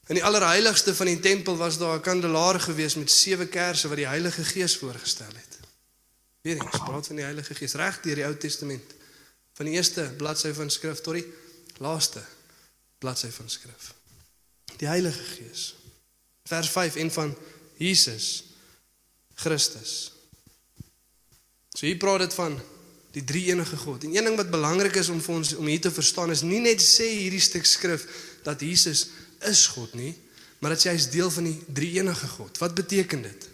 In 0.08 0.16
die 0.16 0.24
allerheiligste 0.24 0.94
van 0.94 1.10
die 1.10 1.20
tempel 1.20 1.58
was 1.60 1.78
daar 1.78 1.98
'n 1.98 2.02
kandelaar 2.02 2.60
gewees 2.60 2.94
met 2.94 3.10
sewe 3.10 3.46
kersse 3.46 3.88
wat 3.88 3.98
die 3.98 4.08
Heilige 4.08 4.44
Gees 4.44 4.76
voorgestel 4.76 5.34
het. 5.34 5.58
Weerens 6.40 6.78
praat 6.78 7.06
van 7.06 7.16
die 7.16 7.24
Heilige 7.24 7.54
Gees 7.54 7.74
reg 7.74 8.00
deur 8.00 8.14
die 8.14 8.24
Ou 8.24 8.36
Testament. 8.36 8.94
Van 9.52 9.66
die 9.66 9.74
eerste 9.74 10.14
bladsy 10.16 10.52
van 10.52 10.70
skrif 10.70 11.00
tot 11.00 11.14
die 11.14 11.26
laaste 11.78 12.24
bladsy 12.98 13.30
van 13.30 13.50
skrif. 13.50 13.94
Die 14.76 14.88
Heilige 14.88 15.22
Gees. 15.22 15.74
Vers 16.44 16.70
5 16.70 16.96
en 16.96 17.10
van 17.10 17.36
Jesus 17.76 18.44
Christus. 19.34 20.17
So 21.78 21.86
hier 21.86 21.96
praat 21.96 22.24
dit 22.24 22.34
van 22.34 22.56
die 23.14 23.22
drie 23.24 23.44
enige 23.52 23.76
God. 23.78 24.02
En 24.02 24.16
een 24.16 24.24
ding 24.26 24.36
wat 24.36 24.50
belangrik 24.50 24.96
is 24.98 25.08
om 25.14 25.20
vir 25.22 25.34
ons 25.34 25.52
om 25.54 25.68
hier 25.70 25.80
te 25.80 25.92
verstaan 25.94 26.34
is 26.34 26.42
nie 26.42 26.58
net 26.64 26.82
sê 26.82 27.06
hierdie 27.06 27.42
stuk 27.42 27.68
skrif 27.70 28.06
dat 28.42 28.64
Jesus 28.66 29.04
is 29.46 29.62
God 29.76 29.94
nie, 29.94 30.10
maar 30.58 30.74
dat 30.74 30.88
hy 30.90 30.96
is 30.98 31.06
deel 31.12 31.30
van 31.30 31.46
die 31.46 31.54
drie 31.70 31.92
enige 32.00 32.26
God. 32.34 32.58
Wat 32.58 32.74
beteken 32.74 33.22
dit? 33.22 33.46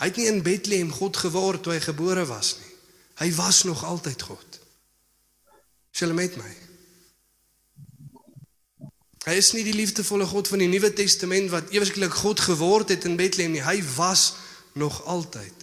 Hy 0.00 0.08
het 0.08 0.16
nie 0.16 0.30
in 0.30 0.40
Bethlehem 0.40 0.88
God 0.94 1.20
geword 1.20 1.66
toe 1.66 1.76
hy 1.76 1.84
gebore 1.84 2.24
was 2.32 2.54
nie. 2.62 2.72
Hy 3.20 3.28
was 3.36 3.62
nog 3.68 3.84
altyd 3.84 4.24
God. 4.30 4.60
Sal 5.92 6.16
met 6.16 6.40
my. 6.40 6.50
Hy 9.28 9.36
is 9.36 9.52
nie 9.52 9.66
die 9.68 9.76
liefdevolle 9.76 10.24
God 10.24 10.48
van 10.48 10.64
die 10.64 10.72
Nuwe 10.72 10.94
Testament 10.96 11.52
wat 11.52 11.74
eweslik 11.76 12.22
God 12.24 12.40
geword 12.40 12.96
het 12.96 13.04
in 13.04 13.20
Bethlehem 13.20 13.52
nie. 13.52 13.66
Hy 13.68 13.82
was 13.98 14.30
nog 14.72 15.02
altyd. 15.04 15.59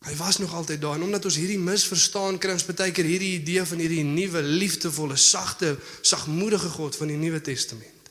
Hy 0.00 0.14
was 0.16 0.38
nog 0.40 0.54
altyd 0.54 0.80
daar 0.80 0.96
en 0.96 1.02
omdat 1.02 1.24
ons 1.28 1.36
hierdie 1.36 1.60
misverstaan 1.60 2.38
kry 2.40 2.54
ons 2.56 2.64
baie 2.64 2.92
keer 2.96 3.04
hierdie 3.04 3.34
idee 3.36 3.64
van 3.68 3.82
hierdie 3.82 4.04
nuwe 4.06 4.40
liefdevolle, 4.42 5.16
sagte, 5.20 5.74
sagmoedige 6.00 6.70
God 6.72 6.96
van 6.96 7.12
die 7.12 7.18
Nuwe 7.20 7.40
Testament. 7.44 8.08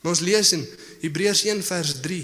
Maar 0.00 0.14
ons 0.14 0.24
lees 0.24 0.54
in 0.56 0.64
Hebreërs 1.02 1.44
1 1.44 1.60
vers 1.68 1.92
3. 2.00 2.22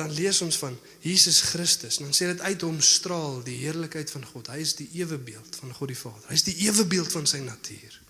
Dan 0.00 0.16
lees 0.16 0.40
ons 0.40 0.56
van 0.62 0.78
Jesus 1.04 1.42
Christus 1.52 2.00
en 2.00 2.08
dan 2.08 2.16
sê 2.16 2.30
dit 2.32 2.40
uit 2.40 2.64
hom 2.64 2.80
straal 2.80 3.42
die 3.44 3.58
heerlikheid 3.60 4.08
van 4.12 4.24
God. 4.32 4.48
Hy 4.48 4.64
is 4.64 4.74
die 4.80 4.88
ewebeeld 4.96 5.60
van 5.60 5.76
God 5.76 5.92
die 5.92 6.00
Vader. 6.00 6.24
Hy 6.30 6.40
is 6.40 6.48
die 6.48 6.56
ewebeeld 6.64 7.12
van 7.12 7.28
sy 7.28 7.44
natuur. 7.44 8.00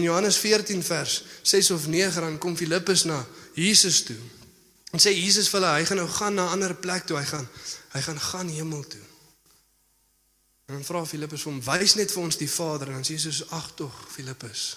In 0.00 0.08
Johannes 0.08 0.40
14 0.40 0.80
vers 0.86 1.20
6 1.42 1.74
of 1.76 1.88
9 1.92 2.24
dan 2.24 2.40
kom 2.40 2.56
Filippus 2.56 3.04
na 3.04 3.20
Jesus 3.58 4.06
toe 4.08 4.20
En 4.90 4.98
sê 4.98 5.12
Jesus 5.14 5.48
vir 5.48 5.60
hulle, 5.60 5.72
hy 5.78 5.84
gaan 5.86 6.00
nou 6.02 6.08
gaan 6.08 6.34
na 6.34 6.44
'n 6.46 6.52
ander 6.56 6.74
plek 6.74 7.06
toe, 7.06 7.16
hy 7.16 7.24
gaan 7.24 7.48
hy 7.94 8.00
gaan 8.00 8.20
gaan 8.20 8.48
hemel 8.48 8.86
toe. 8.86 9.06
En 10.66 10.74
dan 10.74 10.84
vra 10.84 11.06
Filippus 11.06 11.42
hom, 11.42 11.62
"Wys 11.62 11.94
net 11.94 12.12
vir 12.12 12.22
ons 12.22 12.36
die 12.36 12.50
Vader." 12.50 12.86
En 12.86 12.92
dan 12.92 13.04
sê 13.04 13.14
Jesus, 13.18 13.50
"Ag 13.50 13.74
tog, 13.74 14.06
Filippus. 14.10 14.76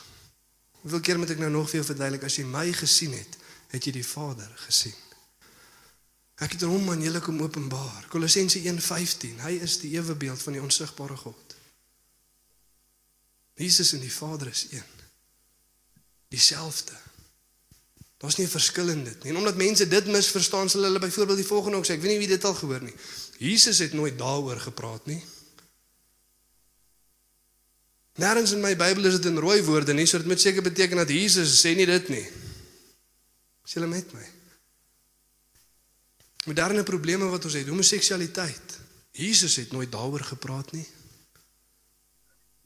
Hoeveel 0.82 0.99
keer 0.99 1.17
moet 1.17 1.30
ek 1.30 1.38
nou 1.38 1.52
nog 1.52 1.69
vir 1.69 1.76
jou 1.76 1.86
verduidelik 1.86 2.23
as 2.23 2.36
jy 2.36 2.43
my 2.43 2.73
gesien 2.73 3.13
het, 3.13 3.38
het 3.67 3.84
jy 3.86 3.91
die 3.91 4.08
Vader 4.08 4.52
gesien?" 4.56 4.95
Ek 6.36 6.52
het 6.52 6.62
hom 6.62 6.89
aan 6.89 7.02
julle 7.02 7.19
kom 7.19 7.41
openbaar. 7.41 8.06
Kolossense 8.10 8.60
1:15. 8.60 9.39
Hy 9.39 9.52
is 9.52 9.78
die 9.80 9.91
ewebeeld 9.91 10.41
van 10.41 10.54
die 10.54 10.62
onsigbare 10.62 11.17
God. 11.17 11.56
Jesus 13.54 13.93
en 13.93 13.99
die 13.99 14.13
Vader 14.13 14.47
is 14.47 14.65
een. 14.71 14.84
Dieselfde. 16.28 16.97
Daar's 18.23 18.38
nie 18.39 18.45
'n 18.45 18.55
verskil 18.55 18.88
in 18.89 19.03
dit 19.03 19.23
nie. 19.23 19.31
En 19.31 19.38
omdat 19.38 19.55
mense 19.55 19.88
dit 19.88 20.05
misverstaan, 20.05 20.69
sal 20.69 20.83
hulle 20.83 20.99
byvoorbeeld 20.99 21.38
die 21.38 21.47
volgende 21.47 21.77
ook 21.77 21.86
sê, 21.86 21.89
ek 21.89 22.01
weet 22.01 22.12
nie 22.12 22.23
wie 22.23 22.27
dit 22.27 22.45
al 22.45 22.53
gehoor 22.53 22.81
nie. 22.81 22.95
Jesus 23.38 23.77
het 23.77 23.93
nooit 23.93 24.17
daaroor 24.17 24.59
gepraat 24.59 25.05
nie. 25.05 25.23
Nêrens 28.15 28.53
in 28.53 28.62
my 28.62 28.75
Bybel 28.75 29.05
is 29.05 29.13
dit 29.13 29.25
in 29.25 29.38
rooi 29.38 29.62
woorde 29.63 29.93
nie, 29.93 30.05
so 30.05 30.17
dit 30.17 30.27
moet 30.27 30.41
seker 30.41 30.62
beteken 30.62 30.97
dat 30.97 31.09
Jesus 31.09 31.65
sê 31.65 31.75
nie 31.75 31.86
dit 31.86 32.09
nie. 32.09 32.23
Sê 33.65 33.73
hulle 33.73 33.88
met 33.88 34.13
my. 34.13 34.25
Moderne 36.45 36.83
probleme 36.83 37.25
wat 37.25 37.45
ons 37.45 37.53
het, 37.53 37.67
homoseksualiteit. 37.67 38.79
Jesus 39.12 39.55
het 39.55 39.71
nooit 39.71 39.91
daaroor 39.91 40.23
gepraat 40.23 40.71
nie. 40.71 40.88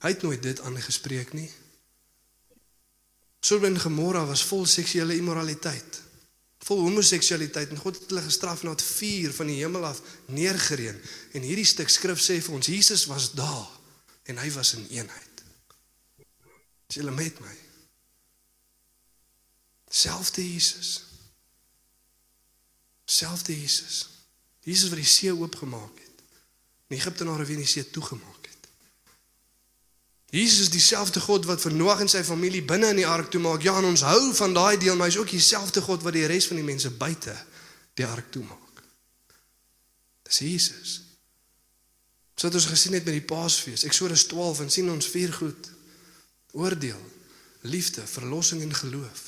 Hy 0.06 0.10
het 0.10 0.22
nooit 0.22 0.44
dit 0.44 0.62
aangespreek 0.62 1.34
nie. 1.34 1.50
Sodom 3.40 3.70
en 3.70 3.80
Gomorra 3.80 4.26
was 4.26 4.44
vol 4.44 4.66
seksuele 4.66 5.16
immoraliteit. 5.16 6.02
Vol 6.68 6.82
homoseksualiteit 6.84 7.70
en 7.72 7.80
God 7.80 8.00
het 8.00 8.10
hulle 8.10 8.26
gestraf 8.26 8.64
na 8.64 8.74
het 8.74 8.84
vuur 8.84 9.34
van 9.34 9.48
die 9.48 9.60
hemel 9.62 9.86
af 9.88 10.02
neergereën. 10.26 10.98
En 11.38 11.46
hierdie 11.46 11.68
stuk 11.68 11.92
skrif 11.94 12.20
sê 12.24 12.40
vir 12.44 12.58
ons 12.58 12.72
Jesus 12.74 13.06
was 13.08 13.32
daar 13.38 13.70
en 14.28 14.42
hy 14.42 14.50
was 14.52 14.74
in 14.76 14.88
eenheid. 14.90 15.44
Is 16.88 17.00
julle 17.00 17.14
met 17.16 17.40
my? 17.44 17.56
Selfde 19.90 20.44
Jesus. 20.44 21.04
Selfde 23.06 23.56
Jesus. 23.56 24.08
Jesus 24.68 24.90
wat 24.92 25.00
die 25.00 25.08
see 25.08 25.32
oopgemaak 25.32 26.02
het. 26.04 26.26
Die 26.92 27.00
Egiptenare 27.00 27.46
weer 27.48 27.62
die 27.64 27.70
see 27.70 27.86
toegemaak. 27.92 28.37
Jesus 30.30 30.60
is 30.68 30.70
dieselfde 30.70 31.20
God 31.24 31.46
wat 31.48 31.62
vir 31.64 31.72
Noag 31.72 32.02
en 32.04 32.10
sy 32.12 32.20
familie 32.28 32.64
binne 32.68 32.90
in 32.92 33.00
die 33.00 33.08
ark 33.08 33.30
toe 33.32 33.40
maak. 33.40 33.64
Ja, 33.64 33.78
en 33.80 33.88
ons 33.88 34.04
hou 34.04 34.34
van 34.36 34.56
daai 34.56 34.76
deel, 34.78 34.98
maar 35.00 35.08
hy's 35.08 35.20
ook 35.22 35.32
dieselfde 35.32 35.82
God 35.86 36.04
wat 36.04 36.18
die 36.18 36.26
res 36.28 36.50
van 36.52 36.60
die 36.60 36.68
mense 36.68 36.92
buite 36.92 37.36
die 37.96 38.06
ark 38.06 38.28
toe 38.32 38.44
maak. 38.44 38.82
Dis 40.28 40.42
Jesus. 40.44 40.98
So 42.36 42.52
het 42.52 42.58
ons 42.60 42.68
gesien 42.70 42.94
het 42.94 43.08
met 43.08 43.16
die 43.16 43.26
Paasfees. 43.26 43.86
Eksodus 43.88 44.28
12 44.28 44.66
en 44.66 44.74
sien 44.74 44.92
ons 44.92 45.08
vier 45.10 45.32
goed. 45.34 45.72
Oordeel, 46.60 47.00
liefde, 47.62 48.04
verlossing 48.08 48.62
en 48.62 48.76
geloof. 48.76 49.24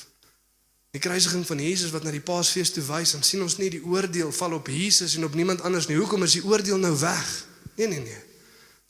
Die 0.91 1.01
kruisiging 1.01 1.45
van 1.47 1.63
Jesus 1.63 1.93
wat 1.95 2.03
na 2.03 2.11
die 2.11 2.23
Paasfees 2.25 2.73
toe 2.75 2.83
wys, 2.83 3.15
dan 3.15 3.23
sien 3.23 3.41
ons 3.45 3.55
nie 3.61 3.69
die 3.71 3.81
oordeel 3.85 4.33
val 4.35 4.57
op 4.57 4.67
Jesus 4.67 5.15
en 5.15 5.25
op 5.29 5.37
niemand 5.37 5.63
anders 5.63 5.87
nie. 5.87 5.97
Hoekom 5.97 6.27
is 6.27 6.37
die 6.37 6.45
oordeel 6.45 6.77
nou 6.81 6.95
weg? 6.99 7.33
Nee, 7.77 7.87
nee, 7.87 8.03
nee. 8.03 8.21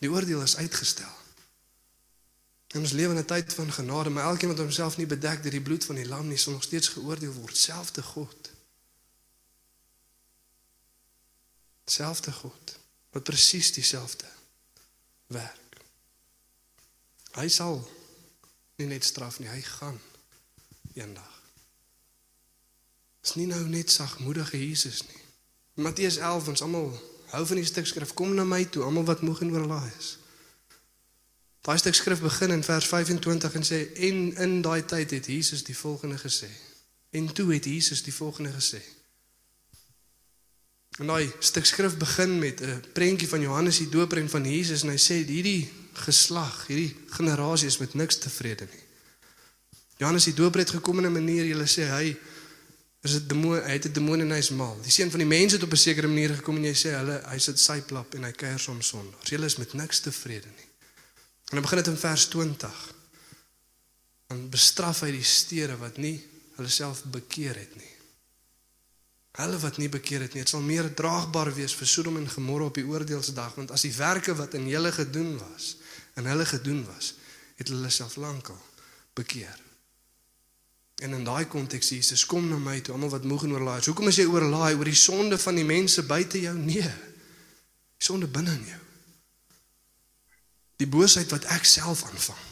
Die 0.01 0.11
oordeel 0.11 0.41
is 0.41 0.57
uitgestel. 0.57 1.18
En 2.69 2.79
ons 2.79 2.91
lewe 2.91 3.13
in 3.13 3.19
'n 3.19 3.25
tyd 3.25 3.53
van 3.53 3.71
genade, 3.71 4.09
maar 4.09 4.23
elkeen 4.23 4.49
wat 4.49 4.57
homself 4.57 4.97
nie 4.97 5.05
bedek 5.05 5.41
deur 5.41 5.51
die 5.51 5.61
bloed 5.61 5.85
van 5.85 5.95
die 5.95 6.07
lam 6.07 6.27
nie, 6.27 6.37
sal 6.37 6.53
nog 6.53 6.63
steeds 6.63 6.87
geoordeel 6.87 7.33
word, 7.33 7.57
selfde 7.57 8.01
God. 8.01 8.51
Selfde 11.85 12.31
God 12.31 12.77
wat 13.09 13.23
presies 13.23 13.73
dieselfde 13.73 14.25
werk. 15.27 15.81
Hy 17.31 17.47
sal 17.47 17.89
nie 18.75 18.87
net 18.87 19.03
straf 19.03 19.39
nie, 19.39 19.49
hy 19.49 19.61
gaan 19.61 19.99
eendag. 20.93 21.41
Is 23.23 23.35
nie 23.35 23.47
nou 23.49 23.63
net 23.67 23.91
sagmoedige 23.91 24.57
Jesus 24.57 25.01
nie. 25.07 25.21
Matteus 25.73 26.17
11 26.17 26.47
ons 26.47 26.61
almal 26.61 26.89
hou 27.33 27.45
van 27.45 27.59
die 27.59 27.65
stuk 27.65 27.87
skrif 27.87 28.13
kom 28.13 28.33
na 28.33 28.43
my 28.43 28.63
toe, 28.65 28.83
almal 28.83 29.05
wat 29.09 29.21
moeg 29.21 29.41
en 29.41 29.51
oorlaai 29.51 29.91
is. 29.97 30.17
Daai 31.61 31.77
stuk 31.77 31.95
skrif 31.95 32.21
begin 32.23 32.51
in 32.51 32.63
vers 32.63 32.87
25 32.87 33.53
en 33.53 33.65
sê 33.67 33.79
en 34.07 34.35
in 34.35 34.61
daai 34.61 34.85
tyd 34.85 35.11
het 35.11 35.25
Jesus 35.25 35.63
die 35.63 35.77
volgende 35.77 36.17
gesê. 36.17 36.47
En 37.11 37.33
toe 37.33 37.53
het 37.53 37.65
Jesus 37.65 38.03
die 38.03 38.13
volgende 38.13 38.53
gesê. 38.55 38.79
En 40.99 41.07
daai 41.07 41.31
stuk 41.39 41.65
skrif 41.65 41.97
begin 41.97 42.39
met 42.39 42.61
'n 42.61 42.83
prentjie 42.93 43.27
van 43.27 43.41
Johannes 43.41 43.77
die 43.77 43.89
Doper 43.89 44.17
en 44.17 44.29
van 44.29 44.45
Jesus 44.45 44.83
en 44.83 44.89
hy 44.89 44.97
sê 44.97 45.25
hierdie 45.25 45.69
geslag, 45.93 46.67
hierdie 46.67 46.95
generasie 47.09 47.67
is 47.67 47.77
met 47.77 47.93
niks 47.93 48.17
tevrede 48.17 48.67
nie. 48.71 48.83
Johannes 49.97 50.23
die 50.23 50.33
Doper 50.33 50.59
het 50.59 50.69
gekom 50.69 50.97
in 50.97 51.05
'n 51.05 51.11
manier 51.11 51.45
jy 51.45 51.67
sê 51.67 51.89
hy 51.89 52.17
is 53.01 53.13
'n 53.13 53.27
demoon, 53.27 53.63
hy 53.63 53.71
het 53.71 53.85
'n 53.85 53.93
demoon 53.93 54.19
en 54.19 54.31
hy's 54.31 54.49
mal. 54.49 54.79
Die 54.81 54.91
seun 54.91 55.09
van 55.09 55.19
die 55.19 55.27
mense 55.27 55.55
het 55.55 55.63
op 55.63 55.71
'n 55.71 55.77
sekere 55.77 56.07
manier 56.07 56.35
gekom 56.35 56.55
en 56.55 56.63
jy 56.63 56.75
sê 56.75 56.89
hulle 56.95 57.21
hy 57.25 57.37
sit 57.37 57.59
sy 57.59 57.81
plap 57.81 58.13
en 58.13 58.23
hy 58.23 58.31
kuier 58.31 58.59
soms 58.59 58.87
sonder. 58.87 59.19
Hulle 59.23 59.45
is 59.45 59.57
met 59.57 59.73
niks 59.73 59.99
tevrede 59.99 60.47
nie. 60.47 60.68
En 61.49 61.57
dan 61.57 61.61
begin 61.61 61.77
dit 61.77 61.87
in 61.87 61.97
vers 61.97 62.25
20. 62.25 62.93
Dan 64.27 64.49
bestraf 64.49 65.01
hy 65.01 65.11
die 65.11 65.25
stede 65.25 65.77
wat 65.81 65.97
nie 65.97 66.19
hulle 66.59 66.69
self 66.69 67.01
bekeer 67.09 67.57
het 67.57 67.73
nie. 67.75 67.93
Hulle 69.39 69.57
wat 69.61 69.77
nie 69.77 69.89
bekeer 69.89 70.25
het 70.25 70.35
nie, 70.35 70.43
dit 70.43 70.51
sal 70.51 70.61
meer 70.65 70.89
draagbaar 70.93 71.53
wees 71.55 71.73
vir 71.77 71.87
Sodom 71.87 72.17
en 72.19 72.27
Gomorra 72.29 72.67
op 72.69 72.77
die 72.77 72.85
oordeelsdag, 72.85 73.55
want 73.55 73.71
as 73.71 73.85
die 73.87 73.93
werke 73.95 74.35
wat 74.35 74.57
in 74.57 74.67
hulle 74.67 74.91
gedoen 74.91 75.37
was, 75.39 75.75
in 76.19 76.27
hulle 76.27 76.45
gedoen 76.45 76.83
was, 76.85 77.13
het 77.57 77.71
hulle 77.71 77.89
self 77.93 78.17
lankal 78.19 78.59
bekeer. 79.17 79.55
En 80.99 81.15
in 81.15 81.23
daai 81.23 81.47
konteks 81.47 81.93
Jesus 81.95 82.25
kom 82.27 82.49
na 82.49 82.57
my 82.59 82.81
toe, 82.83 82.93
almal 82.93 83.13
wat 83.13 83.23
moeg 83.23 83.45
en 83.47 83.55
oorlaai 83.55 83.77
is. 83.79 83.87
Hoekom 83.87 84.11
is 84.11 84.19
jy 84.19 84.27
oorlaai 84.27 84.73
oor 84.75 84.89
die 84.89 84.99
sonde 84.99 85.39
van 85.39 85.55
die 85.55 85.67
mense 85.67 86.03
buite 86.03 86.41
jou? 86.43 86.55
Nee. 86.59 86.83
Die 86.83 88.07
sonde 88.09 88.27
binne 88.27 88.57
in 88.59 88.65
jou. 88.73 88.81
Die 90.79 90.87
boosheid 90.87 91.31
wat 91.33 91.47
ek 91.51 91.67
self 91.67 92.05
aanvang. 92.07 92.45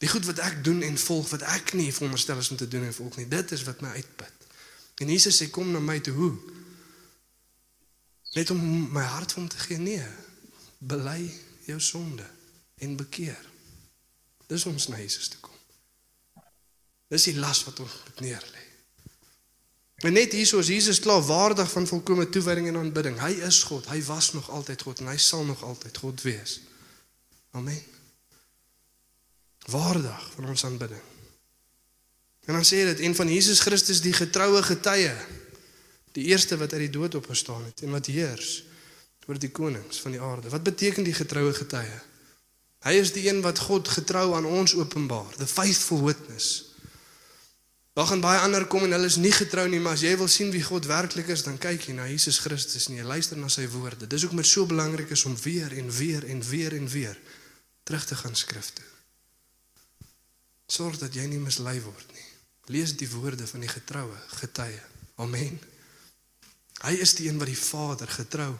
Die 0.00 0.08
goed 0.08 0.24
wat 0.24 0.38
ek 0.46 0.62
doen 0.64 0.82
en 0.86 0.96
volg 0.98 1.28
wat 1.34 1.42
ek 1.56 1.74
nie 1.76 1.90
veronderstel 1.92 2.38
is 2.40 2.50
om 2.54 2.56
te 2.56 2.68
doen 2.70 2.86
en 2.86 2.94
volg 2.94 3.18
nie. 3.20 3.28
Dit 3.28 3.52
is 3.52 3.66
wat 3.66 3.82
my 3.84 3.90
uitput. 3.98 4.46
En 5.02 5.10
Jesus 5.12 5.40
sê 5.42 5.50
kom 5.52 5.72
na 5.72 5.80
my 5.82 5.98
toe 6.00 6.14
hoe? 6.16 6.32
Net 8.38 8.50
om 8.54 8.60
my 8.94 9.04
hart 9.16 9.34
vir 9.34 9.42
hom 9.42 9.50
te 9.50 9.60
gee. 9.66 9.80
Nee. 9.82 10.06
Bely 10.78 11.20
jou 11.66 11.80
sonde 11.82 12.24
en 12.80 12.96
bekeer. 12.96 13.48
Dis 14.48 14.64
ons 14.66 14.88
na 14.88 14.98
Jesus 15.02 15.28
toe 15.32 15.40
kom. 15.44 15.58
Dis 17.10 17.26
die 17.28 17.36
las 17.36 17.64
wat 17.66 17.82
ons 17.82 18.00
moet 18.06 18.24
neerlê. 18.24 18.64
En 20.06 20.14
net 20.16 20.32
hieso 20.32 20.62
is 20.62 20.70
Jesus 20.72 21.00
klaar 21.04 21.20
waardig 21.26 21.68
van 21.70 21.86
volkomme 21.86 22.28
toewyding 22.32 22.70
en 22.70 22.80
aanbidding. 22.80 23.18
Hy 23.20 23.34
is 23.44 23.62
God. 23.68 23.88
Hy 23.92 24.00
was 24.08 24.32
nog 24.32 24.48
altyd 24.50 24.82
God 24.82 25.02
en 25.02 25.10
hy 25.12 25.16
sal 25.20 25.44
nog 25.44 25.64
altyd 25.66 25.98
God 26.00 26.22
wees. 26.24 26.60
Amen. 27.50 27.82
Waardig 29.70 30.32
van 30.34 30.48
ons 30.48 30.64
aanbidding. 30.64 31.02
En 32.44 32.54
dan 32.54 32.64
sê 32.64 32.84
dit 32.84 33.00
en 33.00 33.14
van 33.14 33.28
Jesus 33.28 33.60
Christus 33.60 34.00
die 34.00 34.12
getroue 34.12 34.62
getuie, 34.62 35.14
die 36.12 36.24
eerste 36.24 36.56
wat 36.56 36.72
uit 36.72 36.86
die 36.88 36.94
dood 36.94 37.14
opgestaan 37.14 37.64
het 37.64 37.82
en 37.86 37.94
wat 37.94 38.06
heers 38.10 38.64
oor 39.26 39.38
die 39.38 39.52
konings 39.54 40.00
van 40.02 40.16
die 40.16 40.20
aarde. 40.20 40.50
Wat 40.50 40.62
beteken 40.62 41.06
die 41.06 41.14
getroue 41.14 41.52
getuie? 41.54 42.00
Hy 42.82 42.94
is 42.96 43.12
die 43.12 43.28
een 43.28 43.42
wat 43.44 43.60
God 43.68 43.88
getrou 43.88 44.32
aan 44.34 44.48
ons 44.48 44.74
openbaar, 44.74 45.36
the 45.36 45.46
faithful 45.46 46.02
witness. 46.02 46.70
Daar 47.94 48.06
gaan 48.06 48.22
baie 48.24 48.40
ander 48.40 48.64
kom 48.66 48.86
en 48.86 48.94
hulle 48.96 49.10
is 49.10 49.18
nie 49.20 49.34
getrou 49.34 49.68
nie, 49.68 49.78
maar 49.82 49.98
as 49.98 50.02
jy 50.06 50.14
wil 50.16 50.30
sien 50.30 50.50
wie 50.54 50.62
God 50.64 50.86
werklik 50.88 51.28
is, 51.30 51.44
dan 51.44 51.58
kyk 51.60 51.90
jy 51.90 51.94
na 51.98 52.08
Jesus 52.08 52.38
Christus 52.40 52.88
en 52.88 52.96
jy 52.96 53.04
luister 53.04 53.38
na 53.38 53.50
sy 53.52 53.66
woorde. 53.70 54.08
Dis 54.08 54.24
hoekom 54.24 54.40
dit 54.40 54.48
so 54.48 54.66
belangrik 54.66 55.12
is 55.12 55.26
om 55.28 55.36
weer 55.44 55.74
en 55.76 55.90
weer 55.92 56.24
en 56.24 56.42
weer 56.48 56.74
en 56.78 56.88
weer 56.88 57.20
terug 57.90 58.04
te 58.06 58.14
gaan 58.14 58.36
skrif 58.38 58.70
toe. 58.70 58.86
Sorg 60.70 60.98
dat 61.02 61.14
jy 61.14 61.24
nie 61.26 61.40
mislei 61.42 61.80
word 61.82 62.12
nie. 62.14 62.28
Lees 62.70 62.92
die 62.94 63.08
woorde 63.10 63.48
van 63.50 63.64
die 63.64 63.70
getroue 63.70 64.14
getuie. 64.38 64.78
Amen. 65.18 65.58
Hy 66.84 66.92
is 67.02 67.16
die 67.18 67.26
een 67.26 67.40
wat 67.42 67.50
die 67.50 67.58
Vader 67.58 68.08
getrou 68.14 68.52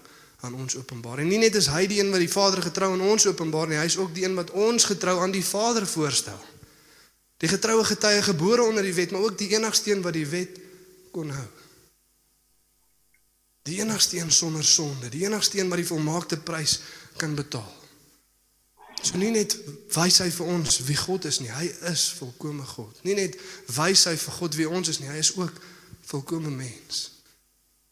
aan 0.43 0.57
ons 0.59 0.75
openbaar. 0.81 1.23
En 1.23 1.31
nie 1.31 1.38
net 1.38 1.55
is 1.55 1.71
hy 1.71 1.85
die 1.87 2.01
een 2.01 2.11
wat 2.11 2.25
die 2.25 2.33
Vader 2.33 2.64
getrou 2.66 2.90
aan 2.97 3.07
ons 3.07 3.29
openbaar 3.31 3.71
nie, 3.71 3.79
hy 3.79 3.87
is 3.87 4.01
ook 4.03 4.11
die 4.16 4.27
een 4.27 4.35
wat 4.35 4.51
ons 4.51 4.88
getrou 4.90 5.21
aan 5.23 5.37
die 5.37 5.47
Vader 5.47 5.87
voorstel. 5.87 6.43
Die 7.38 7.49
getroue 7.49 7.87
getuie 7.87 8.27
gebore 8.27 8.66
onder 8.66 8.83
die 8.83 8.97
wet, 8.99 9.14
maar 9.14 9.31
ook 9.31 9.38
die 9.38 9.53
enigste 9.55 9.95
een 9.95 10.03
wat 10.03 10.19
die 10.19 10.27
wet 10.27 10.59
kon 11.14 11.31
hou. 11.31 11.49
Die 13.71 13.79
enigste 13.79 14.19
een 14.19 14.35
sonder 14.35 14.66
sonde, 14.66 15.09
die 15.12 15.23
enigste 15.29 15.61
een 15.61 15.71
wat 15.71 15.79
die 15.79 15.93
volmaakte 15.93 16.40
prys 16.43 16.81
kan 17.21 17.38
betaal. 17.38 17.80
So 19.01 19.17
nie 19.17 19.31
net 19.33 19.57
wys 19.95 20.19
hy 20.21 20.29
vir 20.35 20.51
ons 20.53 20.83
wie 20.85 20.97
God 20.99 21.25
is 21.31 21.41
nie, 21.41 21.49
hy 21.53 21.71
is 21.89 22.11
volkomme 22.19 22.67
God. 22.69 22.99
Nie 23.07 23.17
net 23.17 23.39
wys 23.73 24.05
hy 24.11 24.17
vir 24.21 24.37
God 24.37 24.59
wie 24.59 24.69
ons 24.69 24.93
is 24.93 25.01
nie, 25.01 25.09
hy 25.09 25.23
is 25.23 25.33
ook 25.39 25.57
volkomme 26.11 26.53
mens. 26.53 27.07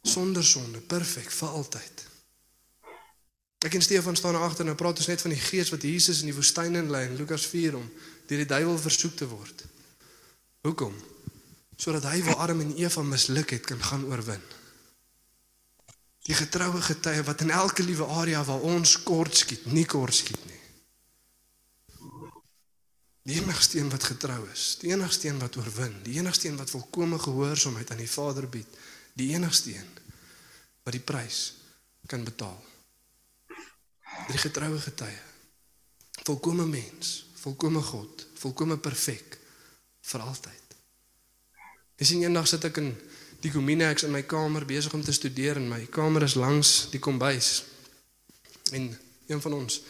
Sonder 0.05 0.45
sonde, 0.45 0.83
perfek 0.85 1.31
vir 1.33 1.57
altyd. 1.61 2.05
Ek 3.67 3.75
en 3.75 3.83
Stefan 3.83 4.17
staan 4.17 4.37
agter 4.39 4.63
en 4.63 4.71
nou 4.71 4.77
praat 4.79 5.01
ons 5.03 5.09
net 5.11 5.23
van 5.25 5.35
die 5.35 5.41
gees 5.41 5.73
wat 5.75 5.83
Jesus 5.83 6.21
in 6.23 6.31
die 6.31 6.37
woestyn 6.37 6.79
inlei 6.79 7.09
in 7.09 7.17
Lukas 7.19 7.47
4 7.51 7.81
om 7.81 7.89
deur 8.29 8.45
die 8.45 8.51
duiwel 8.53 8.79
versoek 8.79 9.17
te 9.19 9.27
word. 9.27 9.65
Hoekom? 10.69 10.95
Sodat 11.79 12.07
hy 12.11 12.21
waar 12.27 12.45
Adam 12.45 12.63
en 12.63 12.77
Eva 12.79 13.03
misluk 13.03 13.57
het 13.57 13.67
kan 13.67 13.83
gaan 13.83 14.07
oorwin. 14.11 14.45
Die 16.29 16.37
getroue 16.37 16.83
getuie 16.85 17.25
wat 17.25 17.43
in 17.43 17.51
elke 17.55 17.83
liewe 17.83 18.07
area 18.21 18.45
waar 18.45 18.63
ons 18.69 18.99
kort 19.03 19.37
skiet, 19.41 19.67
nie 19.73 19.87
kort 19.89 20.15
skiet 20.15 20.45
nie. 20.47 20.58
Die 23.29 23.37
enigste 23.37 23.79
een 23.79 23.91
wat 23.93 24.05
getrou 24.09 24.41
is, 24.49 24.79
die 24.81 24.95
enigste 24.95 25.29
een 25.29 25.39
wat 25.39 25.57
oorwin, 25.61 25.99
die 26.03 26.17
enigste 26.17 26.49
een 26.49 26.57
wat 26.57 26.71
volkomme 26.71 27.19
gehoorsaamheid 27.21 27.91
aan 27.91 28.01
die 28.01 28.11
Vader 28.11 28.49
bied, 28.49 28.77
die 29.13 29.35
enigste 29.35 29.75
een 29.75 29.91
wat 30.83 30.97
die 30.97 31.05
prys 31.05 31.41
kan 32.09 32.25
betaal. 32.25 32.57
Die 34.31 34.41
getroue 34.41 34.79
getuie. 34.81 35.19
Volkomme 36.25 36.65
mens, 36.67 37.27
volkomme 37.43 37.83
God, 37.85 38.25
volkomme 38.41 38.79
perfek 38.81 39.37
vir 40.09 40.25
altyd. 40.25 40.77
Sien 42.01 42.25
eendag 42.25 42.49
sit 42.49 42.65
ek 42.65 42.81
in 42.81 42.95
die 43.45 43.53
Kominex 43.53 44.07
in 44.09 44.15
my 44.15 44.23
kamer 44.25 44.65
besig 44.65 44.95
om 44.97 45.05
te 45.05 45.13
studeer 45.13 45.61
en 45.61 45.69
my 45.69 45.83
kamer 45.93 46.25
is 46.25 46.39
langs 46.39 46.89
die 46.95 47.01
kombuis. 47.03 47.51
En 48.73 48.89
een 49.29 49.41
van 49.41 49.53
ons 49.53 49.83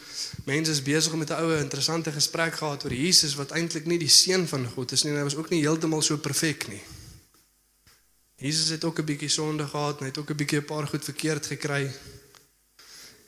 mense 0.45 0.71
is 0.71 0.81
besig 0.83 1.13
om 1.13 1.19
met 1.19 1.29
'n 1.29 1.41
oue 1.43 1.57
interessante 1.59 2.11
gesprek 2.11 2.55
gehad 2.55 2.83
oor 2.83 2.93
Jesus 2.93 3.35
wat 3.35 3.51
eintlik 3.51 3.85
nie 3.85 3.99
die 3.99 4.15
seun 4.21 4.47
van 4.47 4.67
God 4.67 4.91
is 4.91 5.03
nie 5.03 5.11
en 5.11 5.17
hy 5.17 5.23
was 5.23 5.35
ook 5.35 5.49
nie 5.49 5.61
heeltemal 5.61 6.01
so 6.01 6.17
perfek 6.17 6.67
nie. 6.67 6.81
Jesus 8.35 8.69
het 8.69 8.83
ook 8.83 8.99
'n 8.99 9.05
bietjie 9.05 9.29
sonde 9.29 9.67
gehad 9.67 9.97
en 9.97 10.03
hy 10.03 10.11
het 10.11 10.17
ook 10.17 10.29
'n 10.29 10.35
bietjie 10.35 10.59
'n 10.59 10.65
paar 10.65 10.87
goed 10.87 11.03
verkeerd 11.03 11.45
gekry. 11.45 11.91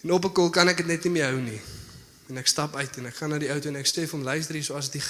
En 0.02 0.12
op 0.12 0.26
'n 0.26 0.32
kol 0.32 0.50
kan 0.50 0.68
ek 0.68 0.78
dit 0.78 0.86
net 0.86 1.04
nie 1.04 1.12
meer 1.12 1.26
hou 1.26 1.42
nie. 1.42 1.62
En 2.28 2.38
ek 2.38 2.48
stap 2.48 2.76
uit 2.76 2.98
en 2.98 3.06
ek 3.06 3.16
gaan 3.16 3.30
na 3.30 3.38
die 3.38 3.50
auto 3.50 3.68
en 3.68 3.76
ek 3.76 3.88
sê 3.88 4.08
vir 4.08 4.12
hom 4.12 4.24
luister 4.24 4.56
hier 4.56 4.64
so 4.64 4.74
as 4.74 4.90
die 4.90 5.04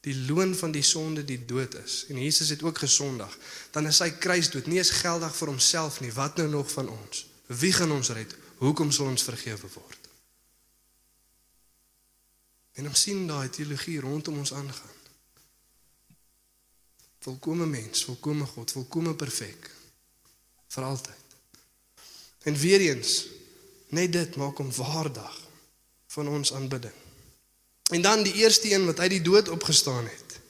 die 0.00 0.16
loon 0.26 0.56
van 0.56 0.72
die 0.72 0.82
sonde 0.82 1.24
die 1.24 1.44
dood 1.46 1.74
is 1.74 2.04
en 2.08 2.22
Jesus 2.22 2.48
het 2.48 2.62
ook 2.62 2.78
gesondig, 2.78 3.38
dan 3.70 3.86
is 3.86 3.96
sy 3.96 4.10
kruisdood 4.10 4.66
nie 4.66 4.78
eens 4.78 4.90
geldig 4.90 5.36
vir 5.36 5.48
homself 5.48 6.00
nie. 6.00 6.12
Wat 6.12 6.36
nou 6.36 6.48
nog 6.48 6.72
van 6.72 6.88
ons? 6.88 7.26
Wie 7.46 7.72
gaan 7.72 7.92
ons 7.92 8.08
red? 8.08 8.34
Hoekom 8.56 8.90
sal 8.90 9.06
ons 9.06 9.22
vergewe 9.22 9.68
word? 9.74 10.01
En 12.72 12.86
om 12.86 12.94
sien 12.94 13.26
daai 13.26 13.50
teologie 13.50 14.00
rondom 14.00 14.38
ons 14.38 14.52
aangaan. 14.52 14.98
Volkomme 17.22 17.66
mens, 17.66 18.04
volkomme 18.04 18.46
God, 18.46 18.70
volkomme 18.70 19.14
perfek 19.14 19.70
vir 20.72 20.84
altyd. 20.84 21.36
En 22.42 22.56
weer 22.56 22.80
eens, 22.80 23.26
net 23.88 24.12
dit 24.12 24.36
maak 24.36 24.56
hom 24.56 24.72
waardig 24.74 25.38
van 26.16 26.28
ons 26.28 26.52
aanbidding. 26.52 26.94
En 27.92 28.02
dan 28.02 28.22
die 28.22 28.34
eerste 28.34 28.72
een 28.72 28.86
wat 28.88 29.00
uit 29.00 29.10
die 29.10 29.22
dood 29.22 29.48
opgestaan 29.48 30.04
het. 30.04 30.40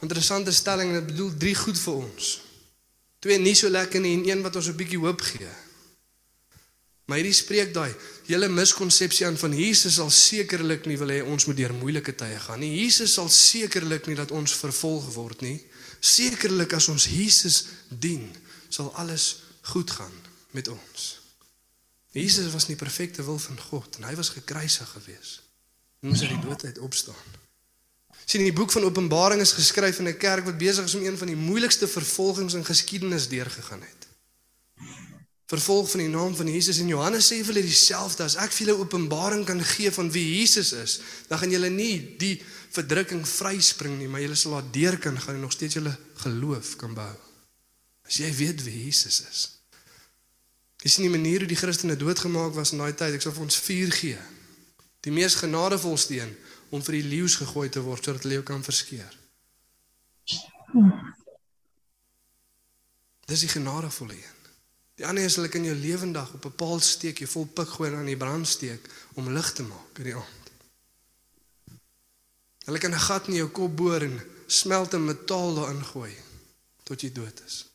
Interessante 0.00 0.52
stelling 0.52 0.92
en 0.92 0.98
dit 1.00 1.06
bedoel 1.06 1.36
drie 1.36 1.54
goed 1.54 1.78
vir 1.78 1.94
ons. 1.94 2.32
Twee 3.18 3.38
nie 3.38 3.54
so 3.56 3.68
lekker 3.68 4.00
nie 4.00 4.12
en 4.18 4.28
een 4.28 4.42
wat 4.44 4.56
ons 4.56 4.68
'n 4.68 4.76
bietjie 4.76 4.98
hoop 4.98 5.20
gee. 5.20 5.48
Maar 7.06 7.20
hierdie 7.20 7.36
spreek 7.38 7.70
daai 7.74 7.92
hele 8.26 8.48
miskonsepsie 8.50 9.26
aan 9.28 9.36
van 9.38 9.52
Jesus 9.54 10.00
sal 10.00 10.10
sekerlik 10.10 10.88
nie 10.90 10.98
wil 10.98 11.12
hê 11.14 11.20
ons 11.22 11.46
moet 11.46 11.58
deur 11.58 11.74
moeilike 11.78 12.16
tye 12.18 12.38
gaan 12.42 12.58
nie. 12.62 12.72
Jesus 12.82 13.14
sal 13.14 13.30
sekerlik 13.30 14.08
nie 14.10 14.18
dat 14.18 14.34
ons 14.34 14.56
vervolg 14.58 15.06
word 15.14 15.44
nie. 15.46 15.60
Sekerlik 16.02 16.74
as 16.74 16.88
ons 16.90 17.06
Jesus 17.06 17.62
dien, 17.88 18.26
sal 18.68 18.90
alles 18.98 19.28
goed 19.70 19.90
gaan 19.94 20.12
met 20.50 20.66
ons. 20.72 21.06
Jesus 22.16 22.50
was 22.50 22.66
nie 22.66 22.78
perfekte 22.80 23.22
wil 23.22 23.38
van 23.38 23.60
God 23.68 24.00
en 24.00 24.08
hy 24.08 24.14
was 24.18 24.32
gekruisig 24.34 24.90
gewees. 24.96 25.36
Hy 26.02 26.10
moes 26.10 26.24
uit 26.24 26.32
die 26.34 26.42
dood 26.42 26.64
uit 26.66 26.80
opstaan. 26.82 27.38
Sien 28.26 28.42
in 28.42 28.50
die 28.50 28.56
boek 28.56 28.72
van 28.74 28.82
Openbaring 28.82 29.44
is 29.44 29.54
geskryf 29.54 30.00
in 30.02 30.10
'n 30.10 30.18
kerk 30.18 30.44
wat 30.50 30.58
besig 30.58 30.90
is 30.90 30.94
om 30.98 31.06
een 31.06 31.18
van 31.18 31.30
die 31.30 31.38
moeilikste 31.38 31.86
vervolgings 31.86 32.58
in 32.58 32.66
geskiedenis 32.66 33.28
deurgegaan 33.28 33.82
het 33.86 34.05
vervolg 35.46 35.90
van 35.90 36.02
die 36.02 36.10
naam 36.10 36.34
van 36.34 36.48
Jesus. 36.50 36.80
En 36.82 36.90
Johannes 36.90 37.28
sê 37.30 37.38
vir 37.40 37.54
hulle 37.54 37.66
dieselfde 37.66 38.26
as 38.26 38.38
ek 38.42 38.54
vir 38.54 38.66
julle 38.66 38.80
openbaring 38.82 39.44
kan 39.46 39.62
gee 39.74 39.92
van 39.94 40.10
wie 40.14 40.24
Jesus 40.40 40.72
is 40.74 41.00
dan 41.28 41.38
gaan 41.42 41.54
julle 41.54 41.70
nie 41.70 42.16
die 42.18 42.34
verdrukking 42.74 43.22
vryspring 43.28 43.94
nie 44.00 44.08
maar 44.10 44.24
julle 44.24 44.38
sal 44.38 44.58
daar 44.58 44.72
deur 44.74 44.98
kan 44.98 45.20
gaan 45.20 45.38
en 45.38 45.46
nog 45.46 45.54
steeds 45.54 45.78
julle 45.78 45.94
geloof 46.24 46.74
kan 46.80 46.94
bou. 46.96 47.12
As 48.06 48.18
jy 48.22 48.32
weet 48.34 48.64
wie 48.66 48.86
Jesus 48.86 49.22
is 49.30 49.44
is 50.86 50.98
nie 51.00 51.08
die 51.08 51.16
manier 51.16 51.42
hoe 51.42 51.50
die 51.50 51.58
Christene 51.58 51.96
doodgemaak 51.98 52.54
was 52.54 52.70
in 52.74 52.82
daai 52.82 52.94
tyd. 52.94 53.16
Ek 53.16 53.24
sal 53.24 53.34
vir 53.34 53.46
ons 53.46 53.60
vuur 53.66 53.94
gee. 53.96 54.18
Die 55.02 55.14
mees 55.14 55.38
genadevolste 55.40 56.20
een 56.20 56.34
om 56.74 56.82
vir 56.82 56.98
die 57.00 57.08
leeu's 57.10 57.38
gegooi 57.40 57.68
te 57.72 57.82
word 57.82 58.04
sodat 58.04 58.26
hulle 58.26 58.38
jou 58.38 58.46
kan 58.46 58.62
verskeer. 58.66 59.12
Dis 63.26 63.42
die 63.42 63.50
genadevolle 63.50 64.14
een. 64.18 64.35
Die 64.96 65.04
ander 65.04 65.26
is 65.28 65.36
hulle 65.36 65.52
kan 65.52 65.64
jou 65.64 65.74
lewendig 65.76 66.32
op 66.34 66.44
'n 66.44 66.56
paal 66.56 66.80
steek, 66.80 67.18
jy 67.20 67.26
vol 67.28 67.46
pik 67.46 67.68
gooi 67.68 67.90
en 67.90 67.98
aan 67.98 68.12
die 68.12 68.16
brand 68.16 68.48
steek 68.48 68.80
om 69.14 69.32
lig 69.32 69.52
te 69.52 69.62
maak 69.62 69.98
in 69.98 70.04
die 70.04 70.14
aand. 70.14 70.44
Hulle 72.64 72.78
kan 72.78 72.94
'n 72.94 73.06
gat 73.08 73.28
in 73.28 73.34
jou 73.34 73.48
kop 73.48 73.76
boor 73.76 74.02
en 74.02 74.20
smelt 74.46 74.94
'n 74.94 75.04
metaal 75.04 75.54
daarin 75.54 75.84
gooi 75.84 76.16
tot 76.82 77.00
jy 77.00 77.12
dood 77.12 77.42
is. 77.46 77.66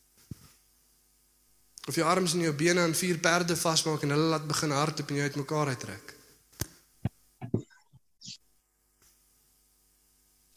Of 1.88 1.96
jou 1.96 2.08
arms 2.08 2.34
en 2.34 2.40
jou 2.40 2.54
bene 2.54 2.82
aan 2.82 2.96
vier 2.96 3.18
perde 3.18 3.56
vasmaak 3.58 4.02
en 4.02 4.10
hulle 4.10 4.30
laat 4.30 4.48
begin 4.48 4.72
hardloop 4.72 5.10
en 5.10 5.16
jy 5.16 5.22
uitmekaar 5.22 5.68
uittrek. 5.68 6.16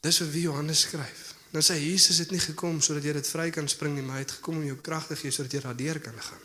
Dis 0.00 0.18
wie 0.18 0.42
Johannes 0.42 0.81
skryf. 0.81 1.35
Nou 1.50 1.62
sê 1.62 1.79
Jesus 1.79 2.18
het 2.18 2.31
nie 2.31 2.42
gekom 2.42 2.81
sodat 2.81 3.07
jy 3.07 3.12
dit 3.12 3.29
vry 3.29 3.50
kan 3.50 3.68
spring 3.68 3.94
nie, 3.94 4.03
maar 4.03 4.18
hy 4.18 4.24
het 4.27 4.37
gekom 4.38 4.57
om 4.57 4.66
jou 4.68 4.77
krag 4.77 5.07
te 5.07 5.16
gee 5.16 5.31
sodat 5.31 5.53
jy 5.53 5.61
daardeur 5.61 6.00
kan 6.00 6.18
gaan. 6.20 6.43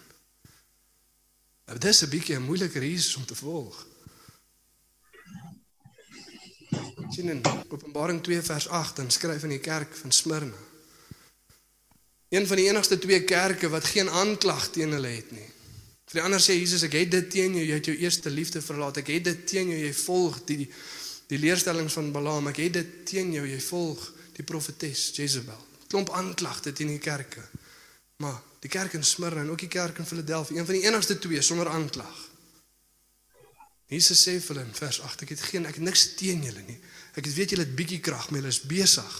Nou 1.70 1.78
dis 1.78 2.02
'n 2.02 2.10
bietjie 2.10 2.36
'n 2.36 2.50
moeiliker 2.50 2.84
Jesus 2.84 3.16
om 3.16 3.26
te 3.26 3.36
volg. 3.36 3.88
Sien 7.10 7.30
in 7.30 7.42
Openbaring 7.68 8.24
2 8.24 8.42
vers 8.42 8.68
8 8.68 8.96
dan 8.96 9.12
skryf 9.12 9.44
in 9.44 9.50
die 9.50 9.60
kerk 9.60 9.96
van 9.96 10.12
Smyrna. 10.12 10.58
Een 12.30 12.48
van 12.48 12.56
die 12.56 12.68
enigste 12.70 13.00
twee 13.00 13.24
kerke 13.24 13.70
wat 13.70 13.84
geen 13.84 14.10
aanklag 14.10 14.70
teen 14.70 14.92
hulle 14.92 15.08
het 15.08 15.32
nie. 15.32 15.50
Vir 16.06 16.14
die 16.20 16.22
ander 16.22 16.42
sê 16.42 16.58
Jesus 16.58 16.84
ek 16.84 16.94
het 16.94 17.12
dit 17.12 17.30
teen 17.30 17.54
jou, 17.54 17.66
jy 17.66 17.74
het 17.74 17.86
jou 17.86 17.98
eerste 17.98 18.30
liefde 18.30 18.62
verlaat. 18.62 18.98
Ek 18.98 19.08
het 19.08 19.24
dit 19.24 19.48
teen 19.48 19.70
jou, 19.70 19.80
jy 19.80 19.94
volg 19.94 20.44
die 20.46 20.70
die 21.30 21.38
leerstellings 21.38 21.94
van 21.94 22.12
Balaam. 22.12 22.48
Ek 22.48 22.58
het 22.58 22.74
dit 22.74 23.06
teen 23.06 23.34
jou, 23.34 23.46
jy 23.46 23.60
volg 23.62 24.14
die 24.34 24.44
profetes 24.44 25.12
Jezebel. 25.14 25.66
Klomp 25.88 26.10
aanklagte 26.10 26.74
teen 26.74 26.88
die 26.88 26.98
kerke. 26.98 27.44
Maar 28.18 28.42
die 28.60 28.72
kerk 28.72 28.94
in 28.94 29.04
Smyrna 29.04 29.42
en 29.42 29.54
ook 29.54 29.64
die 29.64 29.72
kerk 29.72 30.02
in 30.02 30.08
Filadelfia, 30.08 30.58
een 30.58 30.68
van 30.68 30.76
die 30.76 30.86
enigste 30.88 31.20
twee 31.20 31.42
sonder 31.42 31.70
aanklag. 31.70 32.26
Jesus 33.90 34.22
sê 34.22 34.36
vir 34.38 34.54
hulle 34.54 34.68
in 34.68 34.76
vers 34.78 35.00
8, 35.02 35.24
ek 35.26 35.34
het 35.34 35.46
geen 35.50 35.66
ek 35.66 35.80
het 35.80 35.86
niks 35.86 36.04
teen 36.20 36.44
julle 36.46 36.62
nie. 36.68 36.78
Ek 37.18 37.26
het 37.26 37.34
weet 37.34 37.56
julle 37.56 37.66
het 37.66 37.78
bietjie 37.78 38.02
krag, 38.06 38.28
maar 38.30 38.44
julle 38.44 38.54
is 38.54 38.62
besig 38.70 39.16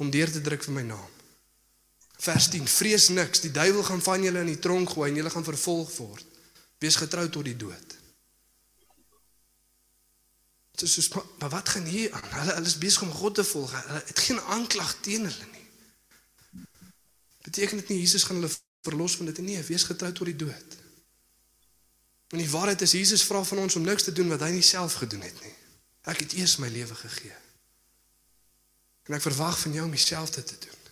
om 0.00 0.10
deur 0.12 0.30
te 0.32 0.40
druk 0.44 0.64
vir 0.64 0.76
my 0.78 0.84
naam. 0.86 1.12
Vers 2.24 2.48
10: 2.48 2.64
Vrees 2.68 3.10
niks, 3.12 3.42
die 3.44 3.52
duiwel 3.52 3.84
gaan 3.84 4.00
van 4.02 4.24
julle 4.24 4.40
in 4.40 4.54
die 4.54 4.62
tronk 4.62 4.94
gooi 4.94 5.10
en 5.10 5.20
julle 5.20 5.32
gaan 5.34 5.44
vervolg 5.44 5.92
word. 5.98 6.24
Wees 6.80 6.96
getrou 6.96 7.26
tot 7.28 7.44
die 7.44 7.56
dood. 7.56 7.96
Dit 10.76 10.84
is 10.88 10.96
soos 10.96 11.08
maar, 11.12 11.24
maar 11.40 11.52
wat 11.58 11.68
gaan 11.74 11.84
hier 11.88 12.12
aan? 12.12 12.24
Hulle 12.38 12.56
hulle 12.56 12.72
is 12.72 12.78
besig 12.80 13.04
om 13.04 13.12
God 13.12 13.34
te 13.34 13.44
volg. 13.44 13.72
Hulle 13.72 14.02
het 14.06 14.24
geen 14.28 14.40
aanklag 14.40 14.96
teen 15.00 15.28
hulle 15.28 15.50
nie. 15.52 16.64
Beteken 17.48 17.84
dit 17.84 17.92
nie 17.92 18.00
Jesus 18.00 18.24
gaan 18.24 18.40
hulle 18.40 18.52
verlos 18.86 19.16
van 19.18 19.30
dit 19.30 19.42
nie? 19.44 19.58
Wees 19.66 19.86
getrou 19.88 20.12
tot 20.12 20.30
die 20.30 20.38
dood. 20.46 20.78
En 22.34 22.42
die 22.42 22.50
waarheid 22.50 22.82
is 22.82 22.96
Jesus 22.96 23.24
vra 23.26 23.42
van 23.46 23.64
ons 23.64 23.76
om 23.78 23.84
niks 23.86 24.06
te 24.06 24.14
doen 24.14 24.30
wat 24.32 24.42
hy 24.46 24.50
nie 24.56 24.66
self 24.66 24.98
gedoen 25.02 25.22
het 25.26 25.42
nie. 25.44 25.54
Ek 26.10 26.22
het 26.22 26.34
eers 26.38 26.56
my 26.62 26.70
lewe 26.70 26.94
gegee. 26.94 27.34
En 29.06 29.14
ek 29.14 29.22
verwag 29.22 29.58
van 29.62 29.76
jou 29.76 29.84
om 29.86 29.94
dieselfde 29.94 30.42
te 30.42 30.58
doen. 30.58 30.82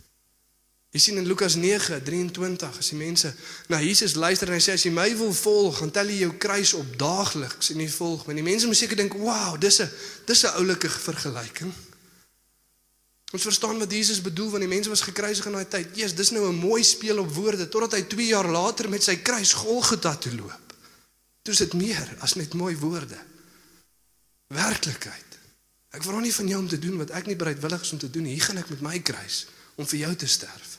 Jy 0.94 1.00
sien 1.02 1.16
in 1.18 1.26
Lukas 1.26 1.56
9:23 1.58 2.78
as 2.78 2.88
die 2.92 2.98
mense 2.98 3.32
na 3.66 3.80
Jesus 3.82 4.14
luister 4.14 4.46
en 4.46 4.54
hy 4.54 4.62
sê 4.62 4.76
as 4.78 4.84
jy 4.86 4.92
my 4.94 5.08
wil 5.18 5.32
volg, 5.34 5.80
dan 5.82 5.90
tel 5.90 6.12
jy 6.12 6.20
jou 6.20 6.36
kruis 6.38 6.74
op 6.78 6.92
daagliks 6.98 7.72
en 7.74 7.82
jy 7.82 7.88
volg. 7.90 8.22
Want 8.28 8.38
die 8.38 8.46
mense 8.46 8.70
moet 8.70 8.78
seker 8.78 8.96
dink, 8.96 9.18
"Wow, 9.18 9.58
dis 9.60 9.80
'n 9.82 9.90
dis 10.26 10.44
'n 10.44 10.54
oulike 10.54 10.88
vergelyking." 10.88 11.74
Ons 13.34 13.42
verstaan 13.42 13.80
wat 13.82 13.90
Jesus 13.90 14.20
bedoel 14.22 14.52
want 14.52 14.62
die 14.62 14.70
mense 14.70 14.92
was 14.92 15.02
gekruisig 15.02 15.48
in 15.50 15.56
daai 15.56 15.66
tyd. 15.66 15.96
Jesus, 15.98 16.14
dis 16.14 16.30
nou 16.30 16.46
'n 16.46 16.54
mooi 16.54 16.82
speel 16.84 17.18
op 17.18 17.32
woorde 17.34 17.68
totdat 17.68 17.98
hy 17.98 18.02
2 18.06 18.26
jaar 18.26 18.46
later 18.46 18.88
met 18.88 19.02
sy 19.02 19.16
kruis 19.16 19.52
Golgotha 19.52 20.14
toe 20.16 20.34
loop. 20.34 20.74
Toe 21.42 21.52
is 21.52 21.58
dit 21.58 21.72
meer 21.72 22.16
as 22.20 22.34
net 22.34 22.54
mooi 22.54 22.76
woorde. 22.76 23.18
Werklikheid. 24.46 25.30
Ek 25.90 26.02
vra 26.02 26.20
nie 26.20 26.34
van 26.34 26.48
jou 26.48 26.60
om 26.60 26.68
te 26.68 26.78
doen 26.78 26.96
wat 26.96 27.10
ek 27.10 27.26
nie 27.26 27.36
bereidwillig 27.36 27.82
is 27.82 27.92
om 27.92 27.98
te 27.98 28.10
doen. 28.10 28.24
Hier 28.24 28.42
gaan 28.42 28.58
ek 28.58 28.70
met 28.70 28.80
my 28.80 28.98
kruis 28.98 29.46
om 29.74 29.86
vir 29.86 29.98
jou 29.98 30.14
te 30.14 30.26
sterf. 30.26 30.78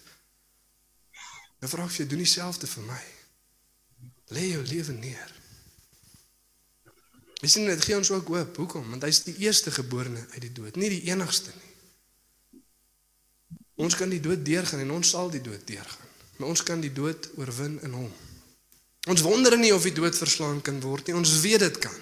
Nou 1.59 1.69
vra 1.71 1.83
ek 1.83 1.91
vir 1.91 1.97
jou, 1.97 2.07
doen 2.07 2.23
dieselfde 2.23 2.67
vir 2.67 2.83
my. 2.83 3.03
Lê 4.31 4.47
jou 4.53 4.63
lewe 4.63 4.93
neer. 4.93 5.31
Jy 7.41 7.49
sien 7.49 7.67
dit 7.67 7.83
gee 7.83 7.97
ons 7.97 8.11
ook 8.11 8.27
hoop. 8.27 8.57
Hoekom? 8.57 8.89
Want 8.89 9.03
hy's 9.03 9.23
die 9.27 9.35
eerste 9.43 9.71
geborene 9.71 10.23
uit 10.33 10.41
die 10.41 10.53
dood, 10.55 10.75
nie 10.75 10.89
die 10.89 11.03
enigste 11.11 11.51
nie. 11.51 11.64
Ons 13.75 13.95
kan 13.95 14.09
die 14.09 14.21
dood 14.23 14.45
deurgaan 14.45 14.79
en 14.85 14.91
ons 14.95 15.09
sal 15.09 15.31
die 15.31 15.43
dood 15.43 15.67
deurgaan. 15.67 16.13
Maar 16.37 16.51
ons 16.51 16.63
kan 16.63 16.81
die 16.83 16.93
dood 16.93 17.29
oorwin 17.39 17.79
in 17.83 17.95
hom. 17.95 18.11
Ons 19.05 19.21
wonder 19.21 19.57
nie 19.59 19.73
of 19.75 19.83
die 19.85 19.95
dood 19.95 20.15
verslaan 20.17 20.61
kan 20.61 20.79
word 20.83 21.07
nie. 21.07 21.15
Ons 21.15 21.39
weet 21.43 21.63
dit 21.63 21.77
kan. 21.83 21.95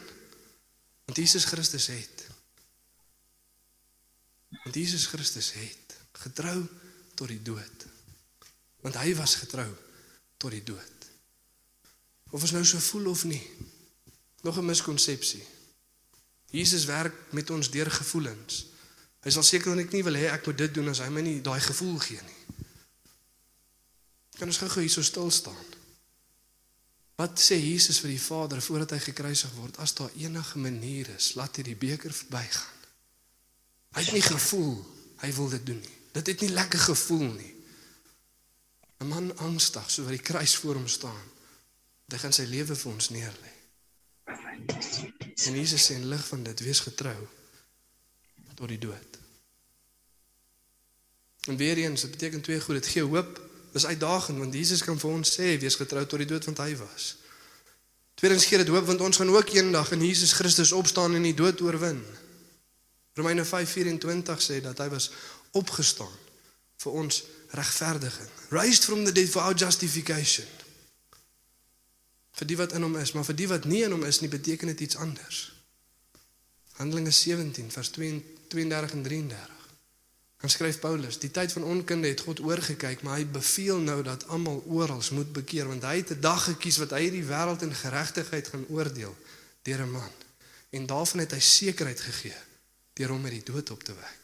Want 1.06 1.18
Jesus 1.20 1.46
Christus 1.46 1.90
het. 1.92 2.26
Want 4.64 4.76
Jesus 4.76 5.06
Christus 5.12 5.52
het 5.58 5.98
getrou 6.24 6.62
tot 7.18 7.28
die 7.28 7.42
dood. 7.42 7.88
Want 8.86 8.98
hy 9.02 9.14
was 9.18 9.36
getrou 9.42 9.70
tot 10.38 10.54
die 10.54 10.64
dood. 10.64 11.10
Of 12.34 12.42
ons 12.42 12.54
nou 12.56 12.64
so 12.66 12.80
voel 12.82 13.12
of 13.12 13.26
nie. 13.30 13.44
Nog 14.42 14.58
'n 14.58 14.66
miskonsepsie. 14.66 15.44
Jesus 16.50 16.86
werk 16.86 17.16
met 17.32 17.50
ons 17.50 17.70
deur 17.70 17.92
gevoelens. 17.92 18.66
Hy 19.24 19.32
sal 19.32 19.46
seker 19.48 19.76
net 19.76 19.94
nie 19.96 20.04
wil 20.04 20.20
hê 20.20 20.28
ek 20.32 20.48
moet 20.48 20.58
dit 20.66 20.74
doen 20.76 20.92
as 20.92 21.00
hy 21.00 21.10
my 21.14 21.24
nie 21.24 21.40
daai 21.44 21.62
gevoel 21.64 22.00
gee 22.04 22.20
nie. 22.20 22.40
Kan 24.36 24.50
ons 24.52 24.60
gou 24.60 24.82
hier 24.82 24.92
so 24.92 25.06
stil 25.06 25.32
staan? 25.32 25.64
Wat 27.16 27.38
sê 27.40 27.56
Jesus 27.62 28.02
vir 28.02 28.16
die 28.16 28.22
Vader 28.22 28.60
voordat 28.62 28.96
hy 28.96 29.00
gekruisig 29.06 29.52
word? 29.56 29.78
As 29.80 29.94
daar 29.96 30.12
enige 30.18 30.60
manier 30.60 31.12
is, 31.14 31.36
laat 31.38 31.60
hy 31.60 31.68
die 31.70 31.78
beker 31.78 32.12
verbygaan. 32.12 32.82
Hy 33.94 34.02
het 34.02 34.16
nie 34.18 34.26
gevoel 34.26 34.74
hy 35.24 35.30
wil 35.38 35.50
dit 35.54 35.66
doen 35.66 35.80
nie. 35.80 35.98
Dit 36.14 36.28
het 36.28 36.42
nie 36.44 36.52
lekker 36.52 36.80
gevoel 36.80 37.30
nie. 37.32 37.54
'n 39.00 39.08
Man 39.08 39.38
angstig 39.38 39.90
so 39.92 40.04
wat 40.04 40.16
die 40.16 40.28
kruis 40.30 40.56
voor 40.56 40.76
hom 40.76 40.88
staan. 40.88 41.26
Hy 42.12 42.18
gaan 42.18 42.36
sy 42.36 42.44
lewe 42.46 42.76
vir 42.76 42.92
ons 42.92 43.10
neerlê. 43.10 43.54
En 45.48 45.56
Jesus 45.56 45.86
sê 45.88 45.96
in 45.96 46.10
lig 46.10 46.28
van 46.28 46.44
dit 46.44 46.60
wees 46.60 46.80
getrou 46.80 47.28
tot 48.56 48.68
die 48.70 48.78
dood. 48.78 49.13
En 51.48 51.58
weer 51.58 51.78
eens, 51.78 52.02
dit 52.02 52.12
beteken 52.12 52.42
twee 52.42 52.60
goed. 52.62 52.76
Dit 52.76 52.88
gee 52.88 53.04
hoop. 53.04 53.42
Dis 53.72 53.86
uitdagend 53.86 54.38
want 54.38 54.54
Jesus 54.54 54.84
kan 54.84 55.00
vir 55.00 55.10
ons 55.10 55.32
sê 55.34 55.56
wees 55.58 55.76
getrou 55.76 56.06
tot 56.06 56.22
die 56.22 56.30
dood 56.30 56.46
want 56.46 56.60
hy 56.62 56.76
was. 56.78 57.16
Tweedens 58.14 58.46
gee 58.46 58.60
dit 58.62 58.70
hoop 58.70 58.86
want 58.86 59.02
ons 59.02 59.18
gaan 59.18 59.32
ook 59.34 59.50
eendag 59.50 59.92
in 59.92 60.06
Jesus 60.06 60.36
Christus 60.38 60.72
opstaan 60.72 61.16
en 61.18 61.26
die 61.26 61.34
dood 61.34 61.62
oorwin. 61.62 62.04
Romeine 63.18 63.46
5:24 63.46 64.42
sê 64.46 64.62
dat 64.62 64.78
hy 64.78 64.90
was 64.94 65.10
opgestaan 65.52 66.14
vir 66.86 66.92
ons 66.92 67.24
regverdiging. 67.50 68.30
Raised 68.50 68.86
from 68.86 69.06
the 69.06 69.12
dead 69.12 69.30
for 69.30 69.42
our 69.42 69.58
justification. 69.58 70.46
Vir 72.34 72.48
die 72.48 72.58
wat 72.58 72.74
in 72.74 72.82
hom 72.82 72.96
is, 72.98 73.12
maar 73.14 73.26
vir 73.26 73.36
die 73.36 73.48
wat 73.48 73.66
nie 73.66 73.84
in 73.86 73.92
hom 73.94 74.04
is 74.04 74.20
nie, 74.22 74.30
beteken 74.30 74.68
dit 74.74 74.80
iets 74.80 74.98
anders. 74.98 75.42
Handelinge 76.78 77.12
17 77.12 77.72
vers 77.72 77.90
32 77.90 78.92
en 78.92 79.04
33. 79.04 79.53
Dan 80.44 80.52
skryf 80.52 80.80
Paulus: 80.80 81.20
"Die 81.20 81.32
tyd 81.32 81.52
van 81.52 81.64
onkunde 81.64 82.08
het 82.08 82.20
God 82.20 82.40
oorgekyk, 82.40 83.02
maar 83.02 83.16
hy 83.16 83.26
beveel 83.26 83.78
nou 83.80 84.02
dat 84.04 84.28
almal 84.28 84.64
oral 84.68 85.02
moet 85.12 85.32
bekeer, 85.32 85.68
want 85.68 85.84
hy 85.88 85.96
het 85.96 86.10
'n 86.12 86.20
dag 86.20 86.44
gekies 86.44 86.78
wat 86.78 86.90
hy 86.90 87.00
hierdie 87.02 87.24
wêreld 87.24 87.62
in 87.62 87.76
geregtigheid 87.76 88.48
gaan 88.48 88.66
oordeel 88.68 89.16
deur 89.62 89.80
'n 89.80 89.92
man. 89.92 90.12
En 90.70 90.86
daarvan 90.86 91.20
het 91.20 91.32
hy 91.32 91.40
sekerheid 91.40 92.00
gegee 92.00 92.42
deur 92.94 93.10
hom 93.10 93.24
uit 93.24 93.32
die 93.32 93.54
dood 93.54 93.70
op 93.70 93.84
te 93.84 93.96
wek. 93.96 94.24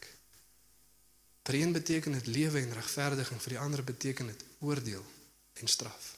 Vir 1.42 1.54
een 1.54 1.72
beteken 1.72 2.12
dit 2.12 2.26
lewe 2.26 2.58
en 2.58 2.72
regverdiging, 2.72 3.42
vir 3.42 3.50
die 3.50 3.58
ander 3.58 3.84
beteken 3.84 4.26
dit 4.26 4.44
oordeel 4.58 5.04
en 5.52 5.68
straf. 5.68 6.16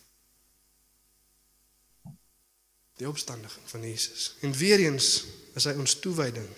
Die 2.96 3.08
opstanding 3.08 3.52
van 3.64 3.88
Jesus. 3.88 4.34
En 4.40 4.52
weer 4.52 4.78
eens 4.78 5.24
is 5.54 5.64
hy 5.64 5.72
ons 5.72 5.94
toewyding 5.94 6.48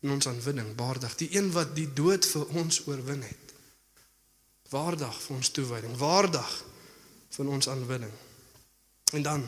en 0.00 0.10
ons 0.16 0.26
aanbidding 0.26 0.72
waardig, 0.76 1.14
die 1.20 1.28
een 1.36 1.50
wat 1.52 1.74
die 1.76 1.88
dood 1.92 2.26
vir 2.26 2.56
ons 2.60 2.80
oorwin 2.88 3.22
het. 3.22 3.54
Waardig 4.70 5.16
vir 5.26 5.36
ons 5.36 5.50
toewyding, 5.50 5.96
waardig 5.98 6.52
van 7.36 7.48
ons 7.48 7.68
aanbidding. 7.68 8.12
En 9.12 9.22
dan 9.22 9.44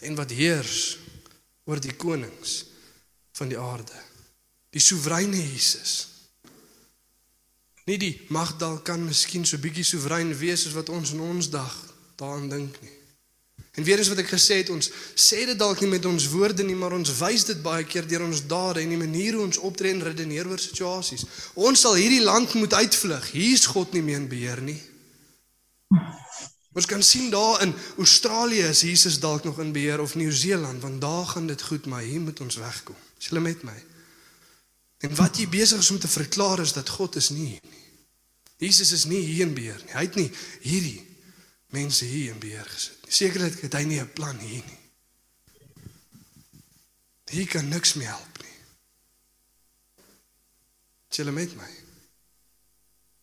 en 0.00 0.14
wat 0.14 0.30
heers 0.30 0.98
oor 1.64 1.80
die 1.80 1.94
konings 1.96 2.64
van 3.36 3.48
die 3.48 3.58
aarde. 3.58 3.96
Die 4.70 4.82
soewereine 4.82 5.40
Jesus. 5.40 5.94
Nie 7.86 7.96
die 8.02 8.12
magdal 8.34 8.80
kan 8.84 9.04
miskien 9.06 9.46
so 9.46 9.58
bietjie 9.62 9.86
soewerein 9.86 10.34
wees 10.36 10.66
as 10.68 10.76
wat 10.76 10.90
ons 10.92 11.14
in 11.14 11.22
ons 11.24 11.50
dag 11.50 11.74
daaraan 12.20 12.50
dink 12.50 12.80
nie. 12.82 12.96
En 13.76 13.84
weer 13.84 13.98
eens 14.00 14.08
wat 14.08 14.22
ek 14.22 14.30
gesê 14.32 14.62
het, 14.62 14.70
ons 14.72 14.88
sê 15.14 15.42
dit 15.44 15.58
dalk 15.58 15.82
nie 15.84 15.90
met 15.92 16.04
ons 16.08 16.28
woorde 16.32 16.64
nie, 16.64 16.76
maar 16.78 16.94
ons 16.96 17.10
wys 17.18 17.44
dit 17.44 17.58
baie 17.62 17.84
keer 17.84 18.06
deur 18.08 18.24
ons 18.24 18.40
dade 18.48 18.80
en 18.80 18.92
die 18.94 19.00
manier 19.00 19.36
hoe 19.36 19.44
ons 19.44 19.60
optree 19.68 19.92
en 19.92 20.04
redeneer 20.06 20.48
oor 20.48 20.60
situasies. 20.60 21.26
Ons 21.54 21.84
sal 21.84 21.98
hierdie 22.00 22.24
land 22.24 22.54
moet 22.56 22.72
uitvlug. 22.72 23.28
Hier's 23.36 23.66
God 23.68 23.92
nie 23.92 24.04
meer 24.06 24.22
in 24.22 24.30
beheer 24.32 24.64
nie. 24.64 24.78
Ons 26.76 26.88
kan 26.88 27.04
sien 27.04 27.28
daar 27.32 27.62
in 27.64 27.74
Australië 28.00 28.68
is 28.72 28.80
Jesus 28.84 29.20
dalk 29.20 29.44
nog 29.44 29.60
in 29.60 29.72
beheer 29.72 30.00
of 30.00 30.14
Nieu-Seeland, 30.14 30.80
want 30.82 31.00
daar 31.00 31.26
gaan 31.26 31.46
dit 31.46 31.62
goed, 31.62 31.86
maar 31.86 32.04
hier 32.04 32.20
moet 32.20 32.40
ons 32.40 32.56
wegkom. 32.56 32.96
Is 33.20 33.28
julle 33.28 33.44
met 33.44 33.62
my? 33.64 33.76
En 35.04 35.14
wat 35.16 35.36
jy 35.36 35.48
besig 35.52 35.84
is 35.84 35.90
om 35.92 36.00
te 36.00 36.08
verklaar 36.08 36.60
is 36.64 36.72
dat 36.72 36.88
God 36.88 37.16
is 37.16 37.28
nie 37.32 37.46
hier 37.46 37.64
nie. 37.68 37.84
Jesus 38.56 38.92
is 38.92 39.04
nie 39.04 39.20
hier 39.20 39.44
in 39.44 39.54
beheer 39.56 39.80
nie. 39.84 39.92
Hy 39.92 40.04
het 40.08 40.16
nie 40.16 40.30
hierdie 40.64 41.00
mense 41.76 42.08
hier 42.08 42.32
in 42.32 42.40
beheer 42.40 42.64
gesit. 42.72 42.95
Sekerlik 43.08 43.60
het 43.60 43.72
hy 43.72 43.82
nie 43.82 44.00
'n 44.00 44.12
plan 44.12 44.38
hier 44.38 44.64
nie. 44.64 44.82
Hy 47.30 47.44
kan 47.46 47.68
niks 47.68 47.94
meer 47.94 48.08
help 48.08 48.42
nie. 48.42 48.58
Julle 51.08 51.32
met 51.32 51.54
my. 51.56 51.70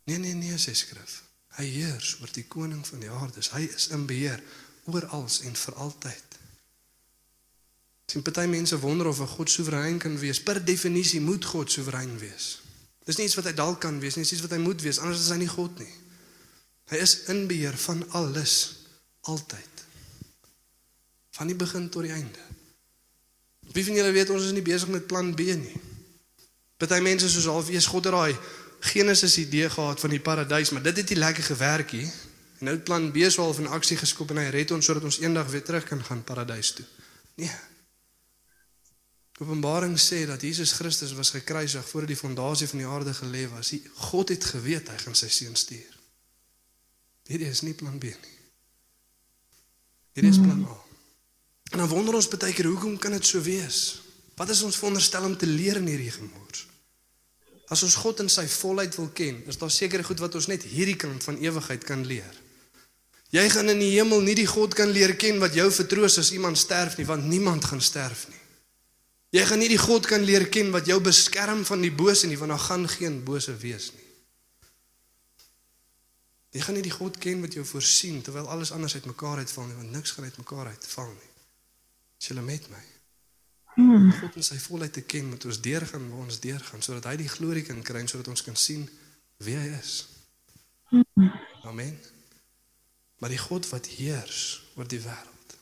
Nee 0.04 0.18
nee 0.18 0.34
nee, 0.34 0.58
sê 0.58 0.74
skrif. 0.74 1.24
Hy 1.48 1.66
heers 1.66 2.18
oor 2.22 2.32
die 2.34 2.48
koning 2.48 2.88
van 2.88 3.00
die 3.00 3.10
aarde. 3.10 3.42
Hy 3.52 3.62
is 3.76 3.88
in 3.88 4.06
beheer 4.06 4.44
oor 4.86 5.06
alles 5.06 5.42
en 5.48 5.56
vir 5.56 5.76
altyd. 5.76 6.40
Sien 8.06 8.22
party 8.22 8.46
mense 8.46 8.80
wonder 8.80 9.08
of 9.08 9.20
'n 9.20 9.28
God 9.28 9.50
soewerein 9.50 9.98
kan 9.98 10.18
wees. 10.20 10.44
Per 10.44 10.66
definisie 10.66 11.22
moet 11.22 11.46
God 11.46 11.72
soewerein 11.72 12.18
wees. 12.20 12.62
Dis 13.04 13.16
nie 13.16 13.26
iets 13.26 13.36
wat 13.36 13.46
hy 13.46 13.54
dalk 13.54 13.80
kan 13.80 14.00
wees 14.00 14.16
nie, 14.16 14.24
dis 14.24 14.32
iets 14.32 14.42
wat 14.42 14.52
hy 14.52 14.62
moet 14.64 14.82
wees, 14.82 15.00
anders 15.00 15.22
is 15.22 15.30
hy 15.30 15.38
nie 15.38 15.52
God 15.52 15.80
nie. 15.80 15.94
Hy 16.92 16.98
is 17.04 17.16
in 17.34 17.48
beheer 17.48 17.78
van 17.78 18.04
alles 18.12 18.76
altyd. 19.22 19.73
Van 21.34 21.50
die 21.50 21.58
begin 21.58 21.90
tot 21.90 22.06
die 22.06 22.14
einde. 22.14 22.40
Wie 23.74 23.86
van 23.86 23.98
julle 23.98 24.12
weet 24.14 24.30
ons 24.30 24.46
is 24.46 24.54
nie 24.54 24.66
besig 24.66 24.92
met 24.94 25.08
plan 25.10 25.34
B 25.36 25.56
nie. 25.58 25.80
Party 26.78 27.00
mense 27.02 27.30
soos 27.30 27.48
half 27.50 27.72
wees 27.72 27.88
God 27.90 28.10
het 28.10 28.14
daai 28.14 28.38
Genesis 28.84 29.38
idee 29.40 29.70
gehad 29.70 30.00
van 30.00 30.12
die 30.12 30.20
paradys, 30.20 30.74
maar 30.76 30.84
dit 30.84 30.98
het 30.98 31.10
nie 31.10 31.18
lekker 31.18 31.44
gewerk 31.44 31.94
nie. 31.96 32.08
En 32.60 32.70
nou 32.70 32.78
plan 32.80 33.12
B 33.12 33.30
sou 33.32 33.48
al 33.48 33.56
van 33.58 33.72
aksie 33.78 33.98
geskop 33.98 34.34
en 34.34 34.42
hy 34.44 34.50
red 34.52 34.72
ons 34.76 34.86
sodat 34.86 35.04
ons 35.08 35.20
eendag 35.24 35.50
weer 35.52 35.64
terug 35.64 35.88
kan 35.88 36.04
gaan 36.04 36.24
paradys 36.24 36.74
toe. 36.78 36.86
Nee. 37.40 37.52
Openbaring 39.40 39.98
sê 40.00 40.26
dat 40.30 40.42
Jesus 40.42 40.76
Christus 40.78 41.16
was 41.18 41.34
gekruisig 41.34 41.90
voor 41.90 42.06
die 42.06 42.16
fondasie 42.16 42.68
van 42.68 42.84
die 42.84 42.88
aarde 42.88 43.14
gelê 43.14 43.48
was. 43.50 43.74
Die 43.74 43.82
God 44.12 44.30
het 44.30 44.46
geweet 44.46 44.92
hy 44.92 45.00
gaan 45.02 45.18
sy 45.18 45.32
seun 45.32 45.56
stuur. 45.56 46.00
Hierdie 47.28 47.50
is 47.50 47.64
nie 47.64 47.74
plan 47.74 47.98
B 47.98 48.12
nie. 48.12 48.40
Hierdie 50.14 50.36
is 50.36 50.44
plan 50.44 50.66
A. 50.68 50.83
Dan 51.84 51.92
wonder 51.92 52.16
ons 52.16 52.30
baie 52.32 52.54
keer 52.56 52.70
hoekom 52.72 52.94
kan 52.96 53.12
dit 53.12 53.26
so 53.28 53.42
wees? 53.44 54.00
Wat 54.40 54.48
is 54.54 54.62
ons 54.64 54.78
veronderstel 54.80 55.26
om 55.28 55.34
te 55.36 55.50
leer 55.50 55.82
in 55.82 55.90
hierdie 55.92 56.14
gemors? 56.16 56.62
As 57.68 57.82
ons 57.84 57.98
God 58.00 58.22
in 58.24 58.30
sy 58.32 58.46
volheid 58.48 58.96
wil 58.96 59.10
ken, 59.12 59.42
is 59.52 59.60
daar 59.60 59.72
sekere 59.72 60.06
goed 60.08 60.22
wat 60.24 60.38
ons 60.40 60.48
net 60.48 60.64
hierdie 60.64 60.96
kant 60.96 61.26
van 61.28 61.42
ewigheid 61.44 61.84
kan 61.84 62.06
leer. 62.08 62.38
Jy 63.36 63.44
gaan 63.52 63.74
in 63.74 63.82
die 63.84 63.90
hemel 63.98 64.24
nie 64.24 64.36
die 64.38 64.48
God 64.48 64.78
kan 64.78 64.94
leer 64.96 65.18
ken 65.20 65.42
wat 65.44 65.58
jou 65.58 65.66
vertroos 65.76 66.16
as 66.22 66.30
iemand 66.32 66.62
sterf 66.62 66.96
nie, 66.96 67.08
want 67.10 67.28
niemand 67.28 67.68
gaan 67.68 67.84
sterf 67.84 68.30
nie. 68.32 68.40
Jy 69.36 69.44
gaan 69.50 69.62
nie 69.66 69.70
die 69.74 69.82
God 69.82 70.08
kan 70.08 70.24
leer 70.24 70.48
ken 70.54 70.72
wat 70.72 70.88
jou 70.88 71.02
beskerm 71.04 71.66
van 71.68 71.84
die 71.84 71.92
bose 71.92 72.32
nie, 72.32 72.40
want 72.40 72.56
daar 72.56 72.64
gaan 72.64 72.88
geen 72.96 73.20
bose 73.28 73.58
wees 73.60 73.90
nie. 73.92 74.08
Jy 76.56 76.64
gaan 76.64 76.80
nie 76.80 76.88
die 76.88 76.96
God 76.96 77.20
ken 77.20 77.44
wat 77.44 77.60
jou 77.60 77.68
voorsien 77.68 78.24
terwyl 78.24 78.48
alles 78.56 78.72
anders 78.72 78.96
uitmekaar 78.96 79.44
uitval 79.44 79.68
nie, 79.68 79.80
want 79.82 79.96
niks 80.00 80.16
gaan 80.16 80.32
uitmekaar 80.32 80.72
uitval 80.72 81.12
nie. 81.12 81.33
Is 82.24 82.30
jy 82.32 82.40
met 82.40 82.70
my? 82.72 82.80
Hmm. 83.76 84.12
God 84.16 84.36
in 84.40 84.46
sy 84.48 84.56
volheid 84.64 84.94
te 84.96 85.02
ken, 85.04 85.26
moet 85.28 85.44
ons 85.44 85.58
deurgaan 85.60 86.06
waar 86.08 86.22
ons 86.24 86.38
deurgaan 86.40 86.84
sodat 86.86 87.10
hy 87.10 87.18
die 87.20 87.28
glorie 87.28 87.66
kan 87.68 87.82
kry 87.84 88.00
en 88.00 88.08
sodat 88.08 88.30
ons 88.32 88.44
kan 88.46 88.56
sien 88.56 88.86
wie 89.44 89.58
hy 89.60 89.66
is. 89.76 90.06
Hmm. 90.94 91.34
Amen. 91.68 91.98
Maar 93.20 93.34
die 93.36 93.42
God 93.42 93.68
wat 93.74 93.90
heers 93.98 94.62
oor 94.78 94.88
die 94.88 95.02
wêreld. 95.04 95.58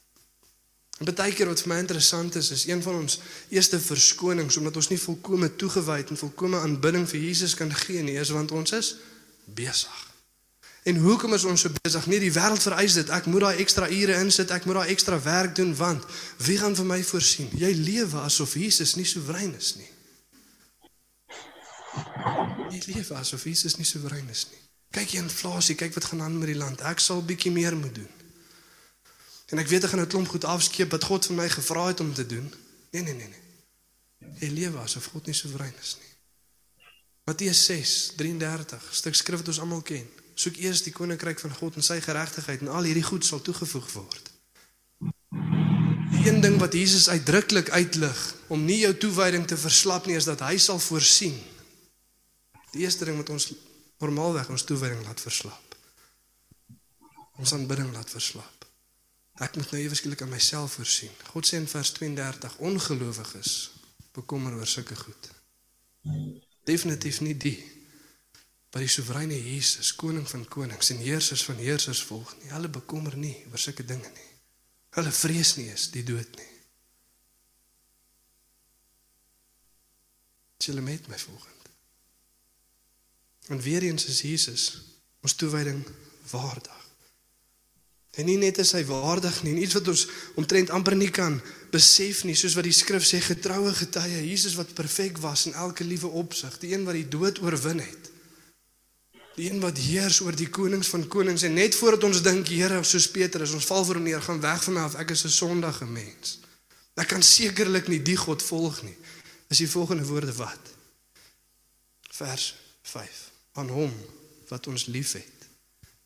En 1.02 1.10
baie 1.10 1.34
keer 1.34 1.50
wat 1.50 1.66
vir 1.66 1.74
my 1.74 1.80
interessant 1.82 2.38
is, 2.38 2.52
is 2.54 2.68
een 2.70 2.86
van 2.86 3.00
ons 3.00 3.18
eerste 3.50 3.82
verskonings 3.82 4.62
omdat 4.62 4.78
ons 4.78 4.92
nie 4.94 5.02
volkome 5.02 5.50
toegewyd 5.58 6.14
en 6.14 6.24
volkome 6.28 6.62
aanbidding 6.62 7.10
vir 7.10 7.26
Jesus 7.26 7.58
kan 7.58 7.74
gee 7.88 8.06
nie, 8.06 8.20
is 8.22 8.30
want 8.38 8.54
ons 8.54 8.78
is 8.78 8.94
besig. 9.50 10.11
En 10.84 10.96
hoekom 10.96 11.34
is 11.34 11.44
ons 11.46 11.62
so 11.62 11.70
besig? 11.82 12.06
Nee, 12.10 12.20
die 12.20 12.34
wêreld 12.34 12.62
vereis 12.62 12.96
dit. 12.98 13.10
Ek 13.14 13.28
moet 13.30 13.44
daai 13.46 13.60
ekstra 13.62 13.86
ure 13.94 14.16
insit, 14.18 14.50
ek 14.50 14.66
moet 14.66 14.80
daai 14.80 14.94
ekstra 14.94 15.20
werk 15.22 15.54
doen 15.56 15.76
want 15.78 16.06
wie 16.42 16.58
gaan 16.58 16.76
vir 16.76 16.88
my 16.90 16.98
voorsien? 17.06 17.52
Jy 17.54 17.70
lewe 17.78 18.24
asof 18.26 18.56
Jesus 18.58 18.96
nie 18.98 19.06
soewerein 19.06 19.54
is 19.58 19.76
nie. 19.78 19.90
Jy 22.74 22.82
lewe 22.88 23.20
asof 23.20 23.46
Jesus 23.46 23.78
nie 23.78 23.86
soewerein 23.86 24.26
is 24.34 24.48
nie. 24.50 24.62
Kyk 24.92 25.14
die 25.14 25.22
inflasie, 25.22 25.78
kyk 25.78 25.94
wat 25.96 26.10
gaan 26.10 26.26
aan 26.26 26.40
met 26.40 26.50
die 26.50 26.58
land. 26.58 26.82
Ek 26.90 27.00
sal 27.00 27.22
bietjie 27.24 27.54
meer 27.54 27.78
moet 27.78 27.94
doen. 27.96 28.10
En 29.54 29.62
ek 29.62 29.70
weet 29.70 29.86
ek 29.86 29.94
gaan 29.94 30.02
'n 30.02 30.08
klomp 30.08 30.34
goed 30.34 30.50
afskeep 30.50 30.92
wat 30.92 31.04
God 31.04 31.26
vir 31.26 31.36
my 31.36 31.50
gevra 31.50 31.88
het 31.88 32.00
om 32.00 32.14
te 32.14 32.26
doen. 32.26 32.48
Nee, 32.92 33.04
nee, 33.04 33.14
nee, 33.14 33.28
nee. 33.28 33.44
Jy 34.40 34.50
lewe 34.50 34.80
asof 34.80 35.06
God 35.14 35.26
nie 35.26 35.36
soewerein 35.36 35.74
is 35.82 35.98
nie. 36.00 36.10
Matteus 37.30 37.66
6:33, 37.70 38.82
stuk 38.92 39.16
skrif 39.16 39.40
wat 39.40 39.48
ons 39.48 39.60
almal 39.60 39.82
ken. 39.82 40.08
Soek 40.42 40.58
eers 40.58 40.82
die 40.82 40.94
koninkryk 40.96 41.42
van 41.44 41.54
God 41.54 41.78
en 41.78 41.86
sy 41.86 42.00
geregtigheid 42.02 42.64
en 42.66 42.72
al 42.74 42.88
hierdie 42.90 43.06
goed 43.06 43.26
sal 43.28 43.42
toegevoeg 43.46 43.90
word. 43.94 44.30
Die 46.12 46.24
een 46.26 46.42
ding 46.42 46.58
wat 46.62 46.74
Jesus 46.74 47.10
uitdruklik 47.10 47.70
uitlig 47.70 48.22
om 48.54 48.64
nie 48.66 48.80
jou 48.82 48.94
toewyding 49.06 49.46
te 49.48 49.58
verslap 49.58 50.08
nie 50.10 50.18
is 50.18 50.30
dat 50.30 50.42
hy 50.46 50.58
sal 50.62 50.82
voorsien. 50.82 51.38
Die 52.74 52.86
eerste 52.86 53.06
ding 53.06 53.20
wat 53.22 53.30
ons 53.34 53.52
normaalweg 54.02 54.50
ons 54.50 54.66
toewyding 54.66 55.04
laat 55.06 55.22
verslap. 55.22 55.78
Ons 57.42 57.54
aanbidding 57.54 57.92
laat 57.94 58.10
verslap. 58.10 58.66
Ek 59.42 59.56
moet 59.58 59.74
nou 59.74 59.82
eweskielik 59.82 60.22
aan 60.22 60.34
myself 60.34 60.78
voorsien. 60.78 61.14
God 61.34 61.48
sê 61.48 61.62
in 61.62 61.70
vers 61.70 61.94
32 61.98 62.58
ongelowiges 62.70 63.54
bekommer 64.18 64.58
oor 64.58 64.70
sulke 64.70 64.98
goed. 64.98 65.30
Definitief 66.70 67.22
nie 67.26 67.38
die 67.38 67.58
wat 68.72 68.84
die 68.86 68.92
soewereine 68.92 69.36
Jesus, 69.36 69.92
koning 70.00 70.28
van 70.30 70.46
konings 70.48 70.94
en 70.94 71.02
heersers 71.04 71.44
van 71.44 71.60
heersers 71.60 72.04
volg 72.08 72.32
nie. 72.40 72.52
Hulle 72.54 72.72
bekommer 72.72 73.18
nie 73.20 73.36
oor 73.52 73.60
sulke 73.60 73.84
dinge 73.86 74.08
nie. 74.08 74.30
Hulle 74.96 75.12
vrees 75.12 75.56
nie 75.58 75.68
eens 75.72 75.90
die 75.92 76.04
dood 76.08 76.36
nie. 76.40 76.48
Hulle 80.62 80.84
met 80.86 81.08
my 81.10 81.18
volgend. 81.20 81.72
En 83.52 83.60
weer 83.62 83.84
eens 83.84 84.06
is 84.06 84.22
Jesus 84.22 84.66
ons 85.22 85.36
toewyding 85.36 85.84
waardig. 86.32 86.78
En 88.12 88.28
nie 88.28 88.38
net 88.38 88.60
is 88.60 88.74
hy 88.76 88.82
waardig 88.86 89.38
nie, 89.46 89.56
iets 89.64 89.78
wat 89.78 89.88
ons 89.88 90.06
omtrent 90.40 90.72
amper 90.76 90.98
nie 91.00 91.12
kan 91.14 91.38
besef 91.72 92.26
nie, 92.28 92.36
soos 92.36 92.58
wat 92.60 92.68
die 92.68 92.76
skrif 92.76 93.06
sê 93.08 93.22
getroue 93.24 93.72
getuie, 93.76 94.26
Jesus 94.28 94.58
wat 94.60 94.74
perfek 94.76 95.20
was 95.24 95.46
in 95.48 95.56
elke 95.56 95.88
liewe 95.88 96.12
opsig, 96.20 96.58
die 96.60 96.74
een 96.74 96.84
wat 96.88 96.98
die 97.00 97.08
dood 97.08 97.40
oorwin 97.44 97.80
het. 97.80 98.11
Die 99.36 99.48
een 99.50 99.62
wat 99.64 99.78
heers 99.80 100.20
oor 100.26 100.36
die 100.36 100.50
konings 100.52 100.90
van 100.92 101.06
konings 101.08 101.46
en 101.48 101.54
net 101.56 101.76
voordat 101.76 102.04
ons 102.04 102.22
dink 102.24 102.50
Here 102.52 102.82
soos 102.84 103.08
Petrus, 103.12 103.54
ons 103.56 103.68
val 103.70 103.86
voor 103.88 104.02
hom 104.02 104.08
neer, 104.10 104.22
gaan 104.22 104.42
weg 104.44 104.64
van 104.68 104.76
my 104.76 104.84
af, 104.88 104.98
ek 105.00 105.14
is 105.16 105.24
'n 105.26 105.30
sondige 105.30 105.86
mens. 105.86 106.40
Ek 106.96 107.08
kan 107.08 107.24
sekerlik 107.24 107.88
nie 107.88 108.02
die 108.02 108.18
God 108.18 108.44
volg 108.44 108.82
nie. 108.84 108.98
Is 109.50 109.58
die 109.58 109.70
volgende 109.70 110.04
woorde 110.04 110.34
wat? 110.34 110.60
Vers 112.12 112.56
5. 112.82 113.32
Aan 113.54 113.70
hom 113.70 113.94
wat 114.48 114.68
ons 114.68 114.86
liefhet 114.86 115.40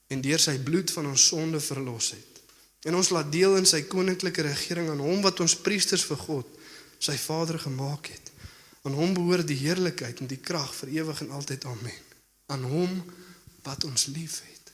en 0.08 0.22
deur 0.22 0.40
sy 0.40 0.60
bloed 0.60 0.92
van 0.92 1.06
ons 1.06 1.28
sonde 1.28 1.60
verlos 1.60 2.12
het. 2.12 2.42
En 2.86 2.96
ons 2.96 3.10
laat 3.10 3.32
deel 3.32 3.58
in 3.58 3.66
sy 3.66 3.82
koninklike 3.82 4.42
regering 4.42 4.90
aan 4.90 5.02
hom 5.02 5.22
wat 5.22 5.40
ons 5.40 5.56
priesters 5.56 6.06
vir 6.06 6.18
God, 6.18 6.46
sy 7.00 7.18
Vader 7.18 7.60
gemaak 7.60 8.08
het. 8.08 8.32
Aan 8.84 8.94
hom 8.94 9.14
behoort 9.14 9.48
die 9.48 9.58
heerlikheid 9.58 10.20
en 10.20 10.28
die 10.28 10.38
krag 10.38 10.76
vir 10.76 10.90
ewig 10.90 11.22
en 11.22 11.32
altyd. 11.32 11.66
Amen 11.66 12.05
aan 12.52 12.64
hom 12.64 13.00
wat 13.66 13.84
ons 13.84 14.06
liefhet. 14.14 14.72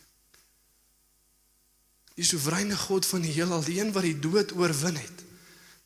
Die 2.19 2.27
soewereine 2.27 2.77
God 2.77 3.05
van 3.07 3.23
die 3.23 3.31
heelal, 3.31 3.63
die 3.63 3.79
een 3.79 3.93
wat 3.95 4.05
die 4.05 4.19
dood 4.19 4.51
oorwin 4.57 4.99
het. 4.99 5.23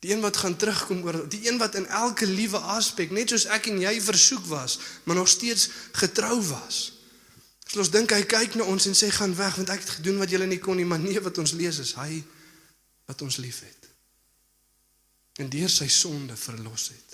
Die 0.04 0.12
een 0.12 0.20
wat 0.20 0.36
gaan 0.36 0.56
terugkom 0.56 1.04
oor 1.06 1.22
die 1.30 1.46
een 1.48 1.58
wat 1.58 1.74
in 1.74 1.86
elke 1.86 2.26
liewe 2.26 2.58
aspek 2.58 3.10
net 3.14 3.32
soos 3.32 3.46
ek 3.54 3.70
en 3.70 3.80
jy 3.80 3.94
versoek 4.02 4.44
was, 4.50 4.78
maar 5.04 5.16
nog 5.16 5.30
steeds 5.30 5.70
getrou 5.96 6.42
was. 6.50 6.82
As 7.66 7.78
ons 7.80 7.90
dink 7.90 8.12
hy 8.14 8.22
kyk 8.28 8.58
na 8.58 8.66
ons 8.70 8.86
en 8.86 8.94
sê 8.94 9.08
gaan 9.14 9.34
weg 9.38 9.56
want 9.58 9.72
ek 9.74 9.82
het 9.82 9.96
gedoen 9.98 10.20
wat 10.22 10.30
julle 10.30 10.46
nie 10.46 10.60
kon 10.62 10.78
nie, 10.78 10.86
maar 10.86 11.02
nee 11.02 11.22
wat 11.22 11.38
ons 11.42 11.56
lees 11.58 11.80
is 11.82 11.94
hy 11.98 12.20
wat 13.06 13.22
ons 13.22 13.38
liefhet. 13.42 13.90
En 15.42 15.50
deur 15.52 15.70
sy 15.70 15.88
sonde 15.92 16.36
verlos 16.38 16.90
het. 16.92 17.05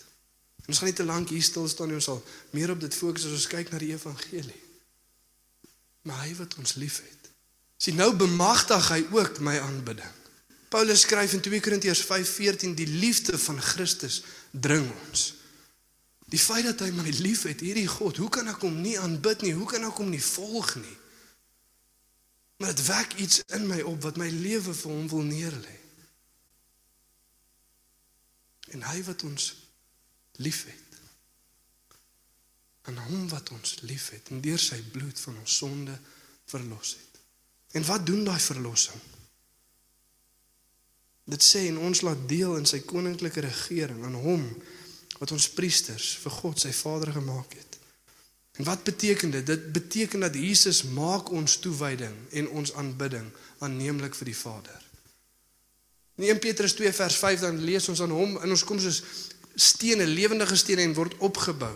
Ons 0.71 0.79
gaan 0.79 0.91
nie 0.93 0.97
te 0.97 1.07
lank 1.07 1.33
hier 1.35 1.43
stil 1.43 1.67
staan 1.69 1.91
nie, 1.91 1.99
ons 1.99 2.11
sal 2.11 2.23
meer 2.55 2.71
op 2.71 2.81
dit 2.81 2.95
fokus 2.95 3.27
as 3.27 3.35
ons 3.35 3.51
kyk 3.51 3.73
na 3.73 3.81
die 3.83 3.93
evangelie. 3.95 4.61
Maar 6.07 6.25
hy 6.27 6.35
wat 6.39 6.55
ons 6.59 6.77
liefhet. 6.79 7.31
Sien 7.83 7.99
nou 7.99 8.13
bemagtig 8.15 8.89
hy 8.95 9.01
ook 9.11 9.41
my 9.43 9.57
aanbidding. 9.59 10.19
Paulus 10.73 11.03
skryf 11.05 11.35
in 11.37 11.43
2 11.45 11.61
Korintiërs 11.61 12.05
5:14 12.07 12.77
die 12.79 12.87
liefde 12.87 13.39
van 13.39 13.61
Christus 13.61 14.23
dring 14.51 14.87
ons. 15.09 15.35
Die 16.33 16.41
feit 16.41 16.65
dat 16.65 16.81
hy 16.81 16.91
my 16.97 17.11
liefhet, 17.11 17.61
hierdie 17.61 17.89
God, 17.91 18.17
hoe 18.17 18.31
kan 18.33 18.49
ek 18.49 18.63
hom 18.65 18.79
nie 18.81 18.95
aanbid 18.99 19.43
nie? 19.45 19.53
Hoe 19.53 19.67
kan 19.69 19.85
ek 19.85 19.99
hom 20.01 20.09
nie 20.09 20.23
volg 20.23 20.75
nie? 20.81 20.97
Maar 22.63 22.73
dit 22.73 22.87
wek 22.87 23.15
iets 23.21 23.43
in 23.53 23.67
my 23.69 23.83
op 23.83 24.07
wat 24.07 24.17
my 24.17 24.31
lewe 24.31 24.73
vir 24.73 24.93
hom 24.93 25.09
wil 25.11 25.27
neerlê. 25.27 25.77
En 28.73 28.87
hy 28.89 29.03
wat 29.05 29.27
ons 29.29 29.51
liefhet. 30.41 30.79
Aan 32.83 32.99
hom 32.99 33.29
wat 33.29 33.51
ons 33.55 33.81
liefhet 33.87 34.33
en 34.33 34.41
deur 34.43 34.59
sy 34.59 34.81
bloed 34.93 35.19
van 35.21 35.39
ons 35.39 35.57
sonde 35.57 35.95
verlos 36.51 36.97
het. 36.99 37.21
En 37.79 37.85
wat 37.89 38.07
doen 38.07 38.25
daai 38.25 38.41
verlossing? 38.41 39.01
Dit 41.25 41.45
sê 41.47 41.67
en 41.69 41.79
ons 41.79 42.03
laat 42.03 42.25
deel 42.29 42.57
in 42.59 42.67
sy 42.67 42.83
koninklike 42.85 43.45
regering 43.45 44.03
aan 44.05 44.19
hom 44.25 44.43
wat 45.21 45.31
ons 45.31 45.53
priesters 45.55 46.17
vir 46.25 46.35
God 46.41 46.59
sy 46.61 46.73
Vader 46.75 47.13
gemaak 47.15 47.55
het. 47.55 47.79
En 48.59 48.67
wat 48.69 48.83
beteken 48.85 49.31
dit? 49.31 49.47
Dit 49.47 49.69
beteken 49.73 50.27
dat 50.27 50.35
Jesus 50.35 50.83
maak 50.83 51.31
ons 51.31 51.57
toewyding 51.63 52.17
en 52.31 52.49
ons 52.49 52.75
aanbidding 52.75 53.31
aanneemlik 53.65 54.19
vir 54.19 54.33
die 54.33 54.37
Vader. 54.37 54.81
In 56.21 56.29
1 56.29 56.43
Petrus 56.43 56.75
2 56.77 56.93
vers 56.93 57.17
5 57.17 57.41
dan 57.47 57.63
lees 57.65 57.89
ons 57.89 58.03
aan 58.05 58.13
hom 58.13 58.37
en 58.43 58.51
ons 58.51 58.65
kom 58.69 58.81
soos 58.83 59.01
stene, 59.55 60.07
lewendige 60.07 60.57
stene 60.57 60.83
en 60.83 60.95
word 60.95 61.17
opgebou 61.19 61.75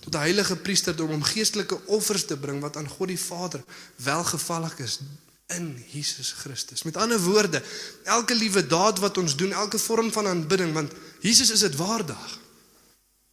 tot 0.00 0.14
'n 0.14 0.24
heilige 0.24 0.56
priesterdom 0.56 1.10
om 1.10 1.22
geestelike 1.22 1.86
offers 1.86 2.24
te 2.24 2.36
bring 2.36 2.60
wat 2.60 2.76
aan 2.76 2.88
God 2.88 3.08
die 3.08 3.20
Vader 3.20 3.64
welgevallig 3.96 4.78
is 4.78 4.98
in 5.46 5.84
Jesus 5.88 6.32
Christus. 6.32 6.82
Met 6.82 6.96
ander 6.96 7.20
woorde, 7.20 7.62
elke 8.04 8.34
liewe 8.34 8.66
daad 8.66 8.98
wat 8.98 9.18
ons 9.18 9.36
doen, 9.36 9.52
elke 9.52 9.78
vorm 9.78 10.12
van 10.12 10.26
aanbidding, 10.26 10.72
want 10.72 10.92
Jesus 11.20 11.50
is 11.50 11.60
dit 11.60 11.76
waardig. 11.76 12.40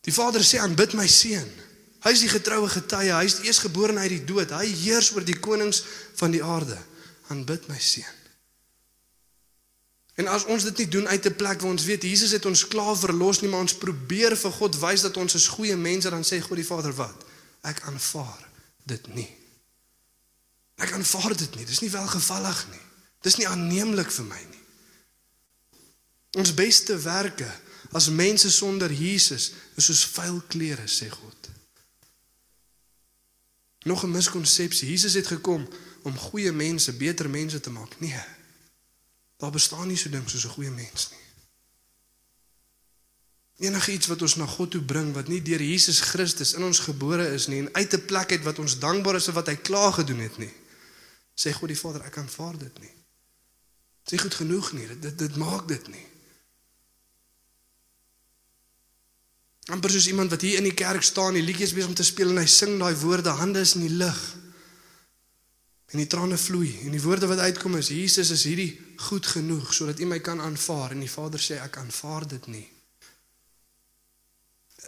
Die 0.02 0.14
Vader 0.14 0.44
sê 0.44 0.60
aanbid 0.62 0.94
my 0.94 1.08
seun. 1.08 1.50
Hy 2.06 2.12
is 2.14 2.22
die 2.22 2.30
getroue 2.30 2.70
getuie, 2.70 3.12
hy 3.12 3.26
is 3.26 3.40
die 3.40 3.50
eersgebore 3.50 3.98
uit 3.98 4.10
die 4.10 4.24
dood. 4.24 4.52
Hy 4.54 4.68
heers 4.86 5.12
oor 5.16 5.26
die 5.26 5.40
konings 5.40 5.84
van 6.16 6.32
die 6.32 6.44
aarde. 6.44 6.78
Aanbid 7.34 7.68
my 7.68 7.80
seun. 7.82 8.25
En 10.16 10.28
as 10.32 10.46
ons 10.46 10.64
dit 10.64 10.78
nie 10.78 10.88
doen 10.88 11.08
uit 11.08 11.26
'n 11.26 11.36
plek 11.36 11.62
waar 11.62 11.72
ons 11.72 11.84
weet 11.84 12.04
Jesus 12.04 12.32
het 12.32 12.46
ons 12.46 12.68
klaar 12.68 12.98
verlos 12.98 13.42
nie, 13.42 13.50
maar 13.50 13.60
ons 13.60 13.78
probeer 13.78 14.38
vir 14.38 14.52
God 14.52 14.80
wys 14.80 15.02
dat 15.02 15.18
ons 15.18 15.36
is 15.36 15.48
goeie 15.48 15.76
mense, 15.76 16.10
dan 16.10 16.24
sê 16.24 16.40
God 16.40 16.56
die 16.56 16.66
Vader 16.66 16.94
wat? 16.94 17.26
Ek 17.62 17.82
aanvaar 17.82 18.50
dit 18.84 19.08
nie. 19.14 19.36
Ek 20.76 20.92
aanvaar 20.92 21.38
dit 21.38 21.56
nie. 21.56 21.66
Dis 21.66 21.80
nie 21.80 21.90
welgevallig 21.90 22.68
nie. 22.72 22.86
Dis 23.22 23.36
nie 23.36 23.48
aanneemlik 23.48 24.12
vir 24.12 24.26
my 24.26 24.42
nie. 24.50 24.64
Ons 26.32 26.54
beste 26.54 26.98
werke 27.00 27.52
as 27.92 28.10
mense 28.10 28.52
sonder 28.52 28.92
Jesus 28.92 29.52
is 29.76 29.86
soos 29.86 30.06
vuil 30.06 30.42
klere, 30.48 30.88
sê 30.88 31.10
God. 31.10 31.50
Nog 33.86 34.04
'n 34.04 34.12
miskonsepsie. 34.12 34.90
Jesus 34.90 35.14
het 35.14 35.28
gekom 35.28 35.68
om 36.02 36.18
goeie 36.18 36.52
mense 36.52 36.94
beter 36.94 37.30
mense 37.30 37.60
te 37.60 37.70
maak. 37.70 38.00
Nee. 38.00 38.35
Daar 39.38 39.52
bestaan 39.52 39.88
nie 39.88 39.98
so 39.98 40.10
ding 40.10 40.30
soos 40.30 40.46
'n 40.46 40.56
goeie 40.56 40.72
mens 40.72 41.10
nie. 41.12 41.24
Enige 43.68 43.92
iets 43.92 44.08
wat 44.08 44.22
ons 44.22 44.36
na 44.36 44.46
God 44.46 44.72
toe 44.72 44.82
bring 44.82 45.14
wat 45.14 45.28
nie 45.28 45.42
deur 45.42 45.62
Jesus 45.62 46.00
Christus 46.00 46.54
in 46.54 46.64
ons 46.64 46.80
gebore 46.80 47.28
is 47.34 47.48
nie 47.48 47.60
en 47.60 47.74
uit 47.74 47.94
'n 47.94 48.06
plek 48.06 48.32
uit 48.32 48.44
wat 48.44 48.60
ons 48.60 48.80
dankbaar 48.80 49.16
is 49.16 49.26
vir 49.26 49.34
wat 49.34 49.48
hy 49.48 49.56
klaar 49.56 49.94
gedoen 49.94 50.20
het 50.20 50.38
nie. 50.38 50.54
Sê 51.36 51.52
God 51.52 51.68
die 51.68 51.80
Vader, 51.80 52.04
ek 52.04 52.18
aanvaar 52.18 52.58
dit 52.58 52.80
nie. 52.80 52.94
Dit 54.04 54.14
is 54.14 54.22
goed 54.22 54.34
genoeg 54.34 54.72
nie. 54.72 54.88
Dit 54.88 55.02
dit, 55.02 55.18
dit 55.18 55.36
maak 55.36 55.68
dit 55.68 55.88
nie. 55.88 56.06
amper 59.74 59.90
soos 59.90 60.08
iemand 60.08 60.30
wat 60.30 60.44
hier 60.46 60.60
in 60.60 60.68
die 60.68 60.78
kerk 60.78 61.04
staan, 61.04 61.38
die 61.38 61.46
liedjies 61.46 61.74
besig 61.74 61.90
om 61.90 61.98
te 61.98 62.06
speel 62.06 62.34
en 62.34 62.42
hy 62.44 62.50
sing 62.50 62.76
daai 62.78 62.94
woorde, 63.02 63.34
hande 63.40 63.64
is 63.66 63.74
in 63.78 63.88
die 63.88 63.96
lug. 63.98 64.20
En 65.96 66.02
die 66.02 66.12
trane 66.12 66.36
vloei 66.36 66.74
en 66.84 66.92
die 66.92 67.00
woorde 67.00 67.28
wat 67.32 67.40
uitkom 67.40 67.78
is 67.80 67.88
Jesus 67.88 68.30
is 68.36 68.42
hierdie 68.44 68.74
goed 69.08 69.28
genoeg 69.32 69.70
sodat 69.74 70.02
U 70.04 70.08
my 70.12 70.18
kan 70.20 70.42
aanvaar 70.44 70.92
en 70.92 71.00
die 71.06 71.12
Vader 71.12 71.40
sê 71.40 71.56
ek 71.64 71.78
aanvaar 71.80 72.28
dit 72.28 72.50
nie. 72.52 72.66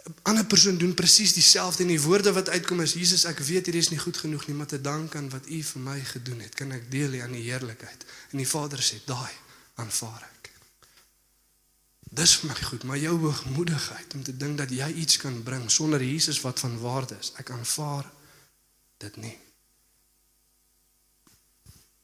'n 0.04 0.14
Ander 0.28 0.44
persoon 0.44 0.76
doen 0.76 0.92
presies 0.94 1.32
dieselfde 1.32 1.82
en 1.86 1.94
die 1.94 2.00
woorde 2.00 2.32
wat 2.32 2.52
uitkom 2.52 2.84
is 2.84 2.92
Jesus 2.92 3.24
ek 3.24 3.40
weet 3.40 3.70
hierdie 3.70 3.84
is 3.86 3.90
nie 3.94 4.02
goed 4.04 4.20
genoeg 4.20 4.46
nie 4.46 4.58
maar 4.60 4.68
te 4.74 4.80
dank 4.80 5.16
aan 5.16 5.32
wat 5.32 5.48
U 5.48 5.62
vir 5.70 5.82
my 5.88 5.96
gedoen 6.12 6.44
het 6.44 6.54
kan 6.60 6.76
ek 6.76 6.90
deel 6.92 7.16
aan 7.22 7.32
die 7.32 7.48
heerlikheid 7.48 8.04
en 8.30 8.44
die 8.44 8.50
Vader 8.52 8.84
sê 8.84 9.00
daai 9.08 9.32
aanvaar 9.80 10.28
ek. 10.28 10.52
Dis 12.20 12.36
vir 12.36 12.52
my 12.52 12.60
goed, 12.60 12.84
maar 12.84 13.00
jou 13.00 13.16
hoogmoedigheid 13.24 14.14
om 14.14 14.22
te 14.28 14.36
dink 14.36 14.60
dat 14.60 14.70
jy 14.70 14.92
iets 14.92 15.16
kan 15.16 15.42
bring 15.42 15.70
sonder 15.70 16.04
Jesus 16.04 16.44
wat 16.44 16.60
van 16.60 16.80
waarde 16.80 17.16
is, 17.20 17.32
ek 17.40 17.50
aanvaar 17.50 18.12
dit 18.98 19.16
nie. 19.16 19.38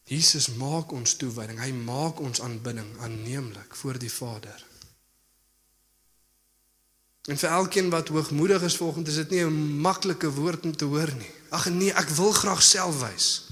Jesus 0.05 0.51
maak 0.61 0.93
ons 0.93 1.17
toewyding, 1.17 1.59
hy 1.61 1.73
maak 1.73 2.21
ons 2.21 2.43
aanbidding 2.45 2.91
aanneemlik 3.01 3.77
voor 3.81 3.99
die 3.99 4.13
Vader. 4.13 4.65
En 7.25 7.41
vir 7.41 7.51
elkeen 7.57 7.89
wat 7.91 8.09
hoogmoedig 8.13 8.63
is 8.63 8.77
volgens 8.77 9.09
is 9.09 9.15
dit 9.15 9.31
nie 9.31 9.45
'n 9.45 9.81
maklike 9.81 10.31
woord 10.31 10.65
om 10.65 10.77
te 10.77 10.85
hoor 10.85 11.15
nie. 11.15 11.31
Ag 11.51 11.69
nee, 11.69 11.93
ek 11.93 12.09
wil 12.09 12.33
graag 12.33 12.63
self 12.63 13.01
wys. 13.01 13.49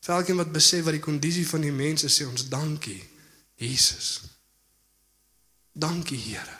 Vir 0.00 0.14
elkeen 0.14 0.36
wat 0.36 0.52
besef 0.52 0.84
wat 0.84 0.92
die 0.92 1.00
kondisie 1.00 1.48
van 1.48 1.60
die 1.60 1.72
mens 1.72 2.02
is, 2.02 2.20
sê 2.20 2.26
ons 2.26 2.48
dankie, 2.48 3.08
Jesus. 3.54 4.20
Dankie 5.72 6.18
Here. 6.18 6.58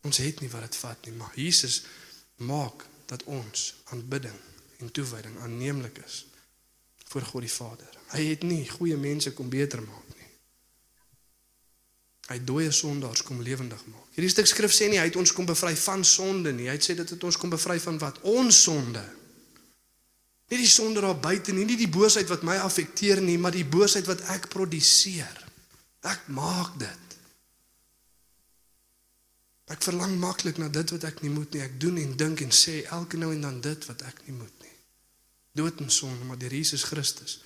Ons 0.00 0.16
het 0.16 0.40
nie 0.40 0.50
wat 0.50 0.60
dit 0.60 0.76
vat 0.76 1.06
nie, 1.06 1.12
maar 1.12 1.32
Jesus 1.34 1.82
maak 2.36 2.86
dat 3.06 3.22
ons 3.22 3.74
aanbidding 3.84 4.38
en 4.80 4.92
toewyding 4.92 5.38
aanneemlik 5.44 5.98
is 6.04 6.24
voor 7.06 7.22
God 7.22 7.46
die 7.46 7.52
Vader. 7.52 7.98
Hy 8.12 8.24
het 8.32 8.42
nie 8.42 8.64
goeie 8.68 8.96
mense 8.98 9.32
kom 9.32 9.48
beter 9.48 9.82
maak 9.82 10.08
nie. 10.14 10.30
Hy 12.26 12.38
dooie 12.42 12.72
sondaars 12.74 13.22
kom 13.22 13.42
lewendig 13.42 13.84
maak. 13.86 14.08
Hierdie 14.16 14.32
stuk 14.32 14.48
skrif 14.50 14.74
sê 14.74 14.88
nie 14.90 14.98
hy 14.98 15.06
het 15.06 15.18
ons 15.20 15.32
kom 15.32 15.46
bevry 15.46 15.74
van 15.78 16.02
sonde 16.04 16.52
nie. 16.52 16.66
Hy 16.66 16.74
het 16.78 16.88
sê 16.88 16.96
dit 16.98 17.14
het 17.14 17.24
ons 17.28 17.38
kom 17.38 17.52
bevry 17.52 17.78
van 17.82 18.00
wat? 18.02 18.18
Ons 18.26 18.62
sonde. 18.66 19.04
Nie 20.50 20.60
die 20.62 20.70
sonde 20.70 21.02
daar 21.02 21.18
buite 21.18 21.54
nie, 21.54 21.64
nie 21.66 21.78
die 21.78 21.90
boosheid 21.90 22.28
wat 22.30 22.44
my 22.46 22.58
affekteer 22.62 23.22
nie, 23.22 23.38
maar 23.38 23.54
die 23.54 23.66
boosheid 23.66 24.06
wat 24.06 24.22
ek 24.34 24.46
produseer. 24.52 25.42
Ek 26.06 26.28
maak 26.30 26.76
dit. 26.78 27.16
Ek 29.74 29.82
verlang 29.82 30.14
maklik 30.22 30.60
na 30.62 30.68
dit 30.70 30.92
wat 30.94 31.06
ek 31.08 31.24
nie 31.24 31.32
moet 31.34 31.50
nie. 31.54 31.64
Ek 31.66 31.80
doen 31.82 31.98
en 31.98 32.12
dink 32.18 32.44
en 32.44 32.54
sê 32.54 32.84
elke 32.94 33.18
nou 33.18 33.32
en 33.34 33.42
dan 33.48 33.58
dit 33.64 33.88
wat 33.90 34.06
ek 34.06 34.22
nie 34.28 34.36
moet. 34.38 34.55
Dood 35.56 35.80
en 35.80 35.90
sonde, 35.90 36.24
maar 36.24 36.38
deur 36.38 36.54
Jesus 36.54 36.84
Christus 36.84 37.40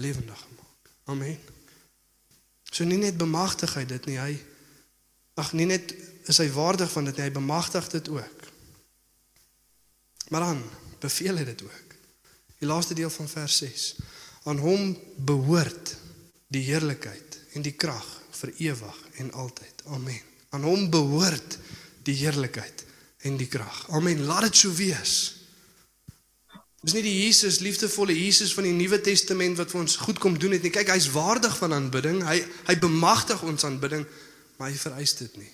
lewendig 0.00 0.38
gemaak. 0.38 0.92
Amen. 1.04 1.38
So 2.70 2.84
nie 2.84 3.00
net 3.00 3.18
bemagtig 3.18 3.74
hy 3.74 3.84
dit 3.88 4.06
nie, 4.06 4.18
hy 4.20 4.36
ag 5.40 5.52
nie 5.56 5.66
net 5.70 5.94
is 6.30 6.38
hy 6.38 6.46
waardig 6.54 6.90
van 6.92 7.08
dit 7.08 7.16
nie, 7.16 7.26
hy 7.26 7.34
bemagtig 7.34 7.88
dit 7.90 8.10
ook. 8.12 8.46
Maar 10.30 10.46
dan 10.50 10.62
beveel 11.02 11.40
hy 11.40 11.46
dit 11.48 11.64
ook. 11.66 11.96
Die 12.60 12.68
laaste 12.68 12.94
deel 12.94 13.10
van 13.10 13.28
vers 13.28 13.56
6. 13.64 13.86
Aan 14.48 14.60
hom 14.62 14.92
behoort 15.16 15.96
die 16.52 16.62
heerlikheid 16.68 17.40
en 17.56 17.64
die 17.66 17.74
krag 17.74 18.06
vir 18.40 18.52
ewig 18.70 19.00
en 19.22 19.32
altyd. 19.32 19.82
Amen. 19.96 20.20
Aan 20.54 20.64
hom 20.68 20.86
behoort 20.92 21.58
die 22.06 22.14
heerlikheid 22.20 22.84
en 23.26 23.36
die 23.40 23.48
krag. 23.50 23.82
Amen. 23.90 24.24
Laat 24.28 24.50
dit 24.50 24.62
so 24.62 24.74
wees. 24.76 25.39
Dis 26.80 26.94
nie 26.96 27.04
die 27.04 27.16
Jesus 27.26 27.58
liefdevolle 27.60 28.14
Jesus 28.16 28.54
van 28.56 28.64
die 28.64 28.72
Nuwe 28.72 29.00
Testament 29.04 29.58
wat 29.60 29.72
vir 29.72 29.82
ons 29.82 29.98
goed 30.00 30.20
kom 30.22 30.38
doen 30.40 30.54
het 30.56 30.64
nie. 30.64 30.72
Kyk, 30.72 30.92
hy's 30.94 31.10
waardig 31.12 31.52
van 31.60 31.76
aanbidding. 31.76 32.22
Hy 32.24 32.38
hy 32.70 32.76
bemagtig 32.80 33.42
ons 33.44 33.66
aanbidding, 33.68 34.06
maar 34.56 34.72
hy 34.72 34.78
vereis 34.80 35.12
dit 35.18 35.34
nie. 35.42 35.50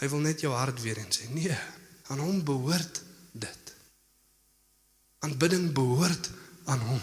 Hy 0.00 0.08
wil 0.08 0.22
net 0.24 0.40
jou 0.40 0.54
hart 0.54 0.80
weer 0.80 1.00
en 1.02 1.10
sê, 1.12 1.26
nee, 1.34 1.56
aan 2.08 2.22
hom 2.22 2.40
behoort 2.46 3.02
dit. 3.36 3.72
Aanbidding 5.26 5.68
behoort 5.76 6.30
aan 6.70 6.84
hom. 6.86 7.02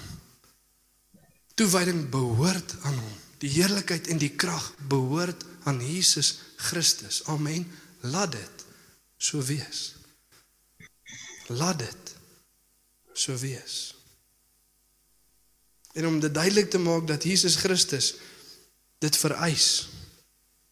Toewyding 1.59 2.07
behoort 2.09 2.75
aan 2.81 2.97
hom. 2.97 3.13
Die 3.43 3.51
heerlikheid 3.59 4.09
en 4.09 4.17
die 4.21 4.31
krag 4.33 4.71
behoort 4.89 5.45
aan 5.69 5.83
Jesus 5.83 6.39
Christus. 6.65 7.21
Amen. 7.29 7.67
Laat 8.01 8.33
dit 8.39 8.65
so 9.17 9.43
wees. 9.43 9.91
Laat 11.53 11.83
dit 11.83 12.04
so 13.15 13.35
wees. 13.39 13.95
En 15.95 16.07
om 16.07 16.19
dit 16.19 16.33
duidelik 16.33 16.69
te 16.69 16.77
maak 16.77 17.07
dat 17.07 17.23
Jesus 17.23 17.55
Christus 17.55 18.15
dit 18.99 19.17
vereis. 19.17 19.87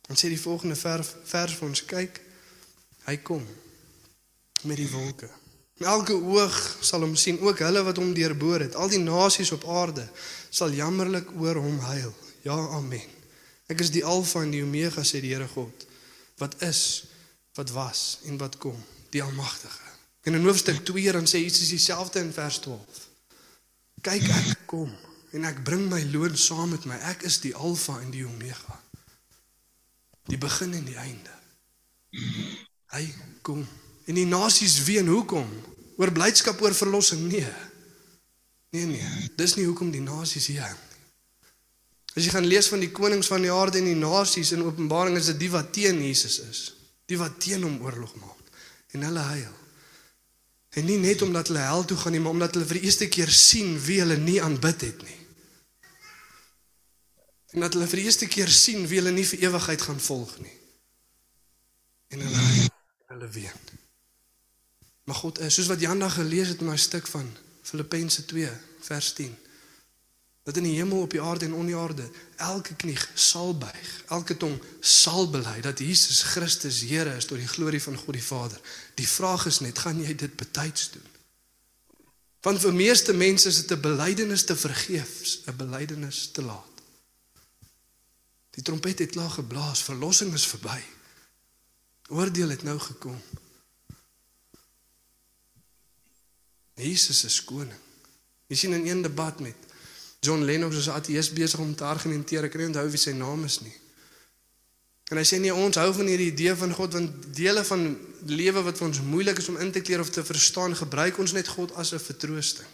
Dan 0.02 0.20
sê 0.20 0.28
die 0.28 0.40
volgende 0.40 0.76
vers 0.76 1.14
vers 1.24 1.56
vir 1.56 1.68
ons 1.68 1.86
kyk. 1.88 2.20
Hy 3.08 3.16
kom 3.24 3.46
met 4.68 4.78
die 4.80 4.90
wolke. 4.92 5.30
Elke 5.84 6.14
oog 6.16 6.58
sal 6.86 7.04
hom 7.04 7.16
sien, 7.20 7.40
ook 7.42 7.64
hulle 7.64 7.82
wat 7.84 7.98
hom 8.00 8.14
deurboor 8.16 8.68
het. 8.68 8.76
Al 8.76 8.92
die 8.92 9.02
nasies 9.02 9.52
op 9.56 9.66
aarde 9.68 10.06
sal 10.50 10.76
jammerlik 10.76 11.32
oor 11.40 11.60
hom 11.64 11.80
huil. 11.80 12.14
Ja, 12.44 12.56
amen. 12.78 13.08
Ek 13.72 13.80
is 13.82 13.92
die 13.96 14.04
Alfa 14.06 14.44
en 14.44 14.52
die 14.52 14.64
Omega 14.64 15.04
sê 15.08 15.24
die 15.24 15.32
Here 15.34 15.48
God, 15.48 15.88
wat 16.38 16.60
is, 16.68 17.06
wat 17.56 17.72
was 17.72 18.20
en 18.28 18.38
wat 18.38 18.60
kom, 18.62 18.78
die 19.16 19.24
Almagtige. 19.24 19.93
En 20.24 20.38
in 20.38 20.46
hoofstuk 20.48 20.86
2 20.88 21.12
dan 21.12 21.28
sê 21.28 21.44
Jesus 21.44 21.70
dieselfde 21.74 22.20
in 22.20 22.32
vers 22.34 22.60
12. 22.64 23.02
Kyk 24.04 24.30
ek 24.30 24.64
kom 24.72 24.92
en 25.34 25.48
ek 25.50 25.64
bring 25.66 25.88
my 25.92 26.02
loon 26.14 26.38
saam 26.38 26.72
met 26.76 26.86
my. 26.88 26.98
Ek 27.12 27.26
is 27.28 27.40
die 27.44 27.56
Alfa 27.56 27.98
en 28.02 28.12
die 28.14 28.26
Omega. 28.28 28.80
Die 30.32 30.40
begin 30.40 30.74
en 30.78 30.86
die 30.88 30.98
einde. 31.00 31.34
Hy 32.94 33.04
kom. 33.42 33.64
En 34.06 34.16
die 34.16 34.28
nasies 34.30 34.78
ween 34.88 35.10
hoekom? 35.12 35.50
Oor 35.98 36.12
blydskap 36.14 36.62
oor 36.62 36.76
verlossing? 36.76 37.26
Nee. 37.32 37.54
Nee 38.74 38.88
nee, 38.90 39.30
dis 39.38 39.54
nie 39.58 39.68
hoekom 39.68 39.92
die 39.94 40.02
nasies 40.02 40.48
hier 40.50 40.66
As 42.14 42.22
jy 42.22 42.30
gaan 42.30 42.46
lees 42.46 42.70
van 42.70 42.82
die 42.82 42.92
konings 42.94 43.30
van 43.30 43.42
die 43.42 43.52
aarde 43.54 43.80
en 43.80 43.90
die 43.90 43.98
nasies 43.98 44.52
in 44.54 44.62
Openbaring 44.66 45.18
is 45.18 45.32
dit 45.32 45.40
die 45.46 45.50
wat 45.54 45.72
teen 45.74 46.02
Jesus 46.02 46.40
is, 46.46 46.60
die 47.10 47.18
wat 47.18 47.40
teen 47.42 47.66
hom 47.66 47.80
oorlog 47.82 48.14
maak 48.22 48.52
en 48.94 49.06
hulle 49.08 49.24
huil. 49.32 49.56
En 50.74 50.86
nie 50.86 50.98
net 50.98 51.22
omdat 51.22 51.52
hulle 51.52 51.62
hel 51.62 51.86
toe 51.86 51.98
gaan 51.98 52.16
nie, 52.16 52.22
maar 52.22 52.34
omdat 52.34 52.56
hulle 52.58 52.70
vir 52.70 52.80
die 52.80 52.88
eerste 52.90 53.08
keer 53.08 53.30
sien 53.30 53.76
wie 53.86 54.00
hulle 54.02 54.18
nie 54.18 54.40
aanbid 54.42 54.88
het 54.88 55.04
nie. 55.06 55.20
En 57.54 57.66
dat 57.66 57.78
hulle 57.78 57.88
vir 57.92 58.02
die 58.02 58.08
eerste 58.10 58.28
keer 58.28 58.50
sien 58.50 58.88
wie 58.90 58.98
hulle 59.02 59.14
nie 59.14 59.28
vir 59.30 59.46
ewigheid 59.50 59.86
gaan 59.86 60.02
volg 60.02 60.34
nie. 60.42 60.58
En 62.14 62.26
hulle 62.26 62.70
hulle 63.14 63.30
ween. 63.36 63.72
Maar 65.04 65.20
God, 65.20 65.42
soos 65.52 65.70
wat 65.70 65.84
Jan 65.84 66.00
daag 66.02 66.16
gelees 66.18 66.54
het 66.54 66.64
in 66.64 66.72
daai 66.72 66.82
stuk 66.82 67.08
van 67.12 67.28
Filippense 67.62 68.26
2 68.26 68.50
vers 68.88 69.14
10 69.20 69.43
dat 70.44 70.58
in 70.58 70.64
die 70.64 70.76
hemel 70.76 71.02
op 71.02 71.12
die 71.12 71.22
aarde 71.22 71.46
en 71.46 71.54
onder 71.54 71.72
die 71.72 71.78
aarde 71.80 72.10
elke 72.36 72.76
knie 72.76 72.98
sal 73.14 73.58
buig, 73.58 73.92
elke 74.12 74.38
tong 74.38 74.58
sal 74.80 75.30
bely 75.32 75.62
dat 75.64 75.80
Jesus 75.80 76.22
Christus 76.34 76.82
Here 76.84 77.16
is 77.16 77.26
tot 77.26 77.40
die 77.40 77.48
glorie 77.48 77.82
van 77.82 77.96
God 77.98 78.14
die 78.14 78.24
Vader. 78.24 78.60
Die 79.00 79.08
vraag 79.08 79.46
is 79.48 79.60
net, 79.64 79.80
gaan 79.80 80.02
jy 80.04 80.16
dit 80.16 80.36
betyds 80.36 80.92
doen? 80.92 81.08
Want 82.44 82.60
vir 82.60 82.76
meeste 82.76 83.16
mense 83.16 83.48
is 83.48 83.62
dit 83.64 83.72
'n 83.72 83.82
belydenis 83.82 84.44
te 84.44 84.56
vergeefs, 84.56 85.40
'n 85.48 85.56
belydenis 85.56 86.30
te 86.32 86.42
laat. 86.42 86.74
Die 88.52 88.64
trompet 88.64 89.00
het 89.00 89.16
klaar 89.16 89.30
geblaas, 89.30 89.84
verlossing 89.84 90.34
is 90.34 90.48
verby. 90.48 90.82
Oordeel 92.10 92.50
het 92.50 92.64
nou 92.64 92.80
gekom. 92.80 93.22
Jesus 96.76 97.24
is 97.24 97.44
koning. 97.44 97.80
Jy 98.48 98.56
sien 98.56 98.74
in 98.74 98.88
een 98.88 99.02
debat 99.02 99.40
met 99.40 99.56
John 100.24 100.46
Lennox 100.48 100.78
as 100.78 100.88
'n 100.88 100.98
ateïs 101.00 101.34
besig 101.34 101.60
om 101.60 101.76
te 101.76 101.84
argumenteer, 101.84 102.44
ek 102.44 102.52
kan 102.52 102.62
nie 102.62 102.68
onthou 102.68 102.90
wie 102.90 102.98
sy 102.98 103.12
naam 103.12 103.44
is 103.44 103.60
nie. 103.60 103.76
En 105.12 105.18
hy 105.18 105.24
sê 105.24 105.40
nee, 105.40 105.54
ons 105.54 105.76
hou 105.76 105.94
van 105.94 106.08
hierdie 106.08 106.32
idee 106.32 106.56
van 106.56 106.72
God 106.74 106.94
want 106.94 107.36
dele 107.36 107.64
van 107.64 107.98
lewe 108.26 108.62
wat 108.64 108.78
vir 108.78 108.88
ons 108.88 109.02
moeilik 109.02 109.38
is 109.38 109.50
om 109.52 109.58
in 109.58 109.72
te 109.72 109.82
kleer 109.82 110.00
of 110.00 110.10
te 110.10 110.24
verstaan, 110.24 110.76
gebruik 110.76 111.20
ons 111.20 111.36
net 111.36 111.48
God 111.48 111.74
as 111.76 111.92
'n 111.94 112.00
vertroosting. 112.00 112.72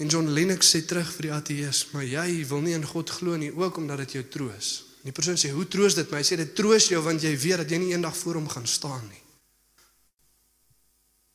En 0.00 0.08
John 0.08 0.28
Lennox 0.32 0.70
sê 0.72 0.80
terug 0.84 1.12
vir 1.12 1.22
die 1.22 1.32
ateïs, 1.32 1.86
maar 1.92 2.04
jy 2.04 2.46
wil 2.46 2.60
nie 2.60 2.74
in 2.74 2.84
God 2.84 3.10
glo 3.10 3.36
nie 3.36 3.52
ook 3.52 3.76
omdat 3.76 3.98
dit 3.98 4.12
jou 4.12 4.24
troos. 4.28 4.84
En 5.04 5.12
die 5.12 5.12
persoon 5.12 5.36
sê, 5.36 5.50
"Hoe 5.50 5.68
troos 5.68 5.94
dit 5.94 6.10
my?" 6.10 6.18
Hy 6.18 6.24
sê 6.24 6.36
dit 6.36 6.54
troos 6.54 6.88
jou 6.88 7.02
want 7.02 7.22
jy 7.22 7.36
weet 7.36 7.56
dat 7.56 7.70
jy 7.70 7.78
nie 7.78 7.92
eendag 7.92 8.16
voor 8.16 8.34
hom 8.34 8.48
gaan 8.48 8.66
staan 8.66 9.08
nie. 9.08 9.22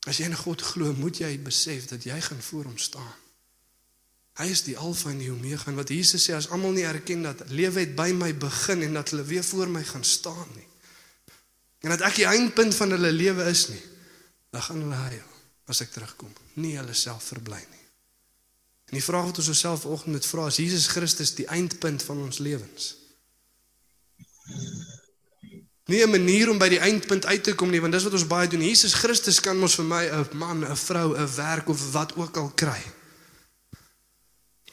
As 0.07 0.17
jy 0.17 0.25
in 0.25 0.35
God 0.35 0.61
glo, 0.61 0.93
moet 0.93 1.17
jy 1.17 1.39
besef 1.39 1.87
dat 1.87 2.03
jy 2.03 2.21
gaan 2.21 2.41
voor 2.41 2.63
hom 2.63 2.77
staan. 2.77 3.24
Hy 4.35 4.49
is 4.51 4.65
die 4.65 4.75
alfa 4.77 5.13
en 5.13 5.21
die 5.21 5.31
omega 5.31 5.69
en 5.71 5.77
wat 5.79 5.93
Jesus 5.93 6.25
sê 6.27 6.33
as 6.35 6.49
almal 6.51 6.73
nie 6.75 6.83
erken 6.83 7.23
dat 7.23 7.45
lewe 7.55 7.85
het 7.85 7.93
by 7.95 8.09
my 8.11 8.33
begin 8.35 8.83
en 8.83 8.97
dat 8.99 9.13
hulle 9.13 9.23
weer 9.23 9.45
voor 9.47 9.71
my 9.71 9.83
gaan 9.83 10.03
staan 10.03 10.49
nie. 10.55 10.67
En 11.85 11.93
dat 11.93 12.03
ek 12.03 12.19
die 12.19 12.27
eindpunt 12.27 12.75
van 12.75 12.91
hulle 12.91 13.11
lewe 13.15 13.45
is 13.47 13.67
nie, 13.71 13.81
dan 14.51 14.65
gaan 14.65 14.81
hulle 14.83 14.99
huil 15.07 15.31
as 15.71 15.81
ek 15.81 15.93
terugkom, 15.93 16.33
nie 16.61 16.75
hulle 16.77 16.93
self 16.93 17.31
verbly 17.31 17.61
nie. 17.61 17.85
En 18.91 18.99
die 18.99 19.05
vraag 19.05 19.31
wat 19.31 19.39
ons 19.41 19.49
osself 19.53 19.85
vanoggend 19.85 20.17
moet 20.17 20.27
vra 20.29 20.49
is 20.51 20.59
Jesus 20.61 20.89
Christus 20.91 21.33
die 21.37 21.47
eindpunt 21.47 22.03
van 22.05 22.21
ons 22.27 22.41
lewens? 22.43 22.91
Nie 25.85 26.03
'n 26.03 26.09
manier 26.09 26.49
om 26.49 26.57
by 26.57 26.69
die 26.69 26.79
eindpunt 26.79 27.25
uit 27.25 27.43
te 27.43 27.55
kom 27.55 27.69
nie, 27.69 27.81
want 27.81 27.93
dis 27.93 28.03
wat 28.03 28.13
ons 28.13 28.27
baie 28.27 28.47
doen. 28.47 28.61
Jesus 28.61 28.93
Christus 28.93 29.39
kan 29.39 29.57
mos 29.57 29.75
vir 29.75 29.85
my 29.85 30.03
'n 30.05 30.37
man, 30.37 30.65
'n 30.65 30.75
vrou, 30.75 31.15
'n 31.15 31.35
werk 31.35 31.69
of 31.69 31.91
wat 31.91 32.15
ook 32.15 32.37
al 32.37 32.49
kry. 32.49 32.81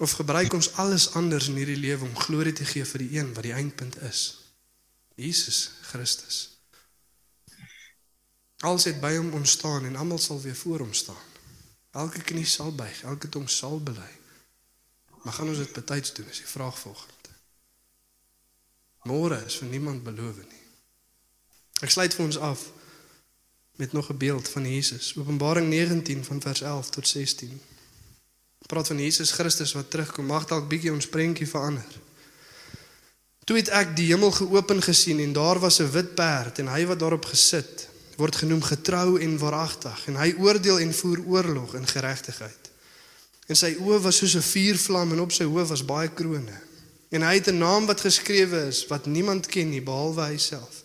Of 0.02 0.16
gebruik 0.18 0.52
ons 0.52 0.72
alles 0.82 1.12
anders 1.14 1.46
in 1.48 1.60
hierdie 1.60 1.78
lewe 1.78 2.08
om 2.08 2.16
glorie 2.18 2.52
te 2.58 2.64
gee 2.66 2.82
vir 2.84 3.04
die 3.04 3.18
een 3.18 3.28
wat 3.36 3.46
die 3.46 3.54
eindpunt 3.54 4.00
is. 4.02 4.22
Jesus 5.14 5.70
Christus. 5.92 6.38
Alles 8.66 8.88
het 8.90 8.98
by 9.02 9.12
hom 9.14 9.30
ontstaan 9.38 9.86
en 9.86 9.96
almal 9.96 10.18
sal 10.18 10.40
weer 10.42 10.58
voor 10.58 10.82
hom 10.82 10.92
staan. 10.92 11.30
Elke 12.02 12.22
knie 12.26 12.46
sal 12.46 12.74
buig, 12.74 13.02
elke 13.06 13.28
tong 13.28 13.46
sal 13.50 13.78
bely. 13.78 14.10
Maar 15.22 15.38
gaan 15.38 15.54
ons 15.54 15.62
dit 15.62 15.72
betyds 15.72 16.14
doen? 16.18 16.30
Is 16.34 16.42
die 16.42 16.50
vraag 16.50 16.78
volgende. 16.78 17.34
Môre 19.06 19.38
is 19.46 19.58
vir 19.58 19.70
niemand 19.70 20.02
beloof 20.02 20.38
nie. 20.42 20.62
Ek 21.82 21.90
sluit 21.90 22.14
vir 22.14 22.24
ons 22.24 22.38
af 22.38 22.70
met 23.78 23.92
nog 23.92 24.10
'n 24.10 24.18
beeld 24.18 24.48
van 24.48 24.66
Jesus. 24.66 25.14
Openbaring 25.16 25.68
19 25.68 26.24
van 26.24 26.40
vers 26.40 26.60
11 26.60 26.90
tot 26.90 27.08
16. 27.08 27.60
Praat 28.66 28.86
van 28.86 28.98
Jesus 28.98 29.30
Christus 29.30 29.72
wat 29.72 29.90
terugkom. 29.90 30.26
Mag 30.26 30.46
dalk 30.46 30.68
bietjie 30.68 30.92
ons 30.92 31.08
prentjie 31.08 31.48
verander. 31.48 32.00
Toe 33.44 33.56
het 33.56 33.68
ek 33.74 33.96
die 33.96 34.06
hemel 34.12 34.30
geopen 34.30 34.82
gesien 34.82 35.18
en 35.20 35.32
daar 35.32 35.58
was 35.58 35.80
'n 35.80 35.90
wit 35.90 36.14
perd 36.14 36.58
en 36.58 36.68
hy 36.68 36.86
wat 36.86 36.98
daarop 36.98 37.24
gesit 37.24 37.88
word 38.16 38.36
genoem 38.36 38.62
getrou 38.62 39.20
en 39.20 39.38
waaragtig 39.38 40.06
en 40.06 40.16
hy 40.16 40.34
oordeel 40.38 40.78
en 40.78 40.94
voer 40.94 41.20
oorlog 41.26 41.74
in 41.74 41.86
geregtigheid. 41.86 42.70
En 43.46 43.56
sy 43.56 43.74
oë 43.80 44.00
was 44.00 44.16
soos 44.16 44.36
'n 44.36 44.48
vuurvlam 44.52 45.12
en 45.12 45.20
op 45.20 45.32
sy 45.32 45.44
hoof 45.44 45.68
was 45.68 45.84
baie 45.84 46.08
krones. 46.08 46.60
En 47.10 47.22
hy 47.22 47.34
het 47.34 47.48
'n 47.48 47.58
naam 47.58 47.86
wat 47.86 48.00
geskrewe 48.00 48.66
is 48.68 48.86
wat 48.86 49.06
niemand 49.06 49.46
ken 49.46 49.70
nie 49.70 49.82
behalwe 49.82 50.22
hy 50.22 50.36
self. 50.36 50.82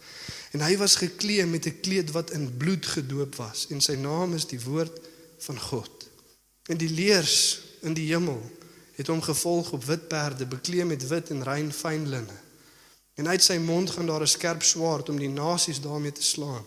En 0.51 0.59
hy 0.59 0.78
was 0.78 0.95
geklee 0.95 1.45
met 1.45 1.65
'n 1.65 1.80
kleed 1.82 2.11
wat 2.11 2.32
in 2.32 2.57
bloed 2.57 2.86
gedoop 2.86 3.36
was 3.36 3.67
en 3.69 3.82
sy 3.82 3.95
naam 3.95 4.34
is 4.34 4.45
die 4.45 4.61
woord 4.61 4.99
van 5.38 5.59
God. 5.59 6.09
En 6.65 6.78
die 6.78 6.89
leers 6.89 7.59
in 7.82 7.93
die 7.93 8.07
hemel 8.11 8.41
het 8.97 9.07
hom 9.07 9.21
gevolg 9.21 9.71
op 9.71 9.84
wit 9.86 10.07
perde 10.09 10.45
beklee 10.45 10.86
met 10.86 11.07
wit 11.07 11.30
en 11.30 11.43
rein 11.43 11.71
fyn 11.73 12.07
linne. 12.09 12.39
En 13.17 13.28
uit 13.28 13.43
sy 13.43 13.57
mond 13.61 13.89
gaan 13.89 14.05
daar 14.05 14.21
'n 14.21 14.28
skerp 14.28 14.63
swaard 14.63 15.09
om 15.09 15.19
die 15.19 15.30
nasies 15.30 15.82
daarmee 15.82 16.11
te 16.11 16.23
slaan. 16.23 16.65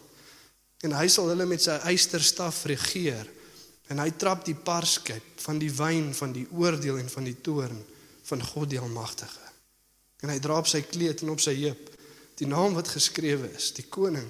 En 0.81 0.93
hy 0.93 1.09
sal 1.09 1.29
hulle 1.29 1.47
met 1.47 1.63
sy 1.63 1.71
eysterstaf 1.71 2.65
regeer. 2.65 3.29
En 3.87 3.99
hy 3.99 4.11
trap 4.11 4.45
die 4.45 4.55
parskyp 4.55 5.23
van 5.37 5.59
die 5.59 5.73
wyn 5.73 6.15
van 6.15 6.33
die 6.33 6.47
oordeel 6.51 6.99
en 6.99 7.11
van 7.11 7.25
die 7.25 7.41
toorn 7.41 7.85
van 8.23 8.43
God 8.43 8.71
die 8.71 8.79
Almagtige. 8.79 9.47
En 10.21 10.29
hy 10.29 10.39
dra 10.39 10.59
op 10.59 10.67
sy 10.67 10.83
kleed 10.83 11.23
en 11.23 11.31
op 11.31 11.41
sy 11.41 11.55
heup 11.55 11.91
die 12.41 12.47
naam 12.47 12.75
wat 12.75 12.89
geskrewe 12.89 13.51
is, 13.57 13.73
die 13.73 13.89
koning 13.89 14.29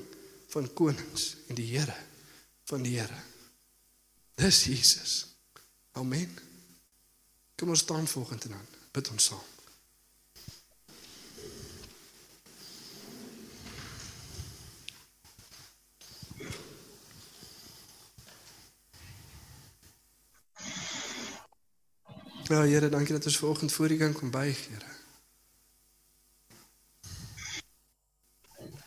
van 0.48 0.72
konings 0.74 1.36
en 1.48 1.54
die 1.54 1.76
Here 1.76 1.96
van 2.64 2.82
die 2.82 2.98
Here. 2.98 3.22
Dis 4.34 4.64
Jesus. 4.64 5.26
Amen. 5.92 6.49
Kom 7.60 7.68
ons 7.68 7.78
staan 7.78 8.08
volgende 8.08 8.48
dan. 8.48 8.66
Bid 8.90 9.10
ons 9.10 9.24
saam. 9.24 9.38
Ja, 22.48 22.62
Here, 22.62 22.88
dankie 22.88 23.12
dat 23.12 23.24
ons 23.24 23.38
vanoggend 23.38 23.72
voor 23.72 23.90
U 23.90 23.96
kan 23.96 24.12
kom 24.12 24.30
buig, 24.30 24.66
Here. 24.66 24.86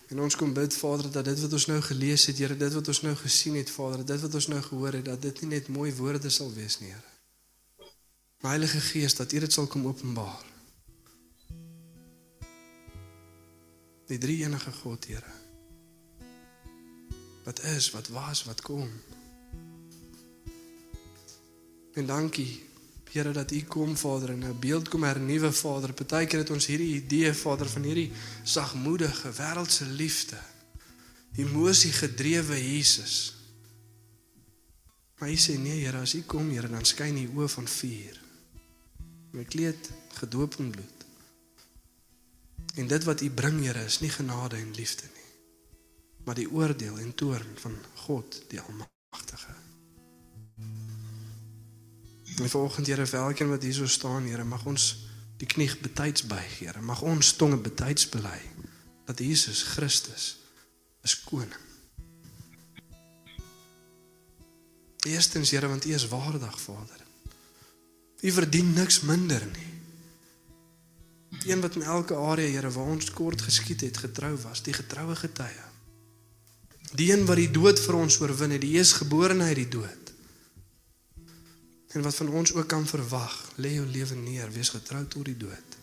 En 0.07 0.19
ons 0.19 0.35
kom 0.35 0.53
bid 0.53 0.73
Vader 0.75 1.11
dat 1.11 1.25
dit 1.25 1.39
wat 1.39 1.53
ons 1.53 1.65
nou 1.65 1.81
gelees 1.81 2.25
het, 2.25 2.37
Here, 2.37 2.57
dit 2.57 2.73
wat 2.73 2.87
ons 2.87 3.01
nou 3.01 3.15
gesien 3.15 3.55
het, 3.55 3.69
Vader, 3.69 4.05
dit 4.05 4.21
wat 4.21 4.33
ons 4.33 4.47
nou 4.47 4.61
gehoor 4.61 4.93
het, 4.93 5.05
dat 5.05 5.21
dit 5.21 5.41
nie 5.41 5.49
net 5.49 5.67
mooi 5.67 5.93
woorde 5.95 6.29
sal 6.29 6.53
wees 6.53 6.79
nie, 6.79 6.89
Here. 6.89 7.12
Heilige 8.43 8.79
Gees, 8.79 9.15
dat 9.15 9.31
U 9.31 9.39
dit 9.39 9.53
sal 9.53 9.67
kom 9.71 9.85
openbaar. 9.87 10.43
Die 14.11 14.17
drie 14.17 14.43
enige 14.43 14.71
God, 14.71 15.05
Here. 15.07 15.31
Wat 17.43 17.61
is, 17.63 17.91
wat 17.91 18.07
was, 18.07 18.43
wat 18.43 18.61
kom. 18.61 18.89
En 21.93 22.05
dankie 22.05 22.63
Here 23.13 23.31
dat 23.31 23.51
U 23.51 23.61
kom 23.63 23.97
Vader 23.97 24.29
en 24.29 24.43
'n 24.43 24.59
beeld 24.59 24.89
kom 24.89 25.03
hernuwe 25.03 25.51
Vader. 25.51 25.93
Partykeer 25.93 26.39
het 26.39 26.49
ons 26.49 26.65
hierdie 26.65 26.95
idee 26.95 27.33
Vader 27.33 27.69
van 27.69 27.83
hierdie 27.83 28.11
sagmoedige 28.43 29.31
wêreldse 29.31 29.85
liefde. 29.85 30.39
Emosie 31.35 31.91
gedrewe 31.91 32.73
Jesus. 32.73 33.35
Maar 35.17 35.29
hy 35.29 35.37
sê 35.37 35.57
nee 35.57 35.79
Here, 35.85 36.01
as 36.01 36.13
U 36.13 36.21
kom 36.21 36.49
Here, 36.49 36.67
dan 36.67 36.85
skyn 36.85 37.17
U 37.17 37.27
oë 37.37 37.47
van 37.47 37.67
vuur. 37.67 38.22
My 39.33 39.43
kleed 39.43 39.89
gedoop 40.13 40.55
in 40.55 40.69
bloed. 40.71 41.05
En 42.75 42.87
dit 42.87 43.03
wat 43.03 43.21
U 43.21 43.29
bring 43.29 43.61
Here 43.65 43.83
is 43.83 43.99
nie 43.99 44.09
genade 44.09 44.55
en 44.55 44.71
liefde 44.75 45.05
nie, 45.13 45.31
maar 46.25 46.35
die 46.35 46.49
oordeel 46.51 46.99
en 46.99 47.15
toorn 47.15 47.57
van 47.57 47.75
God 48.05 48.41
die 48.49 48.61
Almagtige. 48.61 49.55
En 52.37 52.49
vanoggend 52.49 52.87
Here 52.87 53.05
vir 53.05 53.19
elkeen 53.19 53.49
wat 53.49 53.61
hier 53.65 53.73
so 53.73 53.87
staan, 53.87 54.25
Here, 54.29 54.43
mag 54.43 54.65
ons 54.65 55.05
die 55.37 55.49
knie 55.49 55.69
betyds 55.81 56.25
buig, 56.29 56.57
Here. 56.59 56.81
Mag 56.81 57.01
ons 57.01 57.33
tonge 57.37 57.57
betyds 57.57 58.09
bely 58.09 58.39
dat 59.05 59.19
Jesus 59.19 59.63
Christus 59.73 60.37
is 61.01 61.17
koning. 61.23 61.61
Eerstens, 65.09 65.49
Here, 65.49 65.67
want 65.67 65.85
U 65.85 65.93
is 65.93 66.07
waardig, 66.07 66.61
Vader. 66.61 67.02
U 68.23 68.31
verdien 68.31 68.73
niks 68.73 69.01
minder 69.03 69.43
nie. 69.51 69.69
Een 71.43 71.61
wat 71.61 71.75
in 71.75 71.83
elke 71.83 72.15
area, 72.15 72.47
Here, 72.47 72.71
waar 72.71 72.93
ons 72.95 73.11
kort 73.11 73.41
geskied 73.41 73.81
het, 73.81 73.97
getrou 73.97 74.37
was, 74.45 74.61
die 74.63 74.73
getroue 74.73 75.15
getuie. 75.15 75.65
Die 76.93 77.11
een 77.11 77.25
wat 77.25 77.41
die 77.41 77.51
dood 77.51 77.81
vir 77.83 77.97
ons 77.97 78.19
oorwin 78.21 78.55
het, 78.55 78.61
die 78.63 78.77
eersgeborene 78.77 79.49
uit 79.49 79.59
die 79.63 79.71
dood. 79.75 80.13
En 81.93 82.05
wat 82.05 82.15
van 82.15 82.29
ons 82.29 82.53
ook 82.53 82.67
kan 82.69 82.87
verwag, 82.87 83.35
lê 83.55 83.75
jou 83.75 83.85
lewe 83.85 84.15
neer, 84.15 84.51
wees 84.53 84.71
getrou 84.71 85.03
tot 85.05 85.27
die 85.27 85.37
dood. 85.37 85.77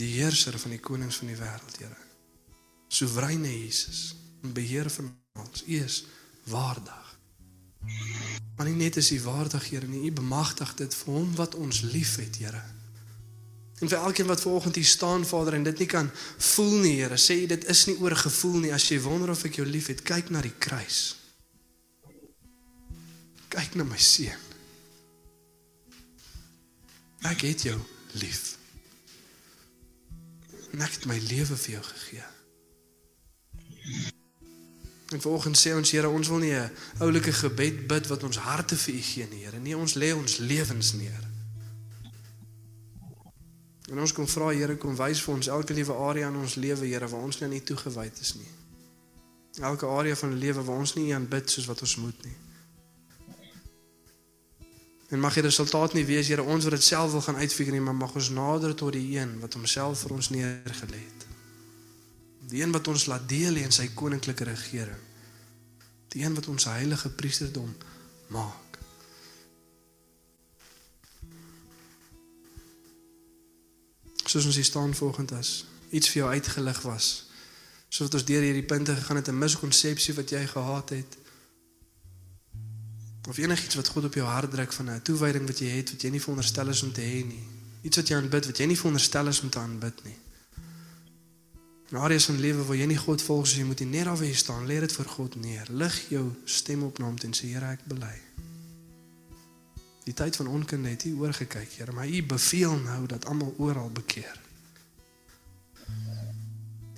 Die 0.00 0.14
heerser 0.16 0.56
van 0.58 0.72
die 0.72 0.80
konings 0.80 1.20
van 1.20 1.28
die 1.28 1.38
wêreld, 1.38 1.78
Here. 1.82 2.00
Soewereine 2.88 3.52
Jesus, 3.52 4.14
en 4.42 4.56
beheer 4.56 4.90
van 4.90 5.12
ons. 5.44 5.64
U 5.66 5.76
is 5.84 6.04
waardig. 6.48 7.01
Maar 8.56 8.68
nie 8.68 8.84
net 8.84 8.96
is 9.00 9.10
U 9.12 9.20
waardig, 9.24 9.70
Here, 9.70 9.86
nie, 9.86 10.06
U 10.10 10.12
bemagtig 10.12 10.74
dit 10.78 10.94
vir 10.94 11.14
hom 11.14 11.32
wat 11.36 11.54
ons 11.54 11.80
liefhet, 11.80 12.36
Here. 12.42 12.62
En 13.82 13.88
vir 13.88 13.98
elkeen 13.98 14.28
wat 14.30 14.40
vanoggend 14.40 14.78
hier 14.78 14.86
staan, 14.86 15.26
Vader, 15.26 15.54
en 15.58 15.66
dit 15.66 15.78
nie 15.82 15.90
kan 15.90 16.10
voel 16.52 16.78
nie, 16.84 16.94
Here, 17.00 17.18
sê 17.18 17.40
jy 17.40 17.48
dit 17.56 17.66
is 17.72 17.86
nie 17.90 17.98
oor 17.98 18.14
gevoel 18.16 18.60
nie. 18.66 18.72
As 18.74 18.86
jy 18.90 19.00
wonder 19.02 19.34
of 19.34 19.42
ek 19.48 19.58
jou 19.58 19.66
liefhet, 19.66 20.04
kyk 20.06 20.30
na 20.30 20.44
die 20.44 20.54
kruis 20.58 21.22
kyk 23.52 23.76
na 23.76 23.84
my 23.84 24.00
seun. 24.00 24.48
Ek 27.28 27.44
het 27.46 27.66
jou 27.68 27.76
lief. 28.18 28.56
En 30.72 30.82
ek 30.82 30.96
het 30.96 31.08
my 31.10 31.18
lewe 31.28 31.56
vir 31.64 31.76
jou 31.76 31.82
gegee. 31.90 32.28
En 35.12 35.20
vanoggend 35.20 35.58
sê 35.58 35.74
ons 35.76 35.90
Here, 35.90 36.08
ons 36.08 36.28
wil 36.28 36.38
nie 36.38 36.54
'n 36.54 36.70
oulike 36.98 37.32
gebed 37.32 37.86
bid 37.86 38.06
wat 38.06 38.22
ons 38.22 38.36
harte 38.36 38.76
vir 38.76 38.94
U 38.94 39.02
gee 39.02 39.26
nie, 39.30 39.44
Here. 39.44 39.58
Nee, 39.58 39.76
ons 39.76 39.94
lê 39.94 40.14
ons 40.14 40.36
lewens 40.36 40.92
neer. 40.92 41.30
En 43.90 43.98
ons 43.98 44.12
kom 44.12 44.28
vra 44.28 44.48
Here, 44.48 44.76
kom 44.76 44.96
wys 44.96 45.20
vir 45.20 45.34
ons 45.34 45.46
elke 45.46 45.74
liewe 45.74 45.92
area 45.92 46.28
in 46.28 46.36
ons 46.36 46.54
lewe, 46.54 46.86
Here, 46.86 47.08
waar 47.08 47.20
ons 47.20 47.38
nou 47.38 47.50
nie 47.50 47.62
toegewyd 47.62 48.20
is 48.20 48.34
nie. 48.34 48.50
Elke 49.60 49.86
area 49.86 50.16
van 50.16 50.30
die 50.30 50.38
lewe 50.38 50.64
waar 50.64 50.78
ons 50.78 50.94
nie 50.94 51.10
U 51.10 51.14
aanbid 51.14 51.50
soos 51.50 51.66
wat 51.66 51.80
ons 51.80 51.96
moet 51.96 52.24
nie. 52.24 52.36
En 55.08 55.20
mag 55.20 55.34
die 55.34 55.42
resultaat 55.42 55.92
nie 55.92 56.06
wees 56.08 56.28
Here 56.28 56.42
ons 56.42 56.64
wat 56.64 56.72
dit 56.72 56.82
self 56.84 57.12
wil 57.12 57.20
gaan 57.20 57.36
uitfigure 57.36 57.76
nie, 57.76 57.84
maar 57.84 57.94
mag 57.94 58.14
ons 58.14 58.30
nader 58.30 58.74
tot 58.74 58.92
die 58.92 59.18
een 59.18 59.40
wat 59.40 59.54
homself 59.54 60.06
vir 60.06 60.12
ons 60.16 60.30
neergelê 60.30 61.02
het. 61.04 61.31
Die 62.48 62.62
een 62.62 62.72
wat 62.72 62.88
ons 62.88 63.06
laat 63.06 63.28
deel 63.28 63.56
in 63.56 63.72
sy 63.72 63.88
koninklike 63.94 64.44
regering. 64.44 64.98
Die 66.08 66.24
een 66.24 66.34
wat 66.34 66.46
ons 66.46 66.64
heilige 66.64 67.10
priesterdom 67.10 67.76
maak. 68.26 68.78
Soos 74.26 74.44
ons 74.44 74.56
hier 74.56 74.64
staan 74.64 74.94
volgend 74.94 75.32
as 75.36 75.64
iets 75.92 76.08
vir 76.08 76.22
jou 76.22 76.30
uitgelig 76.32 76.80
was. 76.82 77.08
Soos 77.88 78.08
wat 78.08 78.14
ons 78.20 78.24
deur 78.24 78.44
hierdie 78.44 78.64
punte 78.64 78.94
gegaan 78.96 79.20
het 79.20 79.28
'n 79.28 79.38
miskonsepsie 79.38 80.14
wat 80.14 80.30
jy 80.30 80.46
gehad 80.46 80.88
het. 80.88 81.16
Of 83.28 83.38
enigiets 83.38 83.74
wat 83.74 83.88
God 83.88 84.04
op 84.04 84.14
jou 84.14 84.26
hart 84.26 84.50
druk 84.50 84.72
van 84.72 84.90
'n 84.90 85.02
toewyding 85.02 85.46
wat 85.46 85.58
jy 85.58 85.68
het 85.68 85.90
wat 85.90 86.02
jy 86.02 86.10
nie 86.10 86.20
veronderstel 86.20 86.68
is 86.68 86.82
om 86.82 86.92
te 86.92 87.00
hê 87.00 87.24
nie. 87.26 87.44
Iets 87.82 87.96
wat 87.96 88.08
jy 88.08 88.16
aanbid 88.16 88.46
wat 88.46 88.58
jy 88.58 88.66
nie 88.66 88.76
veronderstel 88.76 89.28
is 89.28 89.40
om 89.40 89.50
te 89.50 89.58
aanbid 89.58 90.04
nie. 90.04 90.16
In 91.92 91.98
areas 91.98 92.24
van 92.24 92.38
lewe 92.40 92.64
waar 92.64 92.76
jy 92.76 92.86
nie 92.88 92.96
God 92.96 93.20
volg 93.20 93.44
soos 93.44 93.58
jy 93.60 93.66
moet 93.68 93.82
nie, 93.84 93.98
net 93.98 94.06
daar 94.08 94.16
waar 94.16 94.24
jy 94.24 94.36
staan, 94.40 94.64
lê 94.64 94.78
dit 94.80 94.92
voor 94.96 95.10
God 95.12 95.34
neer. 95.44 95.68
Lig 95.76 95.98
jou 96.08 96.22
stem 96.48 96.86
op 96.86 96.96
na 96.98 97.10
hom 97.10 97.18
en 97.20 97.36
sê 97.36 97.50
Here, 97.52 97.74
ek 97.76 97.84
bely. 97.84 98.14
Die 100.06 100.14
tyd 100.16 100.38
van 100.40 100.48
onkunde 100.48 100.88
het 100.88 101.04
U 101.04 101.12
oorgekyk, 101.20 101.76
Here, 101.76 101.92
maar 101.92 102.08
U 102.08 102.22
beveel 102.32 102.78
nou 102.80 103.04
dat 103.12 103.28
almal 103.28 103.52
oral 103.60 103.92
bekeer. 103.92 104.40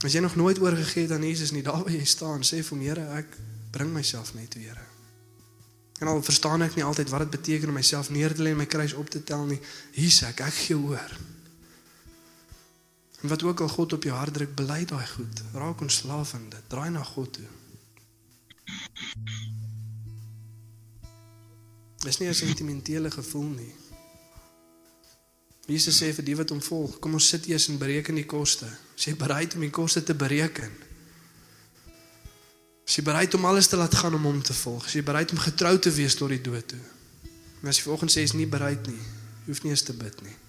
As 0.06 0.14
jy 0.14 0.22
nog 0.22 0.38
nooit 0.38 0.62
oorgegee 0.62 1.08
het 1.08 1.18
aan 1.18 1.26
Jesus 1.26 1.50
nie, 1.50 1.66
daar 1.66 1.82
waar 1.82 1.90
jy 1.90 2.06
staan, 2.06 2.46
sê 2.46 2.62
vir 2.62 2.76
hom, 2.76 2.86
Here, 2.86 3.10
ek 3.18 3.34
bring 3.74 3.90
myself 3.90 4.30
net 4.38 4.54
toe, 4.54 4.62
Here. 4.62 4.86
En 5.98 6.14
al 6.14 6.22
verstaan 6.22 6.62
ek 6.62 6.78
nie 6.78 6.86
altyd 6.86 7.10
wat 7.10 7.26
dit 7.26 7.34
beteken 7.34 7.74
om 7.74 7.82
myself 7.82 8.14
neer 8.14 8.30
te 8.30 8.46
lê 8.46 8.54
en 8.54 8.62
my 8.62 8.70
kruis 8.70 8.94
op 8.94 9.10
te 9.10 9.26
tel 9.26 9.42
nie, 9.50 9.58
hier's 9.98 10.22
ek, 10.22 10.46
ek 10.46 10.62
gee 10.68 10.78
oor. 10.78 11.18
En 13.24 13.30
wat 13.30 13.42
ook 13.42 13.60
al 13.60 13.68
God 13.68 13.92
op 13.92 14.02
jou 14.02 14.16
hart 14.16 14.34
druk, 14.34 14.54
bely 14.54 14.82
daai 14.84 15.06
goed. 15.06 15.42
Raak 15.52 15.80
ontslaaf 15.80 16.28
van 16.28 16.48
dit. 16.48 16.60
Draai 16.68 16.90
na 16.90 17.02
God 17.02 17.32
toe. 17.32 17.46
Dis 22.04 22.18
nie 22.18 22.28
'n 22.28 22.34
sentimentele 22.34 23.10
gevoel 23.10 23.48
nie. 23.48 23.74
Jesus 25.66 26.02
sê 26.02 26.12
vir 26.14 26.24
die 26.24 26.36
wat 26.36 26.48
hom 26.48 26.62
volg, 26.62 26.98
kom 26.98 27.12
ons 27.12 27.28
sit 27.28 27.46
eers 27.46 27.68
en 27.68 27.78
bereken 27.78 28.14
die 28.14 28.26
koste. 28.26 28.68
Jy 28.94 29.16
bereid 29.16 29.54
om 29.54 29.60
die 29.60 29.70
koste 29.70 30.02
te 30.02 30.14
bereken? 30.14 30.72
Is 32.86 32.94
jy 32.94 33.02
bereid 33.02 33.34
om 33.34 33.44
alles 33.44 33.66
te 33.66 33.76
laat 33.76 33.94
gaan 33.94 34.14
om 34.14 34.24
hom 34.24 34.42
te 34.42 34.54
volg? 34.54 34.86
Is 34.86 34.92
jy 34.92 35.02
bereid 35.02 35.30
om 35.30 35.38
getrou 35.38 35.78
te 35.78 35.90
wees 35.90 36.14
tot 36.14 36.28
die 36.28 36.40
dood 36.40 36.68
toe? 36.68 36.84
En 37.62 37.68
as 37.68 37.76
jy 37.76 37.82
vanoggend 37.82 38.12
sê 38.12 38.14
jy 38.14 38.22
is 38.22 38.32
nie 38.32 38.46
bereid 38.46 38.86
nie, 38.86 39.02
hoef 39.46 39.62
nie 39.62 39.70
eens 39.70 39.82
te 39.82 39.92
bid 39.92 40.22
nie. 40.22 40.43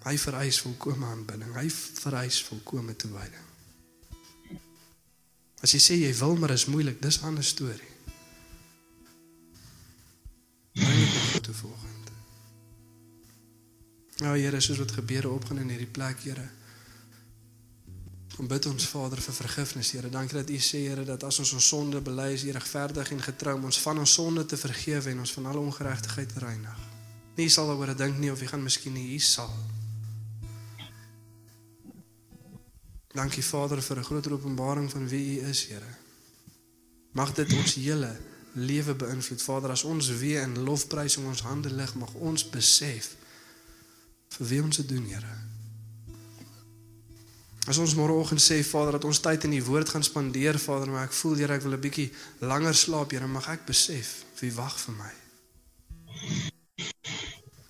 Hy 0.00 0.16
vereis 0.18 0.60
volkomme 0.64 1.06
aanbidding. 1.06 1.54
Hy 1.54 1.68
vereis 1.70 2.40
volkomme 2.44 2.96
toewyding. 2.96 3.46
As 5.60 5.74
jy 5.76 5.80
sê 5.80 5.96
jy 6.00 6.12
wil 6.16 6.38
maar 6.40 6.54
is 6.54 6.68
moeilik, 6.72 7.02
dis 7.02 7.20
'n 7.20 7.26
ander 7.32 7.44
storie. 7.44 7.92
Bring 10.72 11.32
dit 11.32 11.42
toe 11.42 11.54
volgende. 11.54 12.12
Nou 14.20 14.38
Here, 14.38 14.60
soos 14.60 14.78
wat 14.78 14.92
gebeure 14.92 15.28
opgaan 15.28 15.58
in 15.58 15.68
hierdie 15.68 15.86
plek, 15.86 16.20
Here. 16.20 16.48
Kom 18.36 18.46
bid 18.46 18.66
ons 18.66 18.86
Vader 18.86 19.20
vir 19.20 19.34
vergifnis, 19.34 19.90
Here. 19.90 20.08
Dankie 20.08 20.36
dat 20.36 20.50
U 20.50 20.56
sê, 20.56 20.78
Here, 20.88 21.04
dat 21.04 21.24
as 21.24 21.38
ons 21.38 21.52
ons 21.52 21.68
sonde 21.68 22.00
bely, 22.00 22.32
is 22.32 22.44
U 22.44 22.50
regverdig 22.50 23.10
en 23.10 23.22
getrou 23.22 23.54
om 23.54 23.64
ons 23.64 23.80
van 23.80 23.98
ons 23.98 24.12
sonde 24.12 24.46
te 24.46 24.56
vergewe 24.56 25.10
en 25.10 25.18
ons 25.18 25.32
van 25.32 25.46
alle 25.46 25.58
ongeregtigheid 25.58 26.32
te 26.32 26.38
reinig. 26.38 26.78
Nie 27.36 27.48
sal 27.48 27.66
daaroor 27.66 27.96
dink 27.96 28.18
nie 28.18 28.32
of 28.32 28.40
jy 28.40 28.46
gaan 28.46 28.62
miskien 28.62 28.92
nie, 28.92 29.14
U 29.14 29.18
sal. 29.18 29.79
Dankie 33.12 33.44
Vader 33.44 33.82
vir 33.82 33.96
'n 33.96 34.04
groter 34.04 34.32
openbaring 34.32 34.90
van 34.90 35.08
wie 35.08 35.40
U 35.40 35.46
is, 35.46 35.66
Here. 35.66 35.92
Mag 37.12 37.34
dit 37.34 37.52
ons 37.52 37.74
hele 37.74 38.16
lewe 38.52 38.94
beïnvloed. 38.94 39.42
Vader, 39.42 39.70
as 39.70 39.82
ons 39.82 40.08
weer 40.08 40.42
in 40.42 40.58
lofprysing 40.58 41.26
ons 41.26 41.42
hande 41.42 41.70
lig, 41.70 41.94
mag 41.94 42.14
ons 42.14 42.48
besef 42.48 43.16
vir 44.28 44.46
wie 44.46 44.62
ons 44.62 44.76
dit 44.76 44.88
doen, 44.88 45.06
Here. 45.06 45.34
As 47.66 47.78
ons 47.78 47.94
môreoggend 47.94 48.42
sê 48.42 48.64
Vader 48.64 48.92
dat 48.92 49.04
ons 49.04 49.20
tyd 49.20 49.44
in 49.44 49.50
die 49.50 49.64
woord 49.64 49.88
gaan 49.88 50.02
spandeer, 50.02 50.58
Vader, 50.58 50.90
maar 50.90 51.04
ek 51.04 51.12
voel 51.12 51.36
Here 51.36 51.54
ek 51.54 51.62
wil 51.62 51.72
'n 51.72 51.80
bietjie 51.80 52.12
langer 52.38 52.74
slaap, 52.74 53.10
Here, 53.10 53.26
mag 53.26 53.48
ek 53.48 53.66
besef 53.66 54.24
wie 54.40 54.52
wag 54.52 54.78
vir 54.78 54.94
my. 54.94 55.12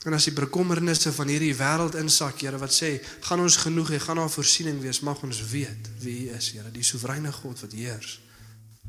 En 0.05 0.16
as 0.16 0.24
die 0.24 0.32
bekommernisse 0.32 1.12
van 1.12 1.28
hierdie 1.28 1.53
wêreld 1.57 1.98
insak, 2.01 2.40
Here, 2.40 2.57
wat 2.59 2.72
sê, 2.72 2.94
gaan 3.26 3.42
ons 3.44 3.59
genoeg 3.61 3.92
hê, 3.92 3.98
gaan 4.01 4.16
daar 4.16 4.32
voorsiening 4.32 4.80
wees, 4.80 5.03
mag 5.05 5.20
ons 5.26 5.42
weet 5.53 5.90
wie 6.01 6.30
U 6.30 6.36
is, 6.38 6.53
Here, 6.57 6.70
die 6.72 6.84
soewereine 6.86 7.32
God 7.36 7.61
wat 7.61 7.76
heers 7.76 8.16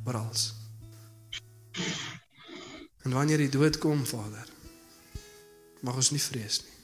oral. 0.07 0.31
En 3.03 3.11
wanneer 3.11 3.37
die 3.43 3.51
dood 3.51 3.77
kom, 3.77 4.05
Vader, 4.07 4.47
mag 5.81 5.95
ons 5.99 6.11
nie 6.15 6.21
vrees 6.21 6.61
nie. 6.63 6.77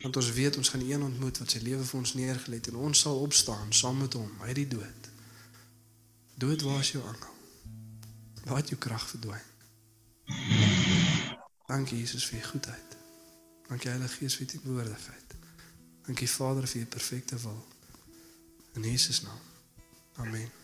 Want 0.00 0.16
ons 0.16 0.32
weet 0.32 0.56
ons 0.56 0.68
gaan 0.72 0.84
een 0.86 1.02
ontmoet 1.02 1.38
wat 1.42 1.52
sy 1.52 1.60
lewe 1.64 1.84
vir 1.84 1.98
ons 2.00 2.14
neergelê 2.16 2.56
het 2.56 2.70
en 2.72 2.80
ons 2.88 3.04
sal 3.04 3.20
opstaan 3.20 3.72
saam 3.76 4.00
met 4.00 4.16
hom 4.16 4.32
uit 4.46 4.56
die 4.62 4.68
dood. 4.78 5.12
Dood 6.40 6.64
waar 6.64 6.80
is 6.80 6.94
jou 6.96 7.04
angel? 7.04 7.36
Waar 8.46 8.62
het 8.62 8.72
jou 8.72 8.80
krag 8.80 9.04
verdwyn? 9.12 9.46
Dankie 11.70 11.98
Jesus 11.98 12.26
vir 12.26 12.38
u 12.38 12.42
goedheid. 12.42 12.96
Dankie 13.68 13.90
Heilige 13.90 14.16
Gees 14.16 14.34
vir 14.36 14.42
u 14.42 14.46
teenwoordigheid. 14.50 15.34
Dankie 16.06 16.30
Vader 16.30 16.66
vir 16.68 16.82
u 16.82 16.86
perfekte 16.86 17.38
wil. 17.40 17.66
In 18.72 18.82
Jesus 18.82 19.22
naam. 19.22 19.38
Amen. 20.16 20.59